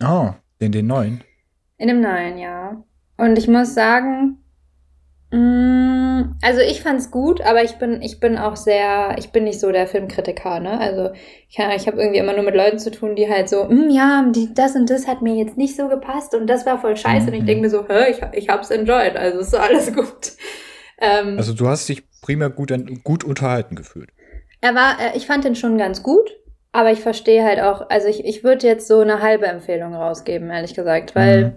Oh, 0.03 0.31
den, 0.59 0.71
den 0.71 0.87
neuen. 0.87 1.23
In 1.77 1.87
dem 1.87 2.01
neuen, 2.01 2.39
ja. 2.39 2.83
Und 3.17 3.37
ich 3.37 3.47
muss 3.47 3.75
sagen, 3.75 4.38
also 5.31 6.61
ich 6.61 6.81
fand's 6.81 7.11
gut, 7.11 7.41
aber 7.41 7.63
ich 7.63 7.75
bin, 7.75 8.01
ich 8.01 8.19
bin 8.19 8.37
auch 8.37 8.55
sehr, 8.55 9.15
ich 9.19 9.31
bin 9.31 9.43
nicht 9.43 9.59
so 9.59 9.71
der 9.71 9.85
Filmkritiker, 9.85 10.59
ne? 10.59 10.79
Also 10.79 11.11
ich, 11.47 11.59
ich 11.59 11.87
habe 11.87 11.99
irgendwie 12.01 12.17
immer 12.17 12.33
nur 12.33 12.43
mit 12.43 12.55
Leuten 12.55 12.79
zu 12.79 12.89
tun, 12.89 13.15
die 13.15 13.29
halt 13.29 13.47
so, 13.47 13.65
"Mm, 13.65 13.89
ja, 13.91 14.25
die, 14.31 14.51
das 14.53 14.75
und 14.75 14.89
das 14.89 15.07
hat 15.07 15.21
mir 15.21 15.35
jetzt 15.35 15.55
nicht 15.55 15.75
so 15.75 15.87
gepasst 15.87 16.33
und 16.33 16.47
das 16.47 16.65
war 16.65 16.79
voll 16.79 16.97
scheiße. 16.97 17.27
Und 17.27 17.33
ich 17.33 17.41
Mhm. 17.43 17.45
denke 17.45 17.61
mir 17.61 17.69
so, 17.69 17.87
hä, 17.87 18.09
ich, 18.11 18.21
ich 18.33 18.49
hab's 18.49 18.71
enjoyed, 18.71 19.15
also 19.15 19.39
ist 19.39 19.53
alles 19.55 19.93
gut. 19.93 20.31
Ähm, 20.99 21.35
Also 21.37 21.53
du 21.53 21.67
hast 21.67 21.87
dich 21.87 22.03
primär 22.21 22.49
gut, 22.49 22.73
gut 23.03 23.23
unterhalten 23.23 23.75
gefühlt. 23.75 24.09
Er 24.61 24.73
war, 24.73 24.97
äh, 24.99 25.15
ich 25.17 25.27
fand 25.27 25.43
den 25.45 25.55
schon 25.55 25.77
ganz 25.77 26.01
gut, 26.01 26.27
aber 26.71 26.91
ich 26.91 27.01
verstehe 27.01 27.43
halt 27.43 27.59
auch, 27.61 27.89
also 27.89 28.07
ich, 28.07 28.25
ich 28.25 28.43
würde 28.43 28.65
jetzt 28.65 28.87
so 28.87 28.99
eine 28.99 29.21
halbe 29.21 29.45
Empfehlung 29.45 29.93
rausgeben, 29.93 30.49
ehrlich 30.49 30.73
gesagt, 30.73 31.15
weil, 31.15 31.43
Mhm. 31.45 31.53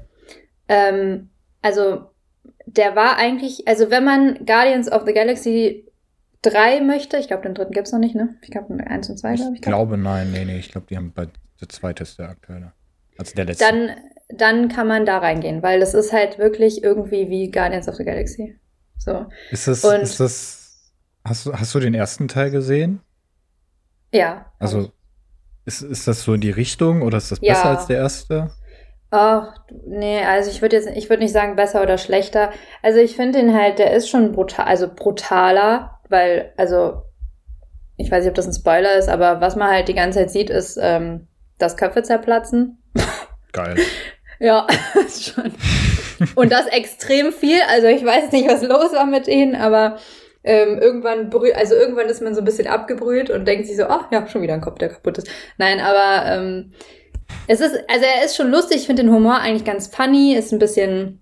ähm, 0.69 1.31
also 1.63 2.12
der 2.67 2.95
war 2.97 3.17
eigentlich, 3.17 3.67
also 3.69 3.91
wenn 3.91 4.05
man 4.05 4.45
Guardians 4.47 4.91
of 4.91 5.03
the 5.07 5.13
Galaxy 5.13 5.87
3 6.43 6.81
möchte, 6.81 7.17
ich 7.19 7.29
glaube, 7.29 7.43
den 7.45 7.55
dritten 7.55 7.73
gibt's 7.73 7.93
noch 7.93 7.99
nicht, 8.01 8.15
ne? 8.15 8.37
Ich 8.43 8.51
glaube, 8.51 8.75
1 8.75 9.09
und 9.11 9.17
2, 9.19 9.35
glaube 9.37 9.51
Ich 9.53 9.57
ich. 9.57 9.63
glaube, 9.63 9.97
nein, 9.99 10.31
nee, 10.33 10.45
nee, 10.45 10.59
ich 10.59 10.71
glaube, 10.71 10.87
die 10.91 10.97
haben 10.97 11.13
bei 11.13 11.29
der 11.61 11.69
zweite 11.69 12.03
ist 12.03 12.19
der 12.19 12.31
aktuelle. 12.31 12.73
Also 13.19 13.35
der 13.35 13.45
letzte. 13.45 13.65
Dann, 13.65 13.91
dann 14.37 14.69
kann 14.69 14.89
man 14.89 15.07
da 15.07 15.19
reingehen, 15.19 15.63
weil 15.63 15.79
das 15.81 15.95
ist 15.95 16.13
halt 16.13 16.39
wirklich 16.39 16.83
irgendwie 16.83 17.29
wie 17.31 17.51
Guardians 17.51 17.89
of 17.89 17.95
the 17.97 18.05
Galaxy. 18.05 18.59
So, 18.99 19.27
ist 19.51 19.69
das, 19.69 19.85
und- 19.85 20.01
ist 20.01 20.19
das, 20.21 20.93
hast 21.25 21.47
du, 21.47 21.53
hast 21.53 21.75
du 21.75 21.81
den 21.81 21.95
ersten 21.95 22.27
Teil 22.29 22.51
gesehen? 22.51 23.01
ja. 24.13 24.47
Also, 24.59 24.93
ist, 25.65 25.83
ist 25.83 26.09
das 26.09 26.23
so 26.23 26.35
in 26.35 26.41
die 26.41 26.51
Richtung 26.51 27.03
oder 27.03 27.19
ist 27.19 27.31
das 27.31 27.39
Ja. 27.41 27.55
besser 27.55 27.71
als 27.71 27.87
der 27.87 27.99
erste? 27.99 28.51
Ach, 29.15 29.53
nee, 29.85 30.25
also 30.25 30.51
ich 30.51 30.63
würde 30.63 30.75
jetzt, 30.75 30.89
ich 30.89 31.11
würde 31.11 31.23
nicht 31.23 31.35
sagen 31.35 31.55
besser 31.55 31.83
oder 31.83 31.99
schlechter. 31.99 32.51
Also 32.83 32.99
ich 32.99 33.15
finde 33.15 33.41
ihn 33.41 33.55
halt, 33.55 33.79
der 33.79 33.93
ist 33.93 34.09
schon 34.09 34.33
brutal, 34.33 34.65
also 34.65 34.89
brutaler, 34.89 36.01
weil, 36.09 36.55
also, 36.57 37.03
ich 37.99 38.11
weiß 38.11 38.25
nicht, 38.25 38.31
ob 38.31 38.37
das 38.37 38.47
ein 38.47 38.55
Spoiler 38.55 38.95
ist, 38.95 39.11
aber 39.11 39.43
was 39.43 39.55
man 39.55 39.71
halt 39.71 39.89
die 39.89 39.95
ganze 39.95 40.21
Zeit 40.21 40.31
sieht, 40.31 40.49
ist, 40.49 40.79
ähm, 40.81 41.29
dass 41.59 41.77
Köpfe 41.77 42.03
zerplatzen. 42.03 42.83
Geil. 43.53 43.77
Ja, 44.39 44.67
schon. 45.21 45.55
Und 46.35 46.51
das 46.51 46.67
extrem 46.67 47.33
viel. 47.33 47.61
Also 47.69 47.87
ich 47.87 48.05
weiß 48.05 48.33
nicht, 48.33 48.49
was 48.49 48.61
los 48.63 48.93
war 48.93 49.07
mit 49.07 49.29
ihnen, 49.29 49.55
aber 49.55 49.99
ähm, 50.43 50.81
irgendwann 50.81 51.31
also 51.55 51.77
irgendwann 51.77 52.09
ist 52.09 52.23
man 52.23 52.35
so 52.35 52.41
ein 52.41 52.45
bisschen 52.45 52.67
abgebrüht 52.67 53.31
und 53.31 53.47
denkt 53.47 53.69
sich 53.69 53.77
so, 53.77 53.85
ach 53.85 54.11
ja, 54.11 54.27
schon 54.27 54.43
wieder 54.43 54.55
ein 54.55 54.61
Kopf, 54.61 54.79
der 54.79 54.89
kaputt 54.89 55.19
ist. 55.19 55.29
Nein, 55.59 55.79
aber 55.79 56.29
ähm, 56.29 56.73
es 57.47 57.61
ist, 57.61 57.75
also 57.89 58.05
er 58.05 58.25
ist 58.25 58.37
schon 58.37 58.51
lustig, 58.51 58.79
ich 58.79 58.87
finde 58.87 59.03
den 59.03 59.13
Humor 59.13 59.39
eigentlich 59.39 59.65
ganz 59.65 59.87
funny, 59.89 60.35
ist 60.35 60.53
ein 60.53 60.59
bisschen, 60.59 61.21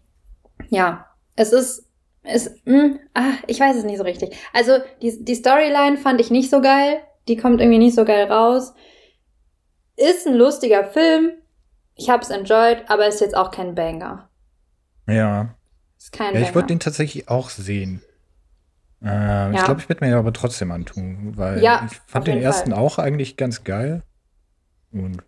ja, 0.69 1.07
es 1.37 1.53
ist, 1.53 1.87
ist, 2.23 2.51
mh, 2.67 2.97
ah, 3.15 3.33
ich 3.47 3.59
weiß 3.59 3.77
es 3.77 3.85
nicht 3.85 3.99
so 3.99 4.05
richtig. 4.05 4.37
Also 4.53 4.79
die, 5.03 5.25
die 5.25 5.35
Storyline 5.35 5.97
fand 5.97 6.21
ich 6.21 6.31
nicht 6.31 6.51
so 6.51 6.61
geil, 6.61 7.01
die 7.29 7.37
kommt 7.37 7.61
irgendwie 7.61 7.79
nicht 7.79 7.95
so 7.95 8.05
geil 8.05 8.31
raus. 8.31 8.75
Ist 9.97 10.27
ein 10.27 10.35
lustiger 10.35 10.85
Film, 10.85 11.33
ich 11.95 12.09
hab's 12.11 12.31
enjoyed, 12.31 12.85
aber 12.89 13.07
ist 13.07 13.21
jetzt 13.21 13.37
auch 13.37 13.51
kein 13.51 13.75
Banger. 13.75 14.29
Ja. 15.09 15.55
Ist 15.99 16.13
kein 16.13 16.35
ja 16.35 16.41
ich 16.41 16.55
würde 16.55 16.69
den 16.69 16.81
tatsächlich 16.81 17.29
auch 17.29 17.51
sehen. 17.51 18.03
Äh, 19.03 19.51
Ich 19.51 19.57
Ja. 19.59 19.65
glaube, 19.65 19.81
ich 19.81 19.89
würde 19.89 20.05
mir 20.05 20.17
aber 20.17 20.33
trotzdem 20.33 20.71
antun, 20.73 21.37
weil 21.37 21.63
Ja, 21.63 21.87
ich 21.91 21.99
fand 22.07 22.27
den 22.27 22.41
ersten 22.41 22.71
Fall. 22.73 22.79
auch 22.81 22.99
eigentlich 22.99 23.37
ganz 23.37 23.65
geil. 23.65 24.03
Und 24.93 25.23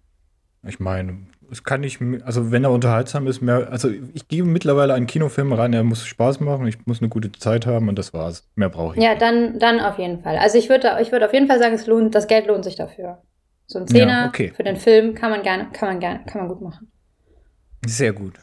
ich 0.67 0.79
meine, 0.81 1.27
es 1.51 1.65
kann 1.65 1.81
nicht, 1.83 2.01
also 2.25 2.51
wenn 2.51 2.65
er 2.65 2.71
unterhaltsam 2.71 3.27
ist, 3.27 3.41
mehr, 3.43 3.69
also 3.71 3.91
ich 4.15 4.29
gehe 4.29 4.43
mittlerweile 4.45 4.95
einen 4.95 5.07
Kinofilm 5.07 5.53
ran, 5.53 5.73
er 5.73 5.83
muss 5.85 6.07
Spaß 6.07 6.41
machen, 6.41 6.67
ich 6.67 6.87
muss 6.87 7.01
eine 7.01 7.09
gute 7.09 7.31
Zeit 7.33 7.67
haben 7.67 7.89
und 7.89 7.99
das 7.99 8.15
war's. 8.15 8.49
Mehr 8.55 8.71
brauche 8.71 8.97
ich 8.97 9.03
Ja, 9.03 9.11
nicht. 9.11 9.23
dann, 9.23 9.59
dann 9.59 9.81
auf 9.81 9.99
jeden 9.99 10.23
Fall. 10.23 10.39
Also 10.39 10.57
ich 10.59 10.69
würde, 10.69 10.97
ich 11.03 11.13
würde 11.13 11.27
auf 11.27 11.33
jeden 11.35 11.49
Fall 11.49 11.59
sagen, 11.59 11.75
es 11.75 11.87
lohnt, 11.87 12.15
das 12.15 12.27
Geld 12.27 12.47
lohnt 12.47 12.65
sich 12.65 12.77
dafür. 12.77 13.23
So 13.67 13.79
ein 13.81 13.87
Zehner 13.89 14.23
Ja, 14.23 14.29
okay. 14.29 14.53
für 14.55 14.63
den 14.65 14.77
Film 14.77 15.15
kann 15.15 15.31
man 15.31 15.43
gerne, 15.43 15.69
kann 15.73 15.89
man 15.89 16.01
gerne, 16.01 16.21
kann 16.27 16.41
man 16.43 16.49
gut 16.49 16.61
machen. 16.63 16.91
Sehr 17.87 18.13
gut. 18.13 18.35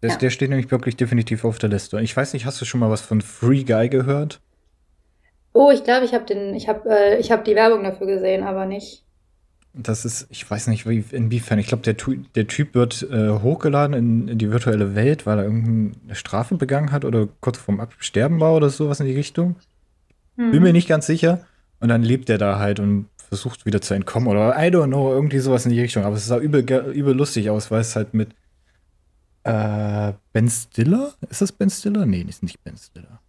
Das, 0.00 0.12
Ja. 0.12 0.18
Der 0.18 0.30
steht 0.30 0.50
nämlich 0.50 0.70
wirklich 0.70 0.96
definitiv 0.96 1.44
auf 1.44 1.58
der 1.58 1.68
Liste. 1.68 2.00
Ich 2.00 2.16
weiß 2.16 2.32
nicht, 2.32 2.44
hast 2.46 2.60
du 2.60 2.64
schon 2.64 2.80
mal 2.80 2.90
was 2.90 3.02
von 3.02 3.20
Free 3.20 3.64
Guy 3.64 3.88
gehört? 3.88 4.40
Oh, 5.52 5.70
ich 5.72 5.84
glaube, 5.84 6.04
ich 6.06 6.14
habe 6.14 6.24
den, 6.24 6.54
ich 6.54 6.68
habe, 6.68 6.88
äh, 6.88 7.18
ich 7.18 7.30
habe 7.32 7.42
die 7.44 7.54
Werbung 7.54 7.82
dafür 7.84 8.06
gesehen, 8.06 8.42
aber 8.44 8.66
nicht. 8.66 9.04
Das 9.72 10.04
ist, 10.04 10.26
ich 10.30 10.50
weiß 10.50 10.66
nicht, 10.66 10.88
wie, 10.88 11.04
inwiefern. 11.12 11.58
Ich 11.60 11.68
glaube, 11.68 11.84
der, 11.84 11.94
der 12.34 12.46
Typ 12.48 12.74
wird 12.74 13.02
äh, 13.10 13.30
hochgeladen 13.30 13.94
in, 13.94 14.28
in 14.28 14.38
die 14.38 14.50
virtuelle 14.50 14.96
Welt, 14.96 15.26
weil 15.26 15.38
er 15.38 15.44
irgendeine 15.44 16.14
Strafe 16.14 16.56
begangen 16.56 16.90
hat 16.90 17.04
oder 17.04 17.28
kurz 17.40 17.58
vorm 17.58 17.78
Absterben 17.78 18.40
war 18.40 18.54
oder 18.54 18.68
sowas 18.68 18.98
in 18.98 19.06
die 19.06 19.14
Richtung. 19.14 19.56
Hm. 20.36 20.50
Bin 20.50 20.62
mir 20.62 20.72
nicht 20.72 20.88
ganz 20.88 21.06
sicher. 21.06 21.46
Und 21.78 21.88
dann 21.88 22.02
lebt 22.02 22.28
er 22.28 22.38
da 22.38 22.58
halt 22.58 22.80
und 22.80 23.06
versucht 23.16 23.64
wieder 23.64 23.80
zu 23.80 23.94
entkommen 23.94 24.28
oder 24.28 24.56
I 24.56 24.70
don't 24.70 24.88
know, 24.88 25.12
irgendwie 25.12 25.38
sowas 25.38 25.64
in 25.64 25.72
die 25.72 25.80
Richtung. 25.80 26.04
Aber 26.04 26.16
es 26.16 26.26
sah 26.26 26.38
übel, 26.38 26.62
übel 26.92 27.14
lustig 27.14 27.48
aus, 27.48 27.70
weil 27.70 27.80
es 27.80 27.94
halt 27.94 28.12
mit 28.12 28.30
äh, 29.44 30.12
Ben 30.32 30.50
Stiller? 30.50 31.14
Ist 31.28 31.40
das 31.40 31.52
Ben 31.52 31.70
Stiller? 31.70 32.06
Nee, 32.06 32.26
ist 32.28 32.42
nicht 32.42 32.62
Ben 32.64 32.76
Stiller. 32.76 33.20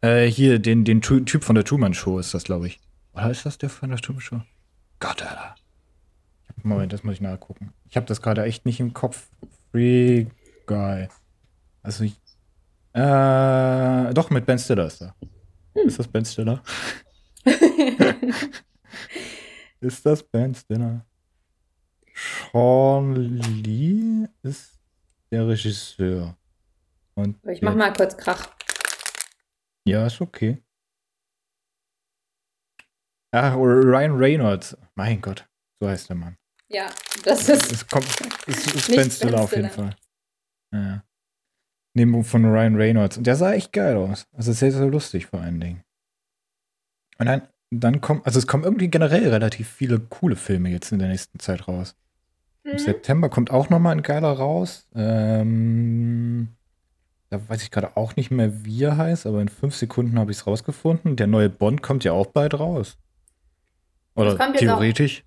Äh, 0.00 0.26
hier, 0.26 0.58
den, 0.58 0.84
den 0.84 1.00
Typ 1.00 1.44
von 1.44 1.54
der 1.54 1.64
Truman 1.64 1.94
Show 1.94 2.18
ist 2.18 2.34
das, 2.34 2.44
glaube 2.44 2.66
ich. 2.66 2.80
Oder 3.14 3.30
ist 3.30 3.46
das 3.46 3.56
der 3.56 3.70
von 3.70 3.90
der 3.90 3.98
Truman 3.98 4.20
Show? 4.20 4.40
Gott, 5.02 5.20
Alter. 5.22 5.56
Moment, 6.62 6.92
das 6.92 7.02
muss 7.02 7.14
ich 7.14 7.20
nachgucken. 7.20 7.72
Ich 7.90 7.96
habe 7.96 8.06
das 8.06 8.22
gerade 8.22 8.44
echt 8.44 8.64
nicht 8.64 8.78
im 8.78 8.94
Kopf. 8.94 9.28
Free 9.72 10.26
Guy. 10.66 11.08
Also, 11.82 12.04
ich, 12.04 12.12
äh, 12.92 14.14
doch, 14.14 14.30
mit 14.30 14.46
Ben 14.46 14.58
Stiller 14.60 14.86
ist 14.86 15.02
er. 15.02 15.16
Ist 15.74 15.98
das 15.98 16.06
Ben 16.06 16.24
Stiller? 16.24 16.62
ist 19.80 20.06
das 20.06 20.22
Ben 20.22 20.54
Stiller? 20.54 21.04
Sean 22.52 23.14
Lee 23.64 24.28
ist 24.42 24.78
der 25.32 25.48
Regisseur. 25.48 26.36
Und 27.14 27.38
Ich 27.50 27.60
mach 27.62 27.72
der- 27.72 27.78
mal 27.78 27.92
kurz 27.92 28.16
Krach. 28.16 28.50
Ja, 29.84 30.06
ist 30.06 30.20
okay. 30.20 30.62
Ach, 33.32 33.56
Ryan 33.56 34.16
Reynolds. 34.16 34.76
Mein 34.94 35.20
Gott, 35.20 35.48
so 35.80 35.88
heißt 35.88 36.10
der 36.10 36.16
Mann. 36.16 36.36
Ja, 36.68 36.90
das 37.24 37.48
ist. 37.48 37.72
Es 37.72 37.86
kommt, 37.86 38.06
es 38.46 38.66
ist 38.66 38.94
Ben 38.94 39.10
Stiller 39.10 39.40
auf 39.40 39.54
jeden. 39.56 39.70
Fall. 39.70 39.96
Ja. 40.72 41.02
Neben 41.94 42.24
von 42.24 42.44
Ryan 42.44 42.76
Reynolds. 42.76 43.18
Und 43.18 43.26
der 43.26 43.36
sah 43.36 43.52
echt 43.52 43.72
geil 43.72 43.96
aus. 43.96 44.26
Also 44.32 44.52
sehr, 44.52 44.72
sehr 44.72 44.86
lustig 44.86 45.26
vor 45.26 45.40
allen 45.40 45.60
Dingen. 45.60 45.82
Und 47.18 47.26
dann, 47.26 47.42
dann 47.70 48.00
kommen, 48.00 48.22
also 48.24 48.38
es 48.38 48.46
kommen 48.46 48.64
irgendwie 48.64 48.88
generell 48.88 49.28
relativ 49.28 49.68
viele 49.68 49.98
coole 50.00 50.36
Filme 50.36 50.70
jetzt 50.70 50.92
in 50.92 50.98
der 50.98 51.08
nächsten 51.08 51.38
Zeit 51.38 51.68
raus. 51.68 51.94
Im 52.64 52.78
September 52.78 53.28
kommt 53.28 53.50
auch 53.50 53.70
noch 53.70 53.78
mal 53.80 53.90
ein 53.90 54.02
geiler 54.02 54.32
raus. 54.32 54.86
Ähm, 54.94 56.48
da 57.28 57.48
weiß 57.48 57.62
ich 57.62 57.70
gerade 57.70 57.96
auch 57.96 58.16
nicht 58.16 58.30
mehr, 58.30 58.64
wie 58.64 58.84
er 58.84 58.96
heißt, 58.96 59.26
aber 59.26 59.40
in 59.40 59.48
fünf 59.48 59.74
Sekunden 59.74 60.18
habe 60.18 60.30
ich 60.30 60.38
es 60.38 60.46
rausgefunden. 60.46 61.16
Der 61.16 61.26
neue 61.26 61.50
Bond 61.50 61.82
kommt 61.82 62.04
ja 62.04 62.12
auch 62.12 62.26
bald 62.26 62.58
raus. 62.58 62.96
Oder 64.14 64.30
jetzt 64.32 64.40
auch- 64.40 64.52
theoretisch. 64.58 65.24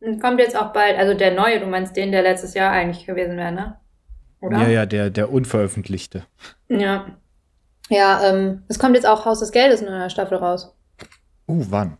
Und 0.00 0.20
Kommt 0.20 0.40
jetzt 0.40 0.56
auch 0.56 0.72
bald, 0.72 0.96
also 0.98 1.12
der 1.14 1.34
neue, 1.34 1.60
du 1.60 1.66
meinst 1.66 1.94
den, 1.96 2.10
der 2.10 2.22
letztes 2.22 2.54
Jahr 2.54 2.72
eigentlich 2.72 3.06
gewesen 3.06 3.36
wäre, 3.36 3.52
ne? 3.52 3.76
Oder? 4.40 4.58
Ja, 4.62 4.68
ja, 4.68 4.86
der, 4.86 5.10
der 5.10 5.30
unveröffentlichte. 5.30 6.24
Ja. 6.68 7.16
Ja, 7.90 8.22
ähm, 8.30 8.62
es 8.68 8.78
kommt 8.78 8.94
jetzt 8.94 9.06
auch 9.06 9.26
Haus 9.26 9.40
des 9.40 9.52
Geldes 9.52 9.82
in 9.82 9.88
einer 9.88 10.08
Staffel 10.08 10.38
raus. 10.38 10.74
Uh, 11.46 11.66
wann? 11.68 11.98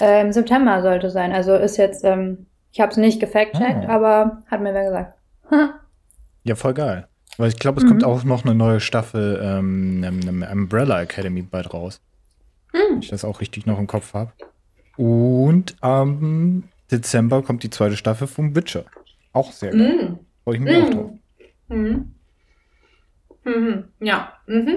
Äh, 0.00 0.20
Im 0.20 0.32
September 0.32 0.80
sollte 0.82 1.10
sein. 1.10 1.32
Also 1.32 1.56
ist 1.56 1.76
jetzt, 1.76 2.04
ähm, 2.04 2.46
ich 2.70 2.80
habe 2.80 2.92
es 2.92 2.98
nicht 2.98 3.18
gefact-checkt, 3.18 3.86
Ah. 3.88 3.94
aber 3.96 4.42
hat 4.48 4.60
mir 4.60 4.72
wer 4.74 4.84
gesagt. 4.84 5.18
Ja, 6.44 6.54
voll 6.54 6.72
geil. 6.74 7.08
Weil 7.36 7.48
ich 7.48 7.58
glaube, 7.58 7.78
es 7.78 7.84
Mhm. 7.84 7.88
kommt 7.88 8.04
auch 8.04 8.22
noch 8.24 8.44
eine 8.44 8.54
neue 8.54 8.80
Staffel 8.80 9.38
ähm, 9.42 10.02
ähm, 10.04 10.46
Umbrella 10.50 11.02
Academy 11.02 11.42
bald 11.42 11.74
raus. 11.74 12.00
Hm. 12.72 12.80
Wenn 12.90 12.98
ich 13.00 13.08
das 13.08 13.24
auch 13.24 13.40
richtig 13.40 13.66
noch 13.66 13.78
im 13.78 13.86
Kopf 13.86 14.14
habe. 14.14 14.32
Und 14.98 15.76
am 15.80 16.64
Dezember 16.90 17.42
kommt 17.42 17.62
die 17.62 17.70
zweite 17.70 17.96
Staffel 17.96 18.26
vom 18.26 18.54
Witcher. 18.54 18.84
Auch 19.32 19.52
sehr 19.52 19.70
geil. 19.70 19.80
Mhm. 20.10 20.18
Freue 20.44 20.54
ich 20.56 20.60
mich 20.60 20.76
auch 20.76 20.90
drauf. 20.90 21.10
Mhm. 21.68 22.14
Mhm. 23.44 23.84
Ja. 24.00 24.32
Mhm. 24.46 24.76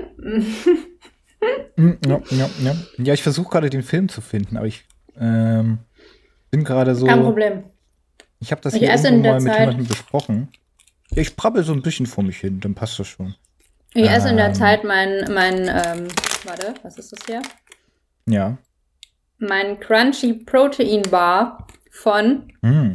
Mm, 1.75 1.91
Ja, 2.05 2.21
ja, 2.29 2.49
ja. 2.61 2.75
ja 2.99 3.13
ich 3.13 3.23
versuche 3.23 3.49
gerade 3.49 3.69
den 3.71 3.81
Film 3.83 4.07
zu 4.09 4.21
finden, 4.21 4.57
aber 4.57 4.67
ich 4.67 4.85
ähm, 5.19 5.79
bin 6.51 6.63
gerade 6.63 6.93
so. 6.93 7.07
Kein 7.07 7.23
Problem. 7.23 7.63
Ich 8.39 8.51
habe 8.51 8.61
das 8.61 8.73
Ich 8.73 8.79
hier 8.81 8.89
irgendwo 8.89 9.07
in 9.15 9.23
der 9.23 9.31
mal 9.33 9.41
mit 9.41 9.51
Zeit- 9.51 9.59
jemandem 9.61 9.87
besprochen. 9.87 10.47
Ja, 11.11 11.21
ich 11.23 11.35
prabbel 11.35 11.63
so 11.63 11.73
ein 11.73 11.81
bisschen 11.81 12.05
vor 12.05 12.23
mich 12.23 12.37
hin, 12.37 12.59
dann 12.59 12.75
passt 12.75 12.99
das 12.99 13.07
schon. 13.07 13.35
Ich 13.95 14.07
esse 14.09 14.29
in 14.29 14.37
der 14.37 14.47
Ähm. 14.49 14.53
Zeit 14.53 14.83
mein, 14.83 15.25
mein, 15.33 15.63
ähm, 15.63 16.07
warte, 16.45 16.75
was 16.83 16.97
ist 16.97 17.11
das 17.11 17.19
hier? 17.25 17.41
Ja. 18.27 18.57
Mein 19.41 19.79
Crunchy 19.79 20.33
Protein 20.33 21.01
Bar 21.09 21.65
von 21.89 22.53
Hm. 22.63 22.93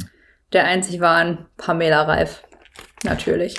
der 0.53 0.63
einzig 0.63 1.01
wahren 1.01 1.45
Pamela 1.57 2.03
Reif. 2.03 2.41
Natürlich. 3.03 3.55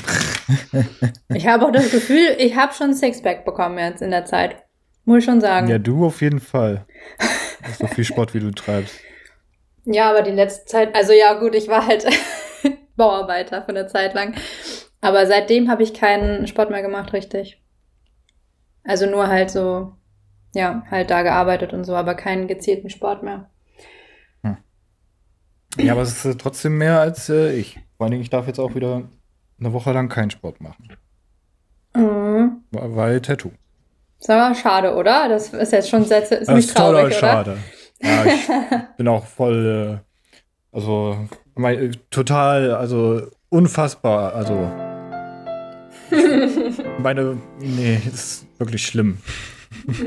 ich 1.28 1.46
habe 1.46 1.66
auch 1.66 1.70
das 1.70 1.90
Gefühl, 1.90 2.34
ich 2.38 2.56
habe 2.56 2.72
schon 2.72 2.94
Sixpack 2.94 3.44
bekommen 3.44 3.78
jetzt 3.78 4.00
in 4.02 4.10
der 4.10 4.24
Zeit. 4.24 4.56
Muss 5.04 5.18
ich 5.18 5.24
schon 5.26 5.40
sagen. 5.40 5.68
Ja, 5.68 5.78
du 5.78 6.06
auf 6.06 6.22
jeden 6.22 6.40
Fall. 6.40 6.86
so 7.78 7.86
viel 7.86 8.04
Sport, 8.04 8.32
wie 8.34 8.40
du 8.40 8.50
treibst. 8.50 8.98
Ja, 9.84 10.10
aber 10.10 10.22
die 10.22 10.32
letzte 10.32 10.64
Zeit, 10.66 10.94
also 10.96 11.12
ja 11.12 11.34
gut, 11.34 11.54
ich 11.54 11.68
war 11.68 11.86
halt 11.86 12.06
Bauarbeiter 12.96 13.62
für 13.62 13.68
eine 13.68 13.86
Zeit 13.86 14.14
lang. 14.14 14.34
Aber 15.00 15.26
seitdem 15.26 15.70
habe 15.70 15.82
ich 15.82 15.94
keinen 15.94 16.46
Sport 16.46 16.70
mehr 16.70 16.82
gemacht, 16.82 17.12
richtig. 17.12 17.62
Also 18.82 19.06
nur 19.06 19.28
halt 19.28 19.50
so, 19.50 19.92
ja, 20.54 20.82
halt 20.90 21.10
da 21.10 21.22
gearbeitet 21.22 21.72
und 21.72 21.84
so, 21.84 21.94
aber 21.94 22.14
keinen 22.14 22.48
gezielten 22.48 22.90
Sport 22.90 23.22
mehr. 23.22 23.48
Ja, 25.76 25.92
aber 25.92 26.02
es 26.02 26.12
ist 26.12 26.24
äh, 26.24 26.34
trotzdem 26.36 26.78
mehr 26.78 27.00
als 27.00 27.28
äh, 27.28 27.52
ich. 27.52 27.78
Vor 27.96 28.04
allen 28.04 28.12
Dingen, 28.12 28.22
ich 28.22 28.30
darf 28.30 28.46
jetzt 28.46 28.58
auch 28.58 28.74
wieder 28.74 29.02
eine 29.60 29.72
Woche 29.72 29.92
lang 29.92 30.08
keinen 30.08 30.30
Sport 30.30 30.60
machen. 30.60 30.88
Mhm. 31.94 32.62
Weil, 32.70 32.96
weil 32.96 33.20
Tattoo. 33.20 33.50
Ist 34.18 34.30
aber 34.30 34.54
schade, 34.54 34.94
oder? 34.94 35.28
Das 35.28 35.50
ist 35.52 35.72
jetzt 35.72 35.88
schon 35.88 36.04
sehr, 36.04 36.22
ist 36.22 36.30
Das 36.30 36.48
nicht 36.48 36.68
ist 36.68 36.76
traurig, 36.76 37.06
oder? 37.06 37.12
schade. 37.12 37.58
Ja, 38.00 38.24
ich 38.24 38.48
bin 38.96 39.08
auch 39.08 39.26
voll, 39.26 40.00
äh, 40.72 40.74
also 40.76 41.28
mein, 41.54 41.78
äh, 41.78 41.90
total, 42.10 42.72
also 42.72 43.22
unfassbar, 43.48 44.34
also 44.34 44.70
meine, 46.98 47.38
nee, 47.60 48.00
ist 48.12 48.46
wirklich 48.58 48.84
schlimm. 48.86 49.18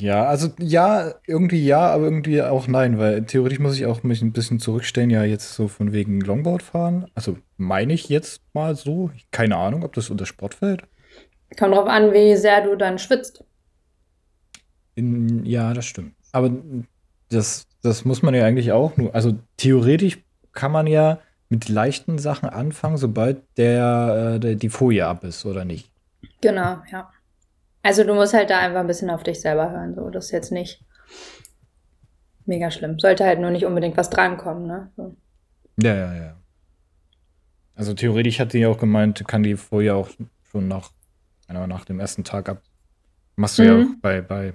ja, 0.00 0.24
also 0.24 0.48
ja, 0.58 1.14
irgendwie 1.26 1.64
ja, 1.64 1.80
aber 1.88 2.04
irgendwie 2.04 2.42
auch 2.42 2.66
nein, 2.66 2.98
weil 2.98 3.24
theoretisch 3.24 3.58
muss 3.58 3.76
ich 3.76 3.86
auch 3.86 4.02
mich 4.02 4.22
ein 4.22 4.32
bisschen 4.32 4.58
zurückstellen, 4.58 5.10
ja, 5.10 5.24
jetzt 5.24 5.54
so 5.54 5.68
von 5.68 5.92
wegen 5.92 6.20
Longboard 6.20 6.62
fahren. 6.62 7.06
Also 7.14 7.38
meine 7.56 7.92
ich 7.92 8.08
jetzt 8.08 8.42
mal 8.52 8.74
so, 8.74 9.10
keine 9.30 9.56
Ahnung, 9.56 9.84
ob 9.84 9.92
das 9.94 10.10
unter 10.10 10.26
Sport 10.26 10.54
fällt. 10.54 10.82
Kommt 11.58 11.74
drauf 11.74 11.88
an, 11.88 12.12
wie 12.12 12.36
sehr 12.36 12.62
du 12.62 12.76
dann 12.76 12.98
schwitzt. 12.98 13.44
In, 14.94 15.44
ja, 15.44 15.72
das 15.74 15.86
stimmt. 15.86 16.14
Aber 16.32 16.50
das, 17.28 17.66
das 17.82 18.04
muss 18.04 18.22
man 18.22 18.34
ja 18.34 18.44
eigentlich 18.44 18.72
auch 18.72 18.96
nur. 18.96 19.14
Also 19.14 19.38
theoretisch 19.56 20.18
kann 20.52 20.72
man 20.72 20.86
ja 20.86 21.20
mit 21.48 21.68
leichten 21.68 22.18
Sachen 22.18 22.48
anfangen, 22.48 22.96
sobald 22.96 23.42
der, 23.56 24.34
äh, 24.34 24.40
der 24.40 24.54
die 24.56 24.68
Folie 24.68 25.06
ab 25.06 25.22
ist, 25.22 25.44
oder 25.46 25.64
nicht? 25.64 25.92
Genau, 26.40 26.78
ja. 26.90 27.10
Also 27.86 28.02
du 28.02 28.14
musst 28.14 28.34
halt 28.34 28.50
da 28.50 28.58
einfach 28.58 28.80
ein 28.80 28.86
bisschen 28.88 29.10
auf 29.10 29.22
dich 29.22 29.40
selber 29.40 29.70
hören. 29.70 29.94
So, 29.94 30.10
das 30.10 30.24
ist 30.26 30.30
jetzt 30.32 30.50
nicht 30.50 30.84
mega 32.44 32.68
schlimm. 32.72 32.98
Sollte 32.98 33.24
halt 33.24 33.38
nur 33.38 33.50
nicht 33.50 33.64
unbedingt 33.64 33.96
was 33.96 34.10
drankommen, 34.10 34.66
ne? 34.66 34.90
So. 34.96 35.16
Ja, 35.80 35.94
ja, 35.94 36.14
ja. 36.14 36.36
Also 37.76 37.94
theoretisch 37.94 38.40
hat 38.40 38.52
die 38.54 38.66
auch 38.66 38.78
gemeint, 38.78 39.22
kann 39.28 39.44
die 39.44 39.54
Folie 39.56 39.94
auch 39.94 40.08
schon 40.50 40.66
nach, 40.66 40.90
nach 41.48 41.84
dem 41.84 42.00
ersten 42.00 42.24
Tag 42.24 42.48
ab. 42.48 42.60
Machst 43.36 43.58
du 43.58 43.62
ja 43.62 43.74
Mhm. 43.74 43.96
auch 43.96 44.00
bei, 44.02 44.20
bei 44.20 44.52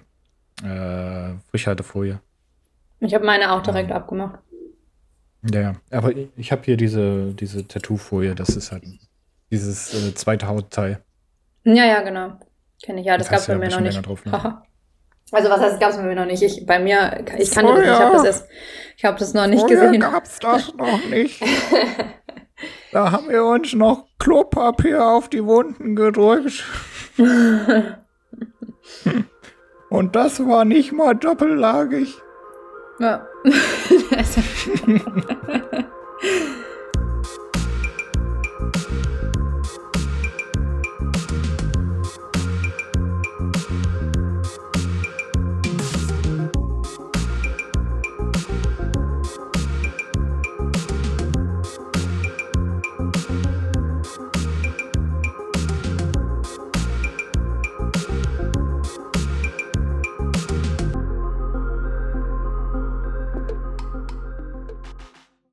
äh, 0.67 1.35
Frischhaltefolie. 1.49 2.19
Ich 2.99 3.13
habe 3.13 3.25
meine 3.25 3.53
auch 3.53 3.61
direkt 3.63 3.91
Ja. 3.91 3.95
abgemacht. 3.95 4.39
Ja, 5.53 5.61
ja. 5.61 5.75
Aber 5.89 6.13
ich, 6.15 6.27
ich 6.35 6.51
habe 6.51 6.63
hier 6.63 6.75
diese, 6.75 7.33
diese 7.33 7.65
Tattoo-Folie, 7.65 8.35
das 8.35 8.49
ist 8.57 8.73
halt 8.73 8.83
dieses 9.51 9.93
äh, 9.93 10.13
zweite 10.15 10.47
Hautteil. 10.47 11.01
Ja, 11.63 11.85
ja, 11.85 12.01
genau. 12.01 12.37
Kenne 12.83 13.01
ich. 13.01 13.07
Ja, 13.07 13.17
das 13.17 13.29
gab's 13.29 13.45
du 13.45 13.53
bei 13.53 13.59
ja 13.59 13.59
mir 13.65 13.69
noch 13.75 13.79
nicht. 13.81 14.05
drauf. 14.05 14.21
Haha. 14.31 14.63
also 15.31 15.49
was 15.49 15.59
heißt, 15.61 15.79
gab's 15.79 15.97
bei 15.97 16.03
mir 16.03 16.15
noch 16.15 16.25
nicht? 16.25 16.41
Ich, 16.41 16.65
bei 16.65 16.79
mir, 16.79 17.23
ich 17.37 17.51
kannte 17.51 17.71
Oh 17.71 17.75
das 17.75 17.85
nicht. 17.85 17.91
Ich 17.93 17.99
habe 17.99 18.15
das 18.15 18.25
erst, 18.25 18.47
ich 18.97 19.05
habe 19.05 19.19
das 19.19 19.33
noch 19.33 19.47
nicht 19.47 19.61
Früher 19.61 19.81
gesehen. 19.81 19.99
gab's 20.01 20.39
das 20.39 20.73
noch 20.75 21.05
nicht. 21.09 21.41
da 22.91 23.11
haben 23.11 23.29
wir 23.29 23.45
uns 23.45 23.73
noch 23.73 24.05
Klopapier 24.19 25.05
auf 25.05 25.29
die 25.29 25.45
Wunden 25.45 25.95
gedrückt. 25.95 26.63
Und 29.89 30.15
das 30.15 30.39
war 30.45 30.63
nicht 30.65 30.91
mal 30.91 31.13
doppellagig. 31.15 32.15
Ja. 32.99 33.25
Also, 34.15 34.41